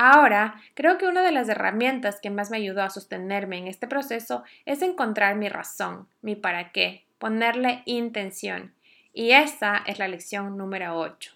Ahora, 0.00 0.62
creo 0.74 0.96
que 0.96 1.08
una 1.08 1.24
de 1.24 1.32
las 1.32 1.48
herramientas 1.48 2.20
que 2.20 2.30
más 2.30 2.52
me 2.52 2.56
ayudó 2.56 2.84
a 2.84 2.88
sostenerme 2.88 3.58
en 3.58 3.66
este 3.66 3.88
proceso 3.88 4.44
es 4.64 4.80
encontrar 4.80 5.34
mi 5.34 5.48
razón, 5.48 6.06
mi 6.22 6.36
para 6.36 6.70
qué, 6.70 7.04
ponerle 7.18 7.82
intención. 7.84 8.72
Y 9.12 9.32
esa 9.32 9.82
es 9.86 9.98
la 9.98 10.06
lección 10.06 10.56
número 10.56 10.96
8. 10.96 11.32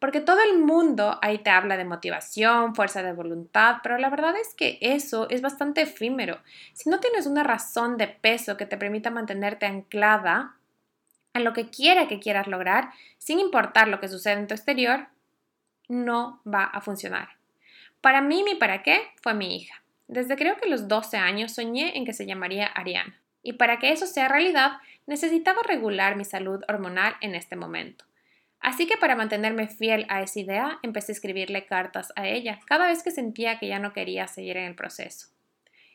Porque 0.00 0.20
todo 0.20 0.40
el 0.42 0.58
mundo 0.58 1.20
ahí 1.22 1.38
te 1.38 1.50
habla 1.50 1.76
de 1.76 1.84
motivación, 1.84 2.74
fuerza 2.74 3.04
de 3.04 3.12
voluntad, 3.12 3.76
pero 3.84 3.98
la 3.98 4.10
verdad 4.10 4.34
es 4.34 4.52
que 4.52 4.78
eso 4.80 5.28
es 5.30 5.40
bastante 5.40 5.82
efímero. 5.82 6.40
Si 6.72 6.90
no 6.90 6.98
tienes 6.98 7.26
una 7.26 7.44
razón 7.44 7.98
de 7.98 8.08
peso 8.08 8.56
que 8.56 8.66
te 8.66 8.76
permita 8.76 9.12
mantenerte 9.12 9.64
anclada 9.64 10.56
a 11.34 11.38
lo 11.38 11.52
que 11.52 11.70
quiera 11.70 12.08
que 12.08 12.18
quieras 12.18 12.48
lograr, 12.48 12.90
sin 13.18 13.38
importar 13.38 13.86
lo 13.86 14.00
que 14.00 14.08
suceda 14.08 14.40
en 14.40 14.48
tu 14.48 14.54
exterior, 14.54 15.06
no 15.88 16.40
va 16.44 16.64
a 16.64 16.80
funcionar. 16.80 17.35
Para 18.06 18.20
mí, 18.20 18.44
mi 18.44 18.54
para 18.54 18.84
qué 18.84 19.00
fue 19.20 19.34
mi 19.34 19.56
hija. 19.56 19.82
Desde 20.06 20.36
creo 20.36 20.56
que 20.58 20.68
los 20.68 20.86
12 20.86 21.16
años 21.16 21.50
soñé 21.50 21.98
en 21.98 22.04
que 22.04 22.12
se 22.12 22.24
llamaría 22.24 22.68
Ariana. 22.68 23.20
Y 23.42 23.54
para 23.54 23.80
que 23.80 23.90
eso 23.90 24.06
sea 24.06 24.28
realidad, 24.28 24.74
necesitaba 25.08 25.60
regular 25.64 26.14
mi 26.14 26.24
salud 26.24 26.62
hormonal 26.68 27.16
en 27.20 27.34
este 27.34 27.56
momento. 27.56 28.04
Así 28.60 28.86
que 28.86 28.96
para 28.96 29.16
mantenerme 29.16 29.66
fiel 29.66 30.06
a 30.08 30.22
esa 30.22 30.38
idea, 30.38 30.78
empecé 30.84 31.10
a 31.10 31.14
escribirle 31.14 31.66
cartas 31.66 32.12
a 32.14 32.28
ella 32.28 32.60
cada 32.66 32.86
vez 32.86 33.02
que 33.02 33.10
sentía 33.10 33.58
que 33.58 33.66
ya 33.66 33.80
no 33.80 33.92
quería 33.92 34.28
seguir 34.28 34.56
en 34.56 34.66
el 34.66 34.76
proceso. 34.76 35.26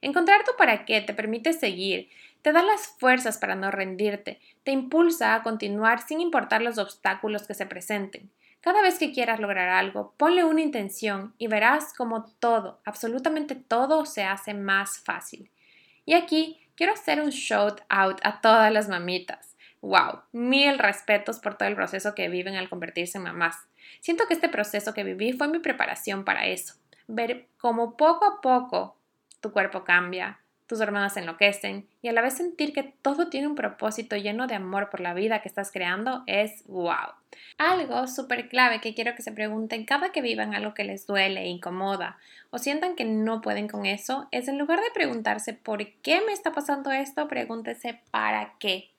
Encontrar 0.02 0.44
tu 0.44 0.52
para 0.58 0.84
qué 0.84 1.00
te 1.00 1.14
permite 1.14 1.54
seguir, 1.54 2.10
te 2.42 2.52
da 2.52 2.62
las 2.62 2.88
fuerzas 3.00 3.38
para 3.38 3.56
no 3.56 3.72
rendirte, 3.72 4.42
te 4.66 4.72
impulsa 4.72 5.34
a 5.34 5.44
continuar 5.44 6.06
sin 6.06 6.20
importar 6.20 6.62
los 6.62 6.78
obstáculos 6.78 7.48
que 7.48 7.54
se 7.54 7.68
presenten. 7.68 8.30
Cada 8.62 8.82
vez 8.82 8.98
que 9.00 9.12
quieras 9.12 9.40
lograr 9.40 9.70
algo, 9.70 10.14
ponle 10.18 10.44
una 10.44 10.62
intención 10.62 11.34
y 11.38 11.48
verás 11.48 11.94
como 11.94 12.26
todo, 12.40 12.80
absolutamente 12.86 13.56
todo, 13.56 14.06
se 14.06 14.24
hace 14.24 14.54
más 14.54 15.00
fácil. 15.00 15.52
Y 16.06 16.14
aquí 16.14 16.60
quiero 16.76 16.94
hacer 16.94 17.22
un 17.22 17.30
shout 17.30 17.82
out 17.90 18.20
a 18.24 18.42
todas 18.42 18.72
las 18.72 18.88
mamitas 18.88 19.52
wow, 19.82 20.22
mil 20.32 20.78
respetos 20.78 21.40
por 21.40 21.56
todo 21.56 21.68
el 21.68 21.76
proceso 21.76 22.16
que 22.16 22.30
viven 22.30 22.56
al 22.56 22.70
convertirse 22.70 23.18
en 23.18 23.26
mamás. 23.26 23.68
Siento 24.00 24.26
que 24.28 24.36
este 24.36 24.50
proceso 24.50 24.94
que 24.94 25.04
viví 25.04 25.34
fue 25.34 25.48
mi 25.48 25.60
preparación 25.60 26.24
para 26.24 26.46
eso. 26.46 26.76
Ver 27.08 27.48
cómo 27.58 27.98
poco 27.98 28.26
a 28.26 28.42
poco 28.42 28.98
tu 29.42 29.52
cuerpo 29.52 29.84
cambia, 29.84 30.40
tus 30.72 30.80
hormonas 30.80 31.18
enloquecen 31.18 31.86
y 32.02 32.08
a 32.08 32.14
la 32.14 32.22
vez 32.22 32.36
sentir 32.36 32.72
que 32.72 32.84
todo 32.84 33.28
tiene 33.28 33.46
un 33.46 33.56
propósito 33.56 34.16
lleno 34.16 34.48
de 34.48 34.56
amor 34.56 34.90
por 34.90 35.02
la 35.02 35.14
vida 35.14 35.42
que 35.42 35.50
estás 35.50 35.70
creando 35.70 36.24
es 36.28 36.64
wow. 36.66 37.12
Algo 37.58 38.08
súper 38.08 38.48
clave 38.48 38.80
que 38.80 38.94
quiero 38.94 39.14
que 39.14 39.22
se 39.22 39.34
pregunten 39.34 39.84
cada 39.84 40.14
que 40.14 40.22
vivan 40.22 40.56
algo 40.56 40.74
que 40.74 40.86
les 40.86 41.06
duele 41.06 41.46
incomoda 41.48 42.18
o 42.52 42.58
sientan 42.58 42.96
que 42.96 43.04
no 43.04 43.42
pueden 43.42 43.68
con 43.68 43.86
eso 43.86 44.30
es 44.32 44.48
en 44.48 44.58
lugar 44.58 44.80
de 44.80 44.92
preguntarse 44.94 45.54
por 45.54 45.86
qué 45.86 46.22
me 46.26 46.32
está 46.32 46.54
pasando 46.54 46.90
esto, 46.90 47.28
pregúntese 47.28 48.00
para 48.10 48.54
qué. 48.58 48.92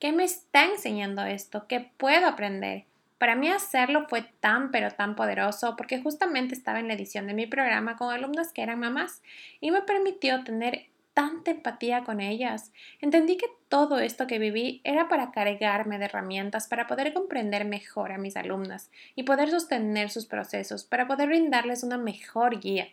¿Qué 0.00 0.10
me 0.10 0.24
está 0.24 0.64
enseñando 0.64 1.22
esto? 1.22 1.68
¿Qué 1.68 1.88
puedo 1.98 2.26
aprender? 2.26 2.86
Para 3.18 3.36
mí 3.36 3.48
hacerlo 3.48 4.06
fue 4.08 4.22
tan 4.40 4.72
pero 4.72 4.90
tan 4.90 5.14
poderoso 5.14 5.76
porque 5.76 6.02
justamente 6.02 6.56
estaba 6.56 6.80
en 6.80 6.88
la 6.88 6.94
edición 6.94 7.28
de 7.28 7.34
mi 7.34 7.46
programa 7.46 7.96
con 7.96 8.12
alumnas 8.12 8.52
que 8.52 8.64
eran 8.64 8.80
mamás 8.80 9.22
y 9.60 9.70
me 9.70 9.82
permitió 9.82 10.42
tener 10.42 10.86
tanta 11.14 11.50
empatía 11.50 12.04
con 12.04 12.20
ellas. 12.20 12.72
Entendí 13.00 13.36
que 13.36 13.46
todo 13.68 13.98
esto 13.98 14.26
que 14.26 14.38
viví 14.38 14.80
era 14.84 15.08
para 15.08 15.30
cargarme 15.32 15.98
de 15.98 16.06
herramientas 16.06 16.68
para 16.68 16.86
poder 16.86 17.12
comprender 17.12 17.64
mejor 17.64 18.12
a 18.12 18.18
mis 18.18 18.36
alumnas 18.36 18.90
y 19.14 19.22
poder 19.22 19.50
sostener 19.50 20.10
sus 20.10 20.26
procesos, 20.26 20.84
para 20.84 21.06
poder 21.06 21.28
brindarles 21.28 21.82
una 21.82 21.98
mejor 21.98 22.60
guía. 22.60 22.88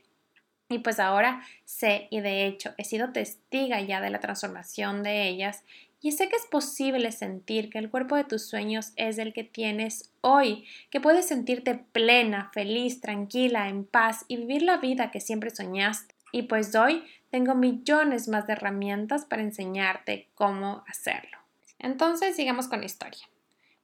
Y 0.69 0.79
pues 0.79 0.99
ahora 0.99 1.41
sé 1.65 2.07
y 2.11 2.19
de 2.19 2.45
hecho 2.45 2.75
he 2.77 2.83
sido 2.83 3.11
testiga 3.11 3.81
ya 3.81 4.01
de 4.01 4.11
la 4.11 4.19
transformación 4.19 5.01
de 5.01 5.27
ellas 5.27 5.63
y 6.01 6.13
sé 6.13 6.29
que 6.29 6.37
es 6.37 6.45
posible 6.45 7.11
sentir 7.11 7.69
que 7.69 7.77
el 7.77 7.89
cuerpo 7.89 8.15
de 8.15 8.23
tus 8.23 8.47
sueños 8.47 8.93
es 8.95 9.17
el 9.17 9.33
que 9.33 9.43
tienes 9.43 10.13
hoy, 10.21 10.63
que 10.91 11.01
puedes 11.01 11.27
sentirte 11.27 11.75
plena, 11.75 12.51
feliz, 12.53 13.01
tranquila, 13.01 13.67
en 13.67 13.83
paz 13.83 14.23
y 14.29 14.37
vivir 14.37 14.61
la 14.61 14.77
vida 14.77 15.11
que 15.11 15.19
siempre 15.19 15.49
soñaste. 15.49 16.15
Y 16.31 16.43
pues 16.43 16.75
hoy 16.75 17.05
tengo 17.31 17.55
millones 17.55 18.27
más 18.27 18.47
de 18.47 18.53
herramientas 18.53 19.25
para 19.25 19.41
enseñarte 19.41 20.29
cómo 20.35 20.83
hacerlo. 20.87 21.37
Entonces 21.79 22.35
sigamos 22.35 22.67
con 22.67 22.79
la 22.79 22.85
historia. 22.85 23.27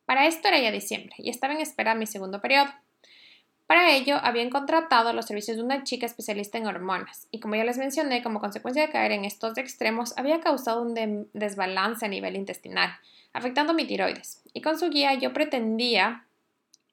Para 0.05 0.27
esto 0.27 0.47
era 0.47 0.59
ya 0.59 0.71
diciembre 0.71 1.15
y 1.17 1.29
estaba 1.29 1.53
en 1.53 1.61
espera 1.61 1.95
mi 1.95 2.05
segundo 2.05 2.41
periodo. 2.41 2.69
Para 3.67 3.91
ello, 3.95 4.17
habían 4.21 4.51
contratado 4.51 5.11
los 5.11 5.25
servicios 5.25 5.57
de 5.57 5.63
una 5.63 5.83
chica 5.83 6.05
especialista 6.05 6.59
en 6.59 6.67
hormonas, 6.67 7.27
y 7.31 7.39
como 7.39 7.55
ya 7.55 7.63
les 7.63 7.79
mencioné, 7.79 8.21
como 8.21 8.39
consecuencia 8.39 8.85
de 8.85 8.91
caer 8.91 9.11
en 9.11 9.25
estos 9.25 9.57
extremos, 9.57 10.15
había 10.17 10.39
causado 10.39 10.83
un 10.83 11.27
desbalance 11.33 12.05
a 12.05 12.09
nivel 12.09 12.35
intestinal, 12.35 12.95
afectando 13.33 13.73
mi 13.73 13.87
tiroides, 13.87 14.43
y 14.53 14.61
con 14.61 14.77
su 14.77 14.91
guía 14.91 15.15
yo 15.15 15.33
pretendía 15.33 16.25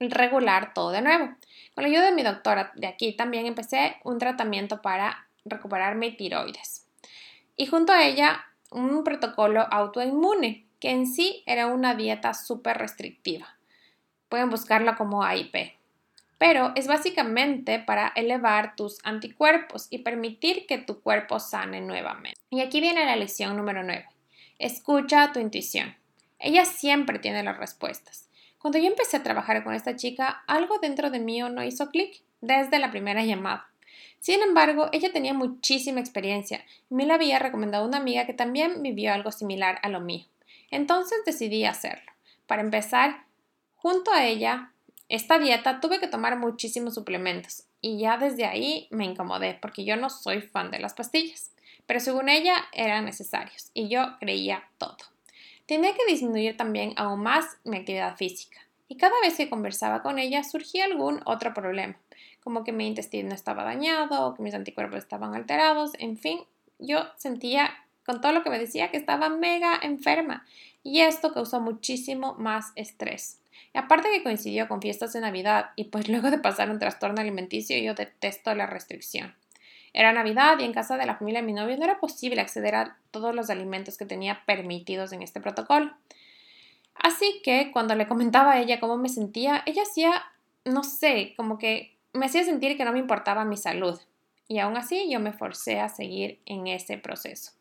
regular 0.01 0.73
todo 0.73 0.93
de 0.93 1.03
nuevo. 1.03 1.35
Con 1.75 1.83
la 1.83 1.89
ayuda 1.89 2.07
de 2.07 2.13
mi 2.13 2.23
doctora 2.23 2.73
de 2.75 2.87
aquí 2.87 3.13
también 3.13 3.45
empecé 3.45 3.97
un 4.03 4.17
tratamiento 4.17 4.81
para 4.81 5.29
recuperar 5.45 5.97
mi 5.97 6.17
tiroides. 6.17 6.87
Y 7.57 7.67
junto 7.67 7.93
a 7.93 8.05
ella, 8.05 8.45
un 8.71 9.05
protocolo 9.05 9.63
autoinmune, 9.71 10.67
que 10.81 10.91
en 10.91 11.07
sí 11.07 11.43
era 11.47 11.67
una 11.67 11.95
dieta 11.95 12.35
súper 12.35 12.79
restrictiva. 12.79 13.57
Pueden 14.29 14.51
buscarla 14.51 14.97
como 14.97 15.23
AIP 15.23 15.55
pero 16.43 16.73
es 16.75 16.89
básicamente 16.89 17.79
para 17.79 18.09
elevar 18.17 18.75
tus 18.75 18.99
anticuerpos 19.05 19.87
y 19.91 19.99
permitir 19.99 20.67
que 20.67 20.77
tu 20.77 21.01
cuerpo 21.01 21.39
sane 21.39 21.81
nuevamente. 21.81 22.41
Y 22.51 22.63
aquí 22.63 22.81
viene 22.81 23.05
la 23.05 23.15
lección 23.15 23.57
número 23.57 23.85
9. 23.85 24.09
Escucha 24.59 25.23
a 25.23 25.33
tu 25.33 25.39
intuición. 25.39 25.95
Ella 26.41 26.65
siempre 26.65 27.21
tiene 27.21 27.45
las 27.45 27.59
respuestas. 27.59 28.29
Cuando 28.59 28.81
yo 28.81 28.89
empecé 28.89 29.19
a 29.19 29.23
trabajar 29.23 29.63
con 29.63 29.73
esta 29.73 29.95
chica, 29.95 30.43
algo 30.49 30.81
dentro 30.81 31.11
de 31.11 31.21
mí 31.21 31.39
no 31.39 31.63
hizo 31.63 31.91
clic 31.91 32.25
desde 32.41 32.81
la 32.81 32.91
primera 32.91 33.25
llamada. 33.25 33.72
Sin 34.23 34.41
embargo, 34.41 34.89
ella 34.93 35.13
tenía 35.13 35.35
muchísima 35.35 35.99
experiencia 35.99 36.65
y 36.89 36.95
me 36.95 37.07
la 37.07 37.15
había 37.15 37.41
recomendado 37.41 37.85
una 37.85 37.99
amiga 37.99 38.25
que 38.25 38.33
también 38.33 38.81
vivió 38.81 39.13
algo 39.13 39.33
similar 39.33 39.81
a 39.83 39.89
lo 39.89 39.99
mío. 39.99 40.27
Entonces 40.71 41.19
decidí 41.27 41.65
hacerlo. 41.65 42.13
Para 42.47 42.63
empezar, 42.63 43.25
junto 43.75 44.13
a 44.13 44.25
ella 44.25 44.71
esta 45.09 45.41
dieta 45.41 45.81
tuve 45.81 45.99
que 45.99 46.07
tomar 46.07 46.39
muchísimos 46.39 46.95
suplementos 46.95 47.65
y 47.81 47.99
ya 47.99 48.17
desde 48.17 48.45
ahí 48.45 48.87
me 48.93 49.07
incomodé 49.07 49.59
porque 49.61 49.85
yo 49.85 49.97
no 49.97 50.09
soy 50.09 50.41
fan 50.41 50.71
de 50.71 50.79
las 50.79 50.95
pastillas, 50.95 51.51
pero 51.87 51.99
según 51.99 52.29
ella 52.29 52.55
eran 52.71 53.07
necesarios 53.07 53.73
y 53.75 53.89
yo 53.89 54.19
creía 54.21 54.69
todo. 54.79 54.99
Tenía 55.67 55.95
que 55.95 56.07
disminuir 56.07 56.57
también 56.57 56.95
aún 56.97 57.25
más 57.25 57.59
mi 57.65 57.79
actividad 57.79 58.17
física 58.17 58.61
y 58.87 58.99
cada 58.99 59.21
vez 59.21 59.37
que 59.37 59.51
conversaba 59.51 60.01
con 60.01 60.21
ella 60.21 60.45
surgía 60.45 60.85
algún 60.85 61.23
otro 61.25 61.53
problema, 61.53 61.97
como 62.43 62.65
que 62.65 62.73
mi 62.73 62.87
intestino 62.87 63.35
estaba 63.35 63.65
dañado 63.65 64.35
que 64.35 64.43
mis 64.43 64.55
anticuerpos 64.55 64.99
estaban 64.99 65.35
alterados, 65.35 65.93
en 65.99 66.19
fin, 66.19 66.41
yo 66.79 67.01
sentía 67.17 67.71
con 68.05 68.21
todo 68.21 68.33
lo 68.33 68.43
que 68.43 68.51
me 68.51 68.59
decía 68.59 68.91
que 68.91 68.97
estaba 68.97 69.29
mega 69.29 69.79
enferma 69.81 70.45
y 70.83 71.01
esto 71.01 71.33
causó 71.33 71.61
muchísimo 71.61 72.35
más 72.35 72.73
estrés. 72.75 73.39
Y 73.75 73.79
aparte 73.79 74.11
que 74.11 74.23
coincidió 74.23 74.69
con 74.69 74.83
fiestas 74.83 75.13
de 75.13 75.21
Navidad 75.21 75.71
y 75.77 75.85
pues 75.85 76.09
luego 76.11 76.31
de 76.31 76.39
pasar 76.39 76.71
un 76.71 76.79
trastorno 76.79 77.21
alimenticio 77.21 77.79
yo 77.79 77.95
detesto 77.95 78.55
la 78.55 78.67
restricción. 78.67 79.35
Era 79.95 80.13
Navidad 80.13 80.59
y 80.59 80.65
en 80.65 80.73
casa 80.73 80.97
de 80.97 81.07
la 81.07 81.17
familia 81.17 81.41
de 81.41 81.47
mi 81.47 81.53
novio 81.53 81.77
no 81.77 81.85
era 81.85 82.01
posible 82.01 82.41
acceder 82.41 82.75
a 82.75 82.97
todos 83.11 83.35
los 83.35 83.51
alimentos 83.51 83.99
que 83.99 84.07
tenía 84.07 84.43
permitidos 84.47 85.13
en 85.13 85.23
este 85.23 85.41
protocolo. 85.41 85.93
Así 86.95 87.41
que 87.45 87.71
cuando 87.73 87.95
le 87.95 88.09
comentaba 88.09 88.53
a 88.53 88.61
ella 88.61 88.81
cómo 88.81 88.97
me 88.97 89.11
sentía, 89.11 89.63
ella 89.67 89.83
hacía, 89.83 90.23
no 90.65 90.83
sé, 90.83 91.35
como 91.37 91.59
que 91.59 91.97
me 92.13 92.27
hacía 92.27 92.45
sentir 92.45 92.77
que 92.77 92.85
no 92.85 92.93
me 92.93 92.99
importaba 92.99 93.45
mi 93.45 93.57
salud. 93.57 94.01
Y 94.49 94.59
aún 94.59 94.77
así 94.77 95.11
yo 95.11 95.21
me 95.21 95.33
forcé 95.33 95.81
a 95.81 95.89
seguir 95.89 96.41
en 96.47 96.67
ese 96.67 96.99
proceso. 96.99 97.53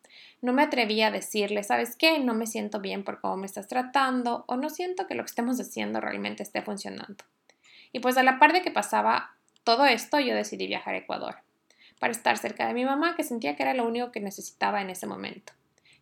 No 0.42 0.54
me 0.54 0.64
atrevía 0.64 1.08
a 1.08 1.12
decirle, 1.12 1.64
¿sabes 1.64 1.96
qué? 1.96 2.20
No 2.20 2.34
me 2.34 2.48
siento 2.48 2.80
bien 2.82 3.04
por 3.04 3.22
cómo 3.22 3.38
me 3.38 3.46
estás 3.46 3.68
tratando 3.68 4.44
o 4.48 4.58
no 4.58 4.70
siento 4.70 5.08
que 5.08 5.16
lo 5.16 5.24
que 5.24 5.30
estemos 5.30 5.60
haciendo 5.60 6.02
realmente 6.02 6.44
esté 6.44 6.62
funcionando. 6.62 7.24
Y 7.94 8.00
pues 8.00 8.18
a 8.18 8.24
la 8.24 8.40
par 8.40 8.52
de 8.52 8.62
que 8.62 8.72
pasaba 8.72 9.36
todo 9.64 9.86
esto, 9.86 10.20
yo 10.20 10.36
decidí 10.36 10.68
viajar 10.68 10.96
a 10.96 10.98
Ecuador 10.98 11.36
para 12.00 12.12
estar 12.12 12.38
cerca 12.38 12.68
de 12.68 12.74
mi 12.74 12.84
mamá, 12.84 13.16
que 13.16 13.24
sentía 13.24 13.56
que 13.56 13.62
era 13.62 13.76
lo 13.76 13.88
único 13.88 14.12
que 14.12 14.20
necesitaba 14.20 14.82
en 14.82 14.90
ese 14.90 15.06
momento. 15.06 15.54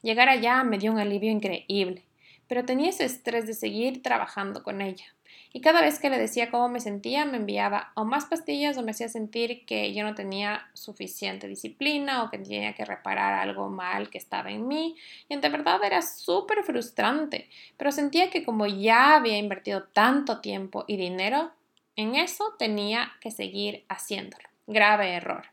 Llegar 0.01 0.29
allá 0.29 0.63
me 0.63 0.77
dio 0.77 0.93
un 0.93 0.99
alivio 0.99 1.29
increíble, 1.29 2.05
pero 2.47 2.63
tenía 2.63 2.89
ese 2.89 3.03
estrés 3.03 3.45
de 3.45 3.53
seguir 3.53 4.01
trabajando 4.01 4.63
con 4.63 4.81
ella 4.81 5.13
y 5.51 5.61
cada 5.61 5.81
vez 5.81 5.99
que 5.99 6.09
le 6.09 6.19
decía 6.19 6.51
cómo 6.51 6.69
me 6.69 6.79
sentía 6.79 7.25
me 7.25 7.37
enviaba 7.37 7.91
o 7.95 8.05
más 8.05 8.25
pastillas 8.25 8.77
o 8.77 8.83
me 8.83 8.91
hacía 8.91 9.09
sentir 9.09 9.65
que 9.65 9.93
yo 9.93 10.03
no 10.03 10.13
tenía 10.13 10.67
suficiente 10.73 11.47
disciplina 11.47 12.23
o 12.23 12.29
que 12.29 12.37
tenía 12.37 12.73
que 12.73 12.85
reparar 12.85 13.33
algo 13.33 13.69
mal 13.69 14.09
que 14.09 14.17
estaba 14.17 14.51
en 14.51 14.67
mí 14.67 14.95
y 15.27 15.35
de 15.35 15.49
verdad 15.49 15.83
era 15.83 16.01
súper 16.01 16.63
frustrante, 16.63 17.49
pero 17.77 17.91
sentía 17.91 18.29
que 18.29 18.43
como 18.43 18.67
ya 18.67 19.15
había 19.15 19.37
invertido 19.37 19.83
tanto 19.83 20.39
tiempo 20.41 20.85
y 20.87 20.97
dinero 20.97 21.51
en 21.95 22.15
eso 22.15 22.55
tenía 22.57 23.11
que 23.19 23.29
seguir 23.29 23.83
haciéndolo. 23.89 24.47
Grave 24.67 25.15
error. 25.15 25.47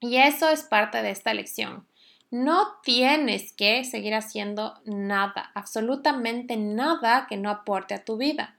Y 0.00 0.16
eso 0.16 0.48
es 0.48 0.62
parte 0.62 1.02
de 1.02 1.10
esta 1.10 1.34
lección. 1.34 1.86
No 2.30 2.78
tienes 2.82 3.52
que 3.52 3.84
seguir 3.84 4.14
haciendo 4.14 4.80
nada, 4.86 5.50
absolutamente 5.54 6.56
nada 6.56 7.26
que 7.28 7.36
no 7.36 7.50
aporte 7.50 7.92
a 7.92 8.04
tu 8.04 8.16
vida. 8.16 8.56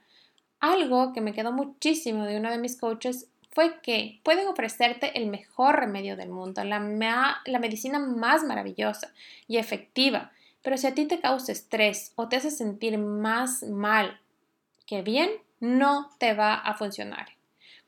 Algo 0.60 1.12
que 1.12 1.20
me 1.20 1.32
quedó 1.32 1.52
muchísimo 1.52 2.24
de 2.24 2.38
uno 2.38 2.50
de 2.50 2.58
mis 2.58 2.78
coaches 2.78 3.28
fue 3.50 3.80
que 3.80 4.20
pueden 4.22 4.48
ofrecerte 4.48 5.16
el 5.16 5.28
mejor 5.28 5.80
remedio 5.80 6.16
del 6.16 6.28
mundo, 6.28 6.62
la, 6.64 7.40
la 7.46 7.58
medicina 7.58 7.98
más 7.98 8.44
maravillosa 8.44 9.12
y 9.48 9.56
efectiva, 9.56 10.32
pero 10.62 10.76
si 10.76 10.86
a 10.86 10.94
ti 10.94 11.06
te 11.06 11.20
causa 11.20 11.52
estrés 11.52 12.12
o 12.16 12.28
te 12.28 12.36
hace 12.36 12.50
sentir 12.50 12.98
más 12.98 13.62
mal 13.62 14.20
que 14.86 15.02
bien, 15.02 15.30
no 15.60 16.10
te 16.18 16.34
va 16.34 16.54
a 16.54 16.74
funcionar. 16.74 17.28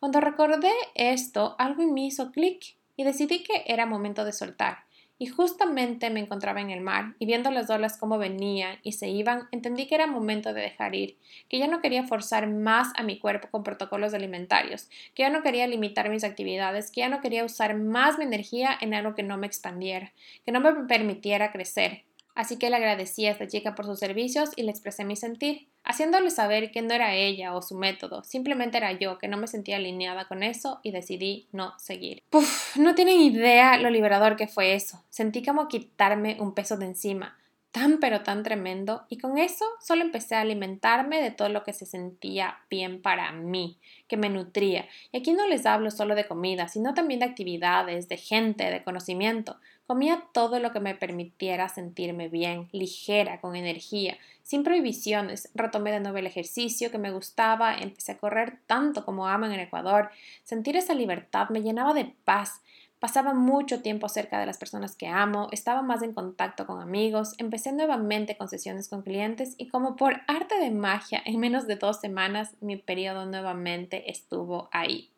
Cuando 0.01 0.21
recordé 0.21 0.73
esto, 0.95 1.55
algo 1.59 1.83
en 1.83 1.93
mí 1.93 2.07
hizo 2.07 2.31
clic 2.31 2.77
y 2.97 3.05
decidí 3.05 3.43
que 3.43 3.64
era 3.66 3.85
momento 3.85 4.25
de 4.25 4.33
soltar. 4.33 4.85
Y 5.19 5.27
justamente 5.27 6.11
me 6.11 6.21
encontraba 6.21 6.61
en 6.61 6.71
el 6.71 6.81
mar 6.81 7.14
y 7.19 7.27
viendo 7.27 7.51
las 7.51 7.69
olas 7.71 7.99
cómo 7.99 8.19
venían 8.19 8.79
y 8.83 8.93
se 8.93 9.09
iban, 9.09 9.49
entendí 9.51 9.87
que 9.87 9.97
era 9.97 10.07
momento 10.07 10.53
de 10.53 10.62
dejar 10.62 10.95
ir, 10.95 11.16
que 11.49 11.59
ya 11.59 11.66
no 11.66 11.81
quería 11.81 12.05
forzar 12.05 12.49
más 12.49 12.93
a 12.97 13.03
mi 13.03 13.19
cuerpo 13.19 13.49
con 13.51 13.64
protocolos 13.64 14.14
alimentarios, 14.14 14.89
que 15.14 15.25
ya 15.25 15.31
no 15.31 15.43
quería 15.43 15.66
limitar 15.66 16.09
mis 16.09 16.25
actividades, 16.25 16.91
que 16.91 17.01
ya 17.01 17.09
no 17.09 17.21
quería 17.21 17.45
usar 17.45 17.77
más 17.77 18.19
mi 18.19 18.25
energía 18.25 18.71
en 18.81 18.95
algo 18.95 19.14
que 19.14 19.23
no 19.23 19.37
me 19.37 19.47
expandiera, 19.47 20.12
que 20.45 20.53
no 20.53 20.61
me 20.61 20.73
permitiera 20.87 21.53
crecer, 21.53 22.05
Así 22.39 22.57
que 22.57 22.70
le 22.70 22.76
agradecí 22.76 23.26
a 23.26 23.32
esta 23.32 23.49
chica 23.49 23.74
por 23.74 23.84
sus 23.84 23.99
servicios 23.99 24.51
y 24.55 24.62
le 24.62 24.70
expresé 24.70 25.05
mi 25.05 25.16
sentir, 25.16 25.66
haciéndole 25.82 26.30
saber 26.30 26.70
que 26.70 26.82
no 26.82 26.95
era 26.95 27.16
ella 27.16 27.53
o 27.53 27.62
su 27.62 27.76
método, 27.76 28.22
simplemente 28.22 28.76
era 28.76 28.93
yo, 28.93 29.18
que 29.18 29.26
no 29.26 29.36
me 29.39 29.49
sentía 29.49 29.74
alineada 29.74 30.28
con 30.28 30.45
eso 30.45 30.78
y 30.84 30.93
decidí 30.93 31.49
no 31.51 31.76
seguir. 31.80 32.22
Puf, 32.30 32.76
no 32.76 32.95
tienen 32.95 33.20
idea 33.20 33.76
lo 33.78 33.91
liberador 33.91 34.36
que 34.36 34.47
fue 34.47 34.74
eso. 34.74 35.03
Sentí 35.11 35.45
como 35.45 35.66
quitarme 35.66 36.36
un 36.39 36.55
peso 36.55 36.76
de 36.76 36.86
encima 36.86 37.36
tan 37.70 37.99
pero 38.01 38.22
tan 38.22 38.43
tremendo 38.43 39.05
y 39.09 39.18
con 39.18 39.39
eso 39.39 39.64
solo 39.80 40.03
empecé 40.03 40.34
a 40.34 40.41
alimentarme 40.41 41.20
de 41.22 41.30
todo 41.30 41.49
lo 41.49 41.64
que 41.64 41.72
se 41.72 41.86
sentía 41.86 42.59
bien 42.70 43.03
para 43.03 43.30
mí, 43.32 43.78
que 44.07 44.16
me 44.16 44.30
nutría. 44.30 44.86
Y 45.12 45.18
aquí 45.18 45.32
no 45.32 45.47
les 45.47 45.66
hablo 45.66 45.91
solo 45.91 46.14
de 46.14 46.26
comida, 46.26 46.68
sino 46.68 46.95
también 46.95 47.20
de 47.20 47.26
actividades, 47.26 48.09
de 48.09 48.16
gente, 48.16 48.70
de 48.70 48.82
conocimiento. 48.82 49.59
Comía 49.89 50.22
todo 50.32 50.59
lo 50.61 50.70
que 50.70 50.80
me 50.80 50.95
permitiera 50.95 51.70
sentirme 51.70 52.28
bien, 52.28 52.68
ligera, 52.72 53.41
con 53.41 53.57
energía, 53.57 54.18
sin 54.43 54.62
prohibiciones. 54.62 55.49
Retomé 55.55 55.93
de 55.93 56.01
nuevo 56.01 56.18
el 56.18 56.26
ejercicio 56.26 56.91
que 56.91 56.99
me 56.99 57.11
gustaba, 57.11 57.74
empecé 57.74 58.12
a 58.12 58.18
correr 58.18 58.59
tanto 58.66 59.07
como 59.07 59.26
amo 59.26 59.47
en 59.47 59.53
el 59.53 59.61
Ecuador. 59.61 60.11
Sentir 60.45 60.76
esa 60.76 60.93
libertad 60.93 61.49
me 61.49 61.62
llenaba 61.62 61.95
de 61.95 62.14
paz. 62.26 62.61
Pasaba 63.01 63.32
mucho 63.32 63.80
tiempo 63.80 64.11
cerca 64.11 64.39
de 64.39 64.45
las 64.45 64.59
personas 64.59 64.95
que 64.95 65.07
amo, 65.07 65.49
estaba 65.53 65.80
más 65.80 66.03
en 66.03 66.12
contacto 66.12 66.66
con 66.66 66.82
amigos, 66.82 67.34
empecé 67.39 67.72
nuevamente 67.72 68.36
con 68.36 68.51
sesiones 68.51 68.91
con 68.91 69.01
clientes 69.01 69.55
y 69.57 69.68
como 69.68 69.97
por 69.97 70.20
arte 70.26 70.59
de 70.61 70.70
magia, 70.70 71.22
en 71.24 71.41
menos 71.41 71.66
de 71.66 71.76
dos 71.76 71.99
semanas 71.99 72.57
mi 72.61 72.76
periodo 72.76 73.24
nuevamente 73.24 74.11
estuvo 74.11 74.68
ahí. 74.70 75.09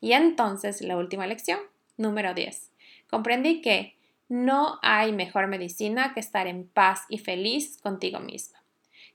Y 0.00 0.12
entonces 0.12 0.80
la 0.80 0.96
última 0.96 1.26
lección, 1.26 1.58
número 1.96 2.34
10. 2.34 2.69
Comprendí 3.10 3.60
que 3.60 3.96
no 4.28 4.78
hay 4.82 5.12
mejor 5.12 5.48
medicina 5.48 6.14
que 6.14 6.20
estar 6.20 6.46
en 6.46 6.66
paz 6.66 7.02
y 7.08 7.18
feliz 7.18 7.78
contigo 7.82 8.20
misma, 8.20 8.62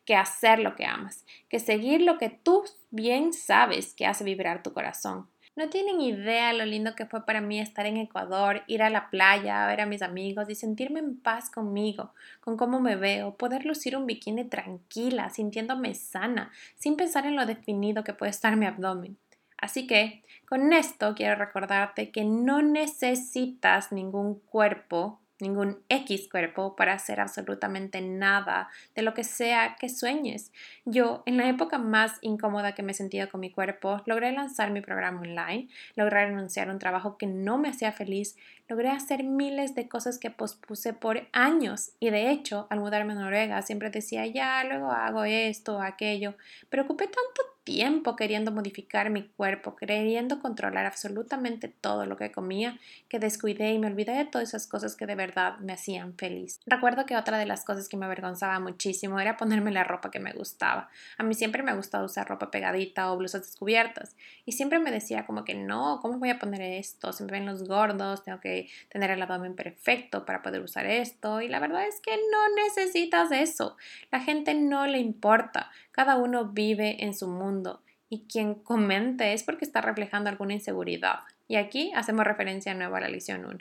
que 0.04 0.16
hacer 0.16 0.60
lo 0.60 0.76
que 0.76 0.86
amas, 0.86 1.26
que 1.50 1.60
seguir 1.60 2.02
lo 2.02 2.18
que 2.18 2.30
tú 2.30 2.64
bien 2.92 3.34
sabes 3.34 3.94
que 3.94 4.06
hace 4.06 4.24
vibrar 4.24 4.62
tu 4.62 4.74
corazón 4.74 5.28
no 5.56 5.70
tienen 5.70 6.02
idea 6.02 6.52
lo 6.52 6.66
lindo 6.66 6.96
que 6.96 7.06
fue 7.06 7.26
para 7.26 7.40
mí 7.40 7.60
estar 7.60 7.86
en 7.86 7.98
Ecuador, 7.98 8.64
ir 8.68 8.84
a 8.84 8.90
la 8.90 9.10
playa, 9.10 9.66
ver 9.68 9.82
a 9.82 9.86
mis 9.86 10.02
amigos 10.02 10.50
y 10.50 10.56
sentirme 10.56 11.00
en 11.00 11.18
paz 11.18 11.50
conmigo, 11.50 12.14
con 12.42 12.58
cómo 12.58 12.82
me 12.82 12.98
veo, 12.98 13.36
poder 13.36 13.66
lucir 13.66 13.96
un 13.96 14.06
bikini 14.06 14.44
tranquila, 14.46 15.30
sintiéndome 15.30 15.96
sana, 15.96 16.52
sin 16.76 16.98
pensar 16.98 17.26
en 17.26 17.38
lo 17.38 17.46
definido 17.46 18.04
que 18.04 18.14
puede 18.14 18.32
estar 18.32 18.56
mi 18.58 18.66
abdomen. 18.66 19.18
Así 19.66 19.88
que, 19.88 20.24
con 20.48 20.74
esto 20.74 21.16
quiero 21.16 21.34
recordarte 21.34 22.12
que 22.12 22.24
no 22.24 22.62
necesitas 22.62 23.92
ningún 23.92 24.40
cuerpo 24.42 25.20
ningún 25.40 25.80
X 25.90 26.30
cuerpo 26.30 26.76
para 26.76 26.94
hacer 26.94 27.20
absolutamente 27.20 28.02
nada 28.02 28.70
de 28.96 29.02
lo 29.02 29.14
que 29.14 29.24
sea 29.24 29.76
que 29.80 29.90
sueñes. 29.90 30.52
Yo, 30.86 31.24
en 31.26 31.38
la 31.38 31.50
época 31.50 31.78
más 31.78 32.18
incómoda 32.22 32.74
que 32.74 32.84
me 32.84 32.94
sentía 32.94 33.28
con 33.28 33.42
mi 33.42 33.52
cuerpo, 33.52 34.02
logré 34.06 34.32
lanzar 34.32 34.72
mi 34.72 34.82
programa 34.82 35.22
online, 35.22 35.68
logré 35.96 36.28
renunciar 36.28 36.70
a 36.70 36.72
un 36.72 36.80
trabajo 36.80 37.18
que 37.18 37.28
no 37.28 37.58
me 37.58 37.70
hacía 37.70 37.92
feliz, 37.92 38.38
logré 38.68 38.90
hacer 38.90 39.24
miles 39.24 39.76
de 39.76 39.88
cosas 39.88 40.18
que 40.18 40.32
pospuse 40.32 40.94
por 40.94 41.28
años 41.32 41.92
y 42.00 42.10
de 42.10 42.32
hecho, 42.32 42.68
al 42.70 42.80
mudarme 42.80 43.14
a 43.14 43.18
Noruega, 43.18 43.62
siempre 43.62 43.90
decía, 43.90 44.26
ya, 44.26 44.64
luego 44.64 44.92
hago 44.92 45.24
esto 45.24 45.78
o 45.78 45.82
aquello, 45.82 46.36
pero 46.70 46.84
ocupé 46.84 47.06
tanto 47.06 47.56
tiempo 47.66 48.16
queriendo 48.16 48.52
modificar 48.52 49.10
mi 49.10 49.28
cuerpo, 49.28 49.76
queriendo 49.76 50.40
controlar 50.40 50.86
absolutamente 50.86 51.68
todo 51.68 52.06
lo 52.06 52.16
que 52.16 52.32
comía, 52.32 52.80
que 53.10 53.20
descuidé 53.20 53.74
y 53.74 53.80
me 53.80 53.88
olvidé 53.88 54.14
de 54.14 54.26
todas 54.26 54.50
esas 54.50 54.68
cosas 54.68 54.96
que 54.96 55.08
de 55.08 55.16
verdad 55.16 55.58
me 55.58 55.74
hacían 55.74 56.16
feliz. 56.16 56.60
Recuerdo 56.68 57.06
que 57.06 57.18
otra 57.18 57.40
de 57.40 57.48
las 57.48 57.66
cosas 57.66 57.90
que 57.90 57.98
me 57.98 58.06
avergonzaba 58.06 58.60
muchísimo 58.60 59.20
era 59.20 59.36
ponerme 59.36 59.72
la 59.72 59.84
ropa 59.84 60.12
que 60.12 60.20
me 60.20 60.32
gustaba. 60.32 60.90
A 61.18 61.24
mí 61.24 61.34
siempre 61.34 61.64
me 61.64 61.72
ha 61.72 61.76
gustado 61.76 62.06
usar 62.06 62.30
ropa 62.30 62.52
pegadita 62.52 63.12
o 63.12 63.18
blusas 63.18 63.42
descubiertas 63.42 64.16
y 64.46 64.52
siempre 64.52 64.78
me 64.78 64.92
decía 64.92 65.26
como 65.26 65.44
que 65.44 65.56
no, 65.56 66.00
¿cómo 66.02 66.20
voy 66.20 66.30
a 66.30 66.40
poner 66.40 66.62
esto? 66.62 67.12
Se 67.14 67.26
ven 67.26 67.48
los 67.48 67.68
gordos, 67.68 68.24
tengo 68.24 68.40
que 68.40 68.55
tener 68.90 69.12
el 69.12 69.22
abdomen 69.22 69.56
perfecto 69.56 70.26
para 70.26 70.42
poder 70.42 70.62
usar 70.62 70.86
esto 70.86 71.42
y 71.42 71.48
la 71.48 71.60
verdad 71.60 71.88
es 71.88 72.00
que 72.02 72.16
no 72.16 72.56
necesitas 72.64 73.32
eso. 73.32 73.78
La 74.12 74.20
gente 74.20 74.54
no 74.54 74.88
le 74.88 75.00
importa. 75.00 75.72
Cada 75.92 76.16
uno 76.18 76.46
vive 76.46 77.04
en 77.04 77.14
su 77.14 77.28
mundo 77.28 77.82
y 78.10 78.26
quien 78.28 78.56
comente 78.56 79.34
es 79.34 79.44
porque 79.44 79.66
está 79.66 79.82
reflejando 79.82 80.30
alguna 80.30 80.54
inseguridad. 80.54 81.20
Y 81.48 81.58
aquí 81.58 81.92
hacemos 81.96 82.26
referencia 82.26 82.74
de 82.74 82.84
a 82.84 82.90
la 82.90 83.10
lección 83.10 83.46
1. 83.46 83.58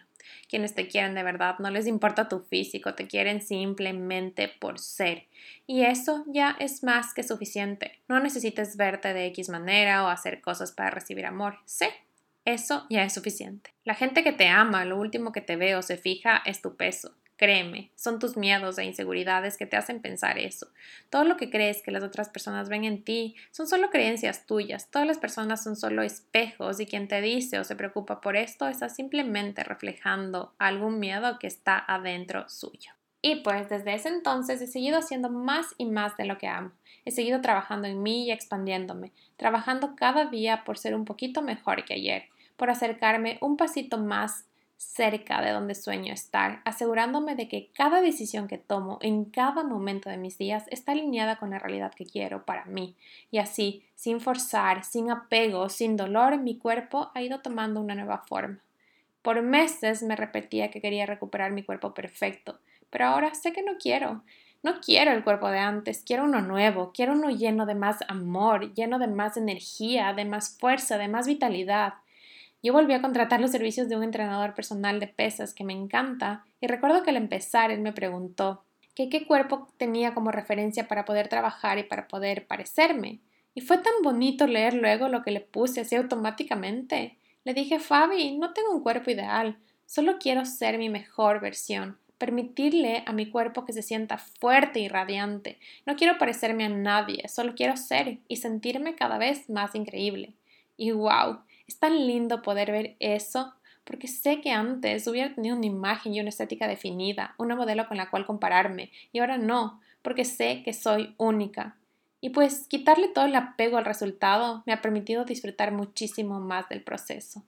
Quienes 0.49 0.75
te 0.75 0.89
quieren 0.89 1.15
de 1.15 1.23
verdad 1.23 1.59
no 1.59 1.71
les 1.71 1.87
importa 1.87 2.29
tu 2.29 2.41
físico, 2.41 2.95
te 2.95 3.07
quieren 3.07 3.43
simplemente 3.43 4.49
por 4.49 4.79
ser. 4.79 5.27
Y 5.67 5.83
eso 5.83 6.25
ya 6.27 6.57
es 6.59 6.83
más 6.83 7.13
que 7.13 7.23
suficiente. 7.23 8.01
No 8.09 8.21
necesites 8.21 8.77
verte 8.77 9.13
de 9.13 9.27
X 9.27 9.51
manera 9.51 10.05
o 10.05 10.09
hacer 10.09 10.41
cosas 10.41 10.73
para 10.73 10.91
recibir 10.91 11.27
amor. 11.27 11.59
Sé, 11.67 11.91
eso 12.45 12.87
ya 12.91 13.05
es 13.05 13.13
suficiente. 13.13 13.75
La 13.85 13.95
gente 13.95 14.23
que 14.23 14.33
te 14.33 14.49
ama, 14.49 14.85
lo 14.85 14.99
último 14.99 15.33
que 15.33 15.41
te 15.41 15.57
ve 15.57 15.77
o 15.77 15.83
se 15.83 15.97
fija 15.97 16.43
es 16.45 16.61
tu 16.61 16.77
peso. 16.77 17.15
Créeme, 17.37 17.91
son 17.97 18.21
tus 18.21 18.37
miedos 18.37 18.79
e 18.79 18.85
inseguridades 18.85 19.57
que 19.57 19.67
te 19.67 19.77
hacen 19.77 20.01
pensar 20.01 20.39
eso. 20.39 20.69
Todo 21.11 21.25
lo 21.25 21.37
que 21.37 21.51
crees 21.51 21.83
que 21.83 21.91
las 21.91 22.05
otras 22.05 22.29
personas 22.29 22.69
ven 22.69 22.85
en 22.85 23.03
ti 23.03 23.35
son 23.51 23.67
solo 23.67 23.91
creencias 23.91 24.47
tuyas. 24.47 24.89
Todas 24.89 25.09
las 25.09 25.19
personas 25.19 25.65
son 25.65 25.75
solo 25.75 26.03
espejos 26.03 26.79
y 26.79 26.87
quien 26.87 27.09
te 27.09 27.21
dice 27.21 27.59
o 27.59 27.65
se 27.65 27.75
preocupa 27.75 28.21
por 28.21 28.37
esto 28.37 28.69
está 28.69 28.89
simplemente 28.89 29.65
reflejando 29.65 30.55
algún 30.59 31.01
miedo 31.01 31.39
que 31.41 31.49
está 31.49 31.83
adentro 31.89 32.49
suyo. 32.49 32.93
Y 33.21 33.37
pues 33.37 33.69
desde 33.69 33.95
ese 33.95 34.11
entonces 34.11 34.61
he 34.61 34.67
seguido 34.67 34.99
haciendo 34.99 35.31
más 35.31 35.75
y 35.77 35.87
más 35.87 36.17
de 36.17 36.27
lo 36.27 36.39
que 36.39 36.47
amo. 36.47 36.73
He 37.05 37.11
seguido 37.11 37.41
trabajando 37.41 37.89
en 37.89 38.03
mí 38.03 38.27
y 38.27 38.31
expandiéndome, 38.31 39.13
trabajando 39.37 39.97
cada 39.97 40.27
día 40.27 40.63
por 40.65 40.79
ser 40.79 40.95
un 40.95 41.05
poquito 41.05 41.43
mejor 41.43 41.85
que 41.85 41.95
ayer, 41.95 42.29
por 42.65 42.71
acercarme 42.71 43.37
un 43.43 43.59
pasito 43.59 43.99
más 43.99 44.47
cerca 44.79 45.43
de 45.43 45.51
donde 45.51 45.75
sueño 45.75 46.15
estar, 46.15 46.63
asegurándome 46.65 47.37
de 47.37 47.47
que 47.47 47.69
cada 47.75 48.01
decisión 48.01 48.49
que 48.49 48.57
tomo 48.57 48.97
en 49.03 49.27
cada 49.27 49.65
momento 49.65 50.09
de 50.09 50.17
mis 50.17 50.39
días 50.39 50.65
está 50.71 50.93
alineada 50.93 51.37
con 51.37 51.51
la 51.51 51.59
realidad 51.59 51.93
que 51.93 52.07
quiero 52.07 52.47
para 52.47 52.65
mí. 52.65 52.97
Y 53.31 53.37
así, 53.37 53.85
sin 53.97 54.19
forzar, 54.19 54.83
sin 54.83 55.11
apego, 55.11 55.69
sin 55.69 55.99
dolor, 55.99 56.39
mi 56.39 56.57
cuerpo 56.57 57.11
ha 57.13 57.21
ido 57.21 57.41
tomando 57.41 57.83
una 57.83 57.95
nueva 57.95 58.25
forma. 58.27 58.61
Por 59.21 59.43
meses 59.43 60.03
me 60.03 60.17
repetía 60.17 60.71
que 60.71 60.81
quería 60.81 61.05
recuperar 61.05 61.53
mi 61.53 61.65
cuerpo 61.65 61.93
perfecto, 61.93 62.61
pero 62.89 63.09
ahora 63.09 63.35
sé 63.35 63.53
que 63.53 63.63
no 63.63 63.73
quiero. 63.79 64.23
No 64.63 64.81
quiero 64.81 65.13
el 65.13 65.23
cuerpo 65.23 65.51
de 65.51 65.59
antes, 65.59 66.03
quiero 66.03 66.25
uno 66.25 66.41
nuevo, 66.41 66.93
quiero 66.95 67.13
uno 67.13 67.29
lleno 67.29 67.67
de 67.67 67.75
más 67.75 67.99
amor, 68.09 68.73
lleno 68.73 68.99
de 68.99 69.09
más 69.09 69.37
energía, 69.37 70.15
de 70.15 70.25
más 70.25 70.57
fuerza, 70.59 70.97
de 70.97 71.09
más 71.09 71.27
vitalidad. 71.27 71.97
Yo 72.65 72.73
volví 72.73 72.95
a 72.95 73.03
contratar 73.03 73.43
los 73.43 73.51
servicios 73.51 73.91
de 73.91 73.97
un 73.99 74.03
entrenador 74.03 74.55
personal 74.55 74.99
de 74.99 75.07
pesas 75.07 75.53
que 75.53 75.65
me 75.65 75.75
encanta 75.75 76.47
y 76.63 76.67
recuerdo 76.67 77.03
que 77.03 77.11
al 77.11 77.19
empezar 77.19 77.71
él 77.71 77.83
me 77.83 77.93
preguntó 77.93 78.65
qué 78.95 79.27
cuerpo 79.27 79.69
tenía 79.77 80.15
como 80.15 80.31
referencia 80.31 80.89
para 80.89 81.05
poder 81.05 81.29
trabajar 81.29 81.77
y 81.77 81.83
para 81.83 82.09
poder 82.09 82.47
parecerme. 82.47 83.21
Y 83.55 83.61
fue 83.61 83.77
tan 83.77 83.93
bonito 84.03 84.47
leer 84.47 84.73
luego 84.73 85.09
lo 85.09 85.23
que 85.23 85.31
le 85.31 85.41
puse 85.41 85.83
así 85.83 85.95
automáticamente. 85.95 87.19
Le 87.45 87.53
dije, 87.53 87.81
Fabi, 87.81 88.39
no 88.39 88.55
tengo 88.55 88.73
un 88.73 88.83
cuerpo 88.83 89.11
ideal, 89.11 89.59
solo 89.85 90.17
quiero 90.19 90.47
ser 90.47 90.79
mi 90.79 90.89
mejor 90.89 91.43
versión, 91.43 91.99
permitirle 92.17 93.03
a 93.05 93.13
mi 93.13 93.29
cuerpo 93.31 93.67
que 93.67 93.75
se 93.75 93.83
sienta 93.83 94.17
fuerte 94.17 94.81
y 94.81 94.89
radiante. 94.89 95.59
No 95.85 95.97
quiero 95.97 96.17
parecerme 96.17 96.65
a 96.65 96.71
nadie, 96.71 97.29
solo 97.29 97.55
quiero 97.55 97.77
ser 97.77 98.21
y 98.27 98.37
sentirme 98.37 98.95
cada 98.95 99.19
vez 99.19 99.51
más 99.51 99.75
increíble. 99.75 100.33
Y 100.79 100.93
wow, 100.93 101.41
es 101.67 101.79
tan 101.79 102.07
lindo 102.07 102.43
poder 102.43 102.71
ver 102.71 102.97
eso 103.01 103.55
porque 103.85 104.09
sé 104.09 104.41
que 104.41 104.51
antes 104.51 105.07
hubiera 105.07 105.35
tenido 105.35 105.57
una 105.57 105.67
imagen 105.67 106.15
y 106.15 106.21
una 106.21 106.31
estética 106.31 106.67
definida, 106.67 107.35
una 107.39 107.55
modelo 107.55 107.87
con 107.87 107.99
la 107.99 108.11
cual 108.11 108.27
compararme, 108.27 108.91
y 109.13 109.19
ahora 109.19 109.37
no, 109.37 109.81
porque 110.03 110.25
sé 110.25 110.63
que 110.65 110.73
soy 110.73 111.15
única. 111.19 111.77
Y 112.21 112.31
pues 112.31 112.67
quitarle 112.69 113.09
todo 113.09 113.27
el 113.27 113.35
apego 113.35 113.77
al 113.77 113.85
resultado 113.85 114.63
me 114.65 114.73
ha 114.73 114.81
permitido 114.81 115.27
disfrutar 115.27 115.73
muchísimo 115.73 116.41
más 116.41 116.69
del 116.71 116.83
proceso 116.83 117.45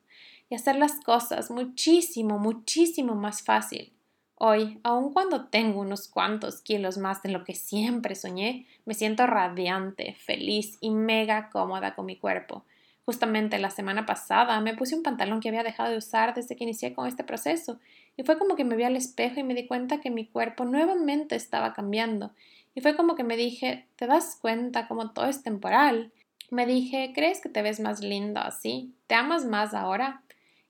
y 0.50 0.54
hacer 0.54 0.76
las 0.76 1.00
cosas 1.00 1.50
muchísimo, 1.50 2.38
muchísimo 2.38 3.14
más 3.14 3.42
fácil. 3.42 3.94
Hoy, 4.34 4.78
aun 4.82 5.14
cuando 5.14 5.46
tengo 5.46 5.80
unos 5.80 6.08
cuantos 6.08 6.60
kilos 6.60 6.98
más 6.98 7.22
de 7.22 7.30
lo 7.30 7.42
que 7.42 7.54
siempre 7.54 8.14
soñé, 8.14 8.66
me 8.84 8.92
siento 8.92 9.26
radiante, 9.26 10.14
feliz 10.14 10.76
y 10.82 10.90
mega 10.90 11.48
cómoda 11.48 11.94
con 11.94 12.04
mi 12.04 12.18
cuerpo. 12.18 12.66
Justamente 13.06 13.60
la 13.60 13.70
semana 13.70 14.04
pasada 14.04 14.60
me 14.60 14.74
puse 14.74 14.96
un 14.96 15.04
pantalón 15.04 15.38
que 15.38 15.48
había 15.48 15.62
dejado 15.62 15.90
de 15.90 15.96
usar 15.96 16.34
desde 16.34 16.56
que 16.56 16.64
inicié 16.64 16.92
con 16.92 17.06
este 17.06 17.22
proceso 17.22 17.78
y 18.16 18.24
fue 18.24 18.36
como 18.36 18.56
que 18.56 18.64
me 18.64 18.74
vi 18.74 18.82
al 18.82 18.96
espejo 18.96 19.38
y 19.38 19.44
me 19.44 19.54
di 19.54 19.68
cuenta 19.68 20.00
que 20.00 20.10
mi 20.10 20.26
cuerpo 20.26 20.64
nuevamente 20.64 21.36
estaba 21.36 21.72
cambiando 21.72 22.32
y 22.74 22.80
fue 22.80 22.96
como 22.96 23.14
que 23.14 23.22
me 23.22 23.36
dije, 23.36 23.86
¿te 23.94 24.08
das 24.08 24.36
cuenta 24.40 24.88
como 24.88 25.12
todo 25.12 25.26
es 25.26 25.44
temporal? 25.44 26.10
Me 26.50 26.66
dije, 26.66 27.12
¿crees 27.14 27.40
que 27.40 27.48
te 27.48 27.62
ves 27.62 27.78
más 27.78 28.00
lindo 28.00 28.40
así? 28.40 28.92
¿Te 29.06 29.14
amas 29.14 29.44
más 29.44 29.72
ahora? 29.72 30.22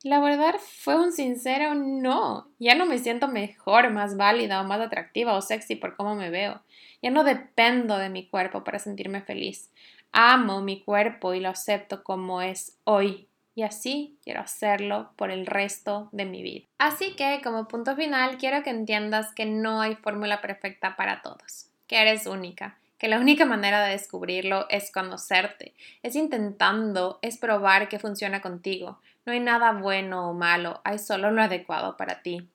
La 0.02 0.20
verdad 0.20 0.54
fue 0.60 0.94
un 0.94 1.10
sincero 1.10 1.74
no. 1.74 2.48
Ya 2.58 2.74
no 2.74 2.86
me 2.86 2.98
siento 2.98 3.28
mejor, 3.28 3.90
más 3.90 4.16
válida 4.16 4.60
o 4.60 4.64
más 4.64 4.80
atractiva 4.80 5.34
o 5.34 5.40
sexy 5.40 5.74
por 5.74 5.96
cómo 5.96 6.14
me 6.14 6.30
veo. 6.30 6.62
Ya 7.02 7.10
no 7.10 7.24
dependo 7.24 7.98
de 7.98 8.10
mi 8.10 8.28
cuerpo 8.28 8.62
para 8.62 8.78
sentirme 8.78 9.22
feliz. 9.22 9.72
Amo 10.18 10.62
mi 10.62 10.80
cuerpo 10.80 11.34
y 11.34 11.40
lo 11.40 11.50
acepto 11.50 12.02
como 12.02 12.40
es 12.40 12.78
hoy. 12.84 13.28
Y 13.54 13.62
así 13.62 14.18
quiero 14.24 14.40
hacerlo 14.40 15.10
por 15.16 15.30
el 15.30 15.46
resto 15.46 16.08
de 16.12 16.24
mi 16.24 16.42
vida. 16.42 16.66
Así 16.78 17.14
que, 17.16 17.40
como 17.44 17.68
punto 17.68 17.94
final, 17.96 18.38
quiero 18.38 18.62
que 18.62 18.70
entiendas 18.70 19.34
que 19.34 19.44
no 19.44 19.80
hay 19.80 19.94
fórmula 19.94 20.40
perfecta 20.40 20.96
para 20.96 21.20
todos, 21.20 21.68
que 21.86 22.00
eres 22.00 22.26
única 22.26 22.76
que 22.98 23.08
la 23.08 23.18
única 23.18 23.44
manera 23.44 23.84
de 23.84 23.92
descubrirlo 23.92 24.66
es 24.70 24.90
conocerte, 24.90 25.74
es 26.02 26.16
intentando, 26.16 27.18
es 27.22 27.36
probar 27.36 27.88
que 27.88 27.98
funciona 27.98 28.40
contigo. 28.40 29.00
No 29.24 29.32
hay 29.32 29.40
nada 29.40 29.72
bueno 29.72 30.30
o 30.30 30.34
malo, 30.34 30.80
hay 30.84 30.98
solo 30.98 31.30
lo 31.30 31.42
adecuado 31.42 31.96
para 31.96 32.22
ti. 32.22 32.48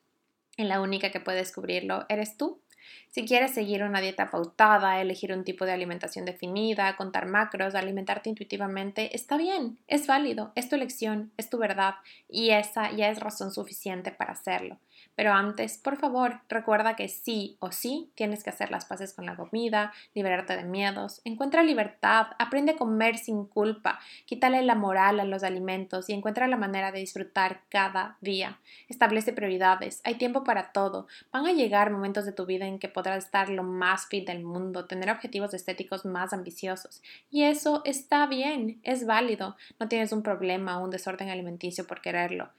Y 0.58 0.64
la 0.64 0.82
única 0.82 1.12
que 1.12 1.20
puede 1.20 1.38
descubrirlo 1.38 2.06
eres 2.10 2.38
tú. 2.38 2.61
Si 3.10 3.26
quieres 3.26 3.54
seguir 3.54 3.84
una 3.84 4.02
dieta 4.02 4.30
pautada, 4.30 5.02
elegir 5.02 5.34
un 5.34 5.44
tipo 5.44 5.66
de 5.66 5.72
alimentación 5.72 6.26
definida, 6.26 6.96
contar 6.96 7.26
macros, 7.26 7.76
alimentarte 7.76 8.30
intuitivamente, 8.30 9.16
está 9.16 9.38
bien, 9.38 9.80
es 9.88 10.08
válido, 10.08 10.52
es 10.56 10.70
tu 10.70 10.76
elección, 10.76 11.32
es 11.38 11.50
tu 11.50 11.58
verdad 11.58 11.96
y 12.30 12.52
esa 12.52 12.92
ya 12.92 13.10
es 13.10 13.20
razón 13.20 13.52
suficiente 13.52 14.12
para 14.12 14.34
hacerlo. 14.34 14.80
Pero 15.16 15.34
antes, 15.34 15.78
por 15.78 15.98
favor, 15.98 16.40
recuerda 16.50 16.96
que 16.96 17.08
sí 17.08 17.58
o 17.60 17.72
sí 17.72 18.12
tienes 18.16 18.44
que 18.44 18.50
hacer 18.50 18.72
las 18.72 18.86
paces 18.86 19.14
con 19.14 19.26
la 19.26 19.36
comida, 19.36 19.92
liberarte 20.14 20.56
de 20.56 20.64
miedos, 20.64 21.22
encuentra 21.26 21.64
libertad, 21.64 22.28
aprende 22.40 22.74
a 22.74 22.78
comer 22.78 23.18
sin 23.18 23.46
culpa, 23.46 24.00
quítale 24.26 24.62
la 24.62 24.76
moral 24.76 25.20
a 25.20 25.26
los 25.26 25.44
alimentos 25.44 26.10
y 26.10 26.14
encuentra 26.14 26.48
la 26.48 26.58
manera 26.58 26.92
de 26.92 27.00
disfrutar 27.00 27.62
cada 27.70 28.18
día. 28.22 28.60
Establece 28.88 29.34
prioridades, 29.34 30.02
hay 30.04 30.16
tiempo 30.16 30.44
para 30.44 30.72
todo. 30.72 31.08
Van 31.32 31.46
a 31.46 31.54
llegar 31.54 31.92
momentos 31.92 32.26
de 32.26 32.32
tu 32.32 32.46
vida 32.46 32.66
en 32.66 32.80
que 32.80 32.90
podrás 32.90 33.26
estar 33.26 33.50
lo 33.50 33.64
más 33.64 34.08
fit 34.08 34.28
del 34.28 34.44
mundo, 34.44 34.86
tener 34.86 35.10
objetivos 35.10 35.54
estéticos 35.54 36.06
más 36.06 36.34
ambiciosos. 36.34 37.02
Y 37.30 37.44
eso 37.44 37.82
está 37.86 38.26
bien, 38.28 38.80
es 38.84 39.06
válido. 39.06 39.56
No 39.80 39.88
tienes 39.88 40.12
un 40.12 40.24
problema 40.24 40.80
o 40.80 40.84
un 40.84 40.90
desorden 40.90 41.30
alimenticio 41.30 41.86
por 41.86 42.02
quererlo 42.02 42.50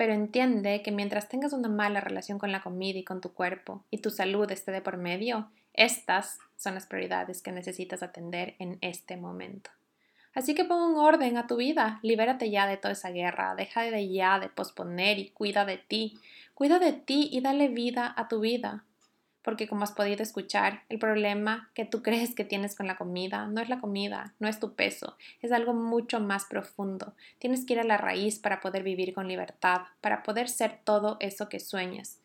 pero 0.00 0.14
entiende 0.14 0.80
que 0.80 0.92
mientras 0.92 1.28
tengas 1.28 1.52
una 1.52 1.68
mala 1.68 2.00
relación 2.00 2.38
con 2.38 2.52
la 2.52 2.62
comida 2.62 2.98
y 2.98 3.04
con 3.04 3.20
tu 3.20 3.34
cuerpo 3.34 3.84
y 3.90 3.98
tu 3.98 4.08
salud 4.08 4.50
esté 4.50 4.72
de 4.72 4.80
por 4.80 4.96
medio, 4.96 5.50
estas 5.74 6.38
son 6.56 6.72
las 6.72 6.86
prioridades 6.86 7.42
que 7.42 7.52
necesitas 7.52 8.02
atender 8.02 8.54
en 8.58 8.78
este 8.80 9.18
momento. 9.18 9.70
Así 10.34 10.54
que 10.54 10.64
pon 10.64 10.80
un 10.80 10.96
orden 10.96 11.36
a 11.36 11.46
tu 11.46 11.56
vida, 11.56 12.00
libérate 12.02 12.50
ya 12.50 12.66
de 12.66 12.78
toda 12.78 12.92
esa 12.92 13.10
guerra, 13.10 13.54
deja 13.54 13.82
de 13.82 14.08
ya 14.10 14.40
de 14.40 14.48
posponer 14.48 15.18
y 15.18 15.32
cuida 15.32 15.66
de 15.66 15.76
ti, 15.76 16.18
cuida 16.54 16.78
de 16.78 16.94
ti 16.94 17.28
y 17.30 17.42
dale 17.42 17.68
vida 17.68 18.10
a 18.16 18.26
tu 18.26 18.40
vida 18.40 18.86
porque 19.42 19.68
como 19.68 19.84
has 19.84 19.92
podido 19.92 20.22
escuchar, 20.22 20.82
el 20.88 20.98
problema 20.98 21.70
que 21.74 21.84
tú 21.84 22.02
crees 22.04 22.34
que 22.34 22.44
tienes 22.44 22.74
con 22.74 22.86
la 22.86 22.96
comida 22.96 23.46
no 23.46 23.60
es 23.60 23.68
la 23.68 23.80
comida, 23.80 24.34
no 24.38 24.48
es 24.48 24.60
tu 24.60 24.74
peso, 24.74 25.16
es 25.42 25.52
algo 25.52 25.72
mucho 25.72 26.20
más 26.20 26.44
profundo. 26.44 27.14
Tienes 27.38 27.64
que 27.64 27.74
ir 27.74 27.80
a 27.80 27.84
la 27.84 27.96
raíz 27.96 28.38
para 28.38 28.60
poder 28.60 28.82
vivir 28.82 29.14
con 29.14 29.28
libertad, 29.28 29.82
para 30.00 30.22
poder 30.22 30.48
ser 30.48 30.80
todo 30.84 31.16
eso 31.20 31.48
que 31.48 31.60
sueñas. 31.60 32.20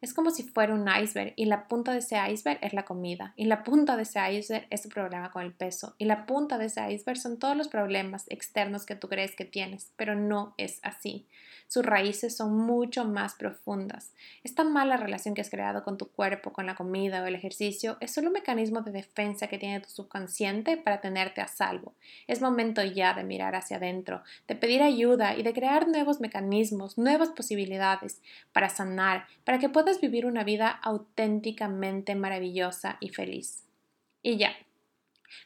Es 0.00 0.14
como 0.14 0.30
si 0.30 0.44
fuera 0.44 0.74
un 0.74 0.88
iceberg 0.88 1.32
y 1.34 1.46
la 1.46 1.66
punta 1.66 1.92
de 1.92 1.98
ese 1.98 2.16
iceberg 2.30 2.60
es 2.62 2.72
la 2.72 2.84
comida 2.84 3.32
y 3.34 3.46
la 3.46 3.64
punta 3.64 3.96
de 3.96 4.04
ese 4.04 4.20
iceberg 4.32 4.66
es 4.70 4.82
tu 4.82 4.88
problema 4.88 5.32
con 5.32 5.42
el 5.42 5.52
peso 5.52 5.96
y 5.98 6.04
la 6.04 6.24
punta 6.24 6.56
de 6.56 6.66
ese 6.66 6.92
iceberg 6.92 7.18
son 7.18 7.40
todos 7.40 7.56
los 7.56 7.66
problemas 7.66 8.26
externos 8.28 8.86
que 8.86 8.94
tú 8.94 9.08
crees 9.08 9.34
que 9.34 9.44
tienes, 9.44 9.90
pero 9.96 10.14
no 10.14 10.54
es 10.56 10.78
así 10.84 11.26
sus 11.68 11.84
raíces 11.84 12.34
son 12.34 12.56
mucho 12.56 13.04
más 13.04 13.34
profundas. 13.34 14.14
Esta 14.42 14.64
mala 14.64 14.96
relación 14.96 15.34
que 15.34 15.42
has 15.42 15.50
creado 15.50 15.84
con 15.84 15.98
tu 15.98 16.08
cuerpo, 16.08 16.52
con 16.52 16.64
la 16.64 16.74
comida 16.74 17.22
o 17.22 17.26
el 17.26 17.34
ejercicio 17.34 17.98
es 18.00 18.12
solo 18.12 18.28
un 18.28 18.32
mecanismo 18.32 18.80
de 18.80 18.90
defensa 18.90 19.48
que 19.48 19.58
tiene 19.58 19.80
tu 19.80 19.90
subconsciente 19.90 20.78
para 20.78 21.02
tenerte 21.02 21.42
a 21.42 21.46
salvo. 21.46 21.94
Es 22.26 22.40
momento 22.40 22.82
ya 22.82 23.12
de 23.12 23.22
mirar 23.22 23.54
hacia 23.54 23.76
adentro, 23.76 24.22
de 24.48 24.56
pedir 24.56 24.82
ayuda 24.82 25.36
y 25.36 25.42
de 25.42 25.52
crear 25.52 25.86
nuevos 25.88 26.20
mecanismos, 26.20 26.96
nuevas 26.96 27.28
posibilidades 27.28 28.22
para 28.52 28.70
sanar, 28.70 29.26
para 29.44 29.58
que 29.58 29.68
puedas 29.68 30.00
vivir 30.00 30.24
una 30.24 30.44
vida 30.44 30.70
auténticamente 30.70 32.14
maravillosa 32.14 32.96
y 33.00 33.10
feliz. 33.10 33.64
Y 34.22 34.38
ya, 34.38 34.52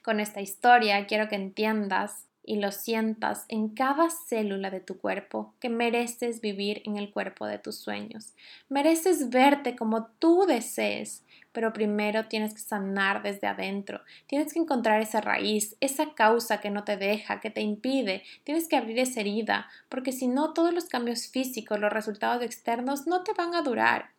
con 0.03 0.21
esta 0.21 0.41
historia 0.41 1.05
quiero 1.07 1.29
que 1.29 1.35
entiendas 1.35 2.29
y 2.45 2.57
lo 2.57 2.73
sientas 2.73 3.45
en 3.49 3.69
cada 3.69 4.11
célula 4.11 4.71
de 4.71 4.81
tu 4.81 4.99
cuerpo 4.99 5.55
que 5.61 5.69
mereces 5.69 6.41
vivir 6.41 6.83
en 6.85 6.97
el 6.97 7.11
cuerpo 7.13 7.47
de 7.47 7.59
tus 7.59 7.77
sueños. 7.77 8.35
Mereces 8.69 9.31
verte 9.31 9.77
como 9.77 10.07
tú 10.19 10.45
desees, 10.47 11.25
pero 11.53 11.73
primero 11.73 12.27
tienes 12.27 12.55
que 12.55 12.61
sanar 12.61 13.23
desde 13.23 13.47
adentro. 13.47 14.01
Tienes 14.27 14.53
que 14.53 14.59
encontrar 14.59 15.01
esa 15.01 15.21
raíz, 15.21 15.77
esa 15.81 16.15
causa 16.15 16.61
que 16.61 16.71
no 16.71 16.85
te 16.85 16.97
deja, 16.97 17.41
que 17.41 17.51
te 17.51 17.61
impide. 17.61 18.23
Tienes 18.45 18.69
que 18.69 18.77
abrir 18.77 18.99
esa 18.99 19.21
herida, 19.21 19.69
porque 19.89 20.13
si 20.13 20.27
no, 20.27 20.53
todos 20.53 20.73
los 20.73 20.87
cambios 20.87 21.29
físicos, 21.29 21.79
los 21.79 21.93
resultados 21.93 22.43
externos 22.43 23.07
no 23.07 23.23
te 23.23 23.33
van 23.35 23.55
a 23.55 23.63
durar 23.63 24.11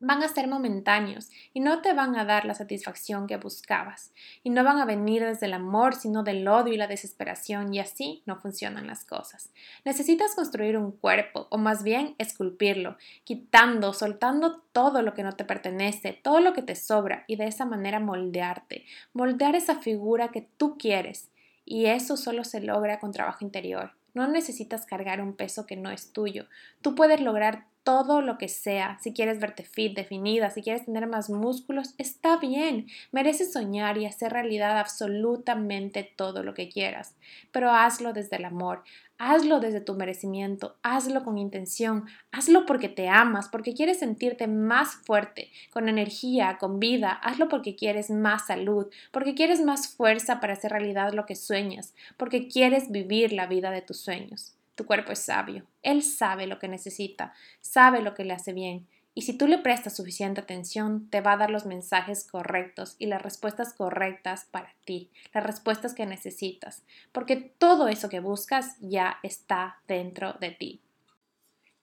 van 0.00 0.22
a 0.22 0.28
ser 0.28 0.48
momentáneos 0.48 1.30
y 1.52 1.60
no 1.60 1.82
te 1.82 1.92
van 1.92 2.16
a 2.16 2.24
dar 2.24 2.46
la 2.46 2.54
satisfacción 2.54 3.26
que 3.26 3.36
buscabas 3.36 4.12
y 4.42 4.50
no 4.50 4.64
van 4.64 4.78
a 4.78 4.86
venir 4.86 5.22
desde 5.22 5.46
el 5.46 5.52
amor 5.52 5.94
sino 5.94 6.22
del 6.22 6.48
odio 6.48 6.72
y 6.72 6.78
la 6.78 6.86
desesperación 6.86 7.72
y 7.72 7.80
así 7.80 8.22
no 8.24 8.36
funcionan 8.36 8.86
las 8.86 9.04
cosas. 9.04 9.50
Necesitas 9.84 10.34
construir 10.34 10.78
un 10.78 10.92
cuerpo 10.92 11.46
o 11.50 11.58
más 11.58 11.82
bien 11.82 12.14
esculpirlo, 12.18 12.96
quitando, 13.24 13.92
soltando 13.92 14.62
todo 14.72 15.02
lo 15.02 15.12
que 15.12 15.22
no 15.22 15.32
te 15.32 15.44
pertenece, 15.44 16.18
todo 16.22 16.40
lo 16.40 16.54
que 16.54 16.62
te 16.62 16.74
sobra 16.74 17.24
y 17.26 17.36
de 17.36 17.46
esa 17.46 17.66
manera 17.66 18.00
moldearte, 18.00 18.86
moldear 19.12 19.54
esa 19.54 19.80
figura 19.80 20.28
que 20.28 20.48
tú 20.56 20.78
quieres 20.78 21.30
y 21.66 21.86
eso 21.86 22.16
solo 22.16 22.44
se 22.44 22.60
logra 22.60 22.98
con 22.98 23.12
trabajo 23.12 23.44
interior. 23.44 23.92
No 24.12 24.26
necesitas 24.26 24.86
cargar 24.86 25.20
un 25.20 25.34
peso 25.34 25.66
que 25.66 25.76
no 25.76 25.90
es 25.90 26.12
tuyo. 26.12 26.46
Tú 26.82 26.94
puedes 26.96 27.20
lograr 27.20 27.66
todo 27.82 28.20
lo 28.20 28.38
que 28.38 28.48
sea. 28.48 28.98
Si 29.00 29.12
quieres 29.12 29.40
verte 29.40 29.64
fit, 29.64 29.96
definida, 29.96 30.50
si 30.50 30.62
quieres 30.62 30.84
tener 30.84 31.06
más 31.06 31.30
músculos, 31.30 31.94
está 31.98 32.36
bien. 32.36 32.86
Mereces 33.12 33.52
soñar 33.52 33.98
y 33.98 34.06
hacer 34.06 34.32
realidad 34.32 34.78
absolutamente 34.78 36.04
todo 36.16 36.42
lo 36.42 36.54
que 36.54 36.68
quieras. 36.68 37.14
Pero 37.52 37.70
hazlo 37.70 38.12
desde 38.12 38.36
el 38.36 38.44
amor, 38.44 38.82
hazlo 39.18 39.60
desde 39.60 39.80
tu 39.80 39.94
merecimiento, 39.94 40.76
hazlo 40.82 41.24
con 41.24 41.38
intención, 41.38 42.06
hazlo 42.32 42.66
porque 42.66 42.88
te 42.88 43.08
amas, 43.08 43.48
porque 43.48 43.74
quieres 43.74 43.98
sentirte 43.98 44.46
más 44.46 44.94
fuerte, 44.94 45.50
con 45.72 45.88
energía, 45.88 46.58
con 46.58 46.80
vida, 46.80 47.12
hazlo 47.12 47.48
porque 47.48 47.76
quieres 47.76 48.10
más 48.10 48.46
salud, 48.46 48.86
porque 49.10 49.34
quieres 49.34 49.60
más 49.60 49.88
fuerza 49.88 50.40
para 50.40 50.52
hacer 50.52 50.72
realidad 50.72 51.12
lo 51.12 51.26
que 51.26 51.36
sueñas, 51.36 51.94
porque 52.16 52.48
quieres 52.48 52.90
vivir 52.90 53.32
la 53.32 53.46
vida 53.46 53.70
de 53.70 53.82
tus 53.82 54.00
sueños. 54.00 54.54
Tu 54.74 54.86
cuerpo 54.86 55.12
es 55.12 55.20
sabio. 55.20 55.66
Él 55.82 56.02
sabe 56.02 56.46
lo 56.46 56.58
que 56.58 56.68
necesita, 56.68 57.34
sabe 57.60 58.02
lo 58.02 58.14
que 58.14 58.24
le 58.24 58.32
hace 58.32 58.52
bien. 58.52 58.86
Y 59.12 59.22
si 59.22 59.36
tú 59.36 59.46
le 59.48 59.58
prestas 59.58 59.96
suficiente 59.96 60.40
atención, 60.40 61.10
te 61.10 61.20
va 61.20 61.32
a 61.32 61.36
dar 61.36 61.50
los 61.50 61.66
mensajes 61.66 62.24
correctos 62.24 62.94
y 62.98 63.06
las 63.06 63.20
respuestas 63.20 63.74
correctas 63.74 64.46
para 64.50 64.72
ti, 64.84 65.10
las 65.34 65.44
respuestas 65.44 65.94
que 65.94 66.06
necesitas, 66.06 66.84
porque 67.10 67.36
todo 67.36 67.88
eso 67.88 68.08
que 68.08 68.20
buscas 68.20 68.76
ya 68.80 69.18
está 69.22 69.80
dentro 69.88 70.34
de 70.34 70.52
ti. 70.52 70.80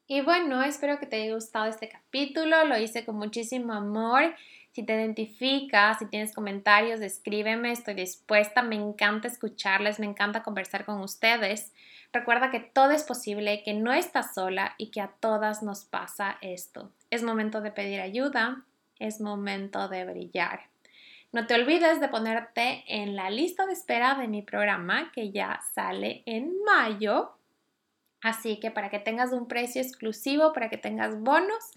Y 0.08 0.22
bueno, 0.22 0.64
espero 0.64 1.00
que 1.00 1.06
te 1.06 1.22
haya 1.22 1.34
gustado 1.34 1.66
este 1.66 1.90
capítulo, 1.90 2.64
lo 2.64 2.78
hice 2.78 3.04
con 3.04 3.18
muchísimo 3.18 3.74
amor. 3.74 4.34
Si 4.78 4.84
te 4.84 4.94
identificas, 4.94 5.98
si 5.98 6.06
tienes 6.06 6.36
comentarios, 6.36 7.02
escríbeme, 7.02 7.72
estoy 7.72 7.96
dispuesta, 7.96 8.62
me 8.62 8.76
encanta 8.76 9.28
escucharles, 9.28 10.00
me 10.00 10.06
encanta 10.06 10.44
conversar 10.44 10.86
con 10.86 11.02
ustedes. 11.02 11.74
Recuerda 12.14 12.52
que 12.52 12.60
todo 12.60 12.92
es 12.92 13.02
posible, 13.02 13.64
que 13.64 13.74
no 13.74 13.92
estás 13.92 14.36
sola 14.36 14.76
y 14.78 14.92
que 14.92 15.02
a 15.02 15.08
todas 15.20 15.64
nos 15.64 15.86
pasa 15.86 16.38
esto. 16.42 16.92
Es 17.10 17.24
momento 17.24 17.60
de 17.62 17.72
pedir 17.72 18.02
ayuda, 18.02 18.66
es 19.00 19.20
momento 19.20 19.90
de 19.90 20.06
brillar. 20.06 20.68
No 21.32 21.48
te 21.48 21.56
olvides 21.56 22.00
de 22.00 22.10
ponerte 22.10 22.84
en 22.86 23.16
la 23.16 23.32
lista 23.32 23.66
de 23.66 23.74
espera 23.74 24.14
de 24.14 24.28
mi 24.28 24.44
programa 24.44 25.12
que 25.12 25.32
ya 25.32 25.60
sale 25.74 26.22
en 26.28 26.54
mayo. 26.64 27.32
Así 28.22 28.60
que 28.60 28.70
para 28.70 28.92
que 28.92 29.00
tengas 29.00 29.32
un 29.32 29.48
precio 29.48 29.82
exclusivo, 29.82 30.54
para 30.54 30.70
que 30.70 30.78
tengas 30.78 31.20
bonos 31.20 31.72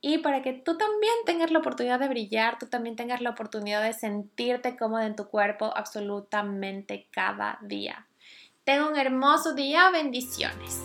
y 0.00 0.18
para 0.18 0.42
que 0.42 0.52
tú 0.52 0.76
también 0.76 1.12
tengas 1.26 1.50
la 1.50 1.58
oportunidad 1.58 1.98
de 1.98 2.08
brillar, 2.08 2.58
tú 2.58 2.66
también 2.66 2.94
tengas 2.94 3.20
la 3.20 3.30
oportunidad 3.30 3.82
de 3.82 3.92
sentirte 3.92 4.76
cómodo 4.76 5.02
en 5.02 5.16
tu 5.16 5.28
cuerpo 5.28 5.72
absolutamente 5.74 7.08
cada 7.10 7.58
día. 7.62 8.06
Tengo 8.64 8.88
un 8.88 8.96
hermoso 8.96 9.54
día, 9.54 9.90
bendiciones. 9.90 10.82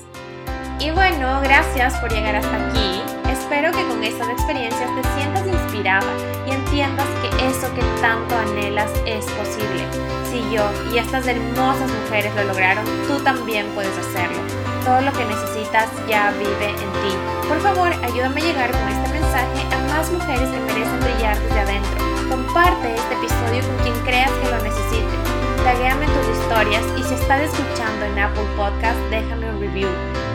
Y 0.80 0.89
bueno, 0.91 1.41
gracias 1.41 1.95
por 1.99 2.11
llegar 2.11 2.36
hasta 2.36 2.70
aquí. 2.70 3.01
Espero 3.30 3.72
que 3.72 3.88
con 3.88 4.03
estas 4.03 4.30
experiencias 4.30 4.89
te 4.95 5.09
sientas 5.16 5.47
inspirada 5.47 6.11
y 6.47 6.51
entiendas 6.51 7.07
que 7.22 7.45
eso 7.47 7.74
que 7.76 7.82
tanto 8.01 8.36
anhelas 8.36 8.91
es 9.05 9.26
posible. 9.26 9.86
Si 10.26 10.39
yo 10.53 10.64
y 10.93 10.97
estas 10.97 11.28
hermosas 11.28 11.91
mujeres 12.03 12.34
lo 12.36 12.45
lograron, 12.45 12.86
tú 13.07 13.24
también 13.24 13.68
puedes 13.76 13.95
hacerlo. 13.97 14.62
Todo 14.84 14.99
lo 14.99 15.13
que 15.13 15.23
necesitas 15.23 15.88
ya 16.09 16.31
vive 16.38 16.69
en 16.69 16.91
ti. 16.99 17.15
Por 17.47 17.59
favor, 17.61 17.88
ayúdame 18.03 18.41
a 18.41 18.43
llegar 18.43 18.71
con 18.71 18.88
este 18.89 19.09
mensaje 19.15 19.63
a 19.71 19.79
más 19.95 20.11
mujeres 20.11 20.49
que 20.49 20.59
merecen 20.59 20.99
brillar 20.99 21.39
desde 21.39 21.59
adentro. 21.59 22.03
Comparte 22.29 22.93
este 22.93 23.13
episodio 23.15 23.63
con 23.63 23.77
quien 23.84 23.95
creas 24.03 24.31
que 24.31 24.51
lo 24.51 24.59
necesite. 24.61 25.15
Taguéame 25.63 26.05
tus 26.07 26.27
historias 26.36 26.84
y 26.99 27.03
si 27.03 27.13
estás 27.13 27.41
escuchando 27.47 28.03
en 28.05 28.19
Apple 28.19 28.43
Podcast, 28.57 28.99
déjame 29.09 29.49
un 29.55 29.61
review. 29.61 29.88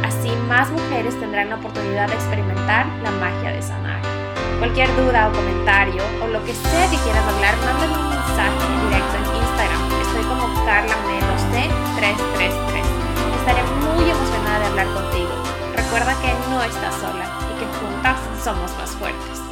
Así 0.02 0.32
más 0.48 0.70
mujeres 0.70 1.12
tendrán 1.20 1.50
la 1.50 1.56
oportunidad 1.56 2.08
de 2.08 2.14
experimentar 2.14 2.86
la 3.04 3.10
magia 3.20 3.52
de 3.52 3.60
sanar. 3.60 4.00
Cualquier 4.58 4.88
duda 4.96 5.28
o 5.28 5.32
comentario 5.32 6.02
o 6.24 6.26
lo 6.26 6.42
que 6.44 6.54
sea 6.54 6.88
que 6.88 6.96
quieras 7.04 7.24
hablar, 7.28 7.54
mándame 7.68 8.00
un 8.00 8.08
mensaje 8.16 8.64
directo 8.88 9.14
en 9.20 9.26
Instagram. 9.44 9.80
Estoy 10.08 10.24
como 10.24 10.64
Carla 10.64 10.96
Melos 11.04 11.42
333. 11.52 12.54
Estaré 13.44 13.62
muy 13.84 14.10
emocionada 14.10 14.37
de 14.58 14.66
hablar 14.66 14.86
contigo. 14.88 15.30
Recuerda 15.74 16.14
que 16.20 16.32
no 16.50 16.62
estás 16.62 16.94
sola 16.96 17.24
y 17.50 17.58
que 17.58 17.66
juntas 17.78 18.18
somos 18.42 18.70
más 18.78 18.90
fuertes. 18.90 19.47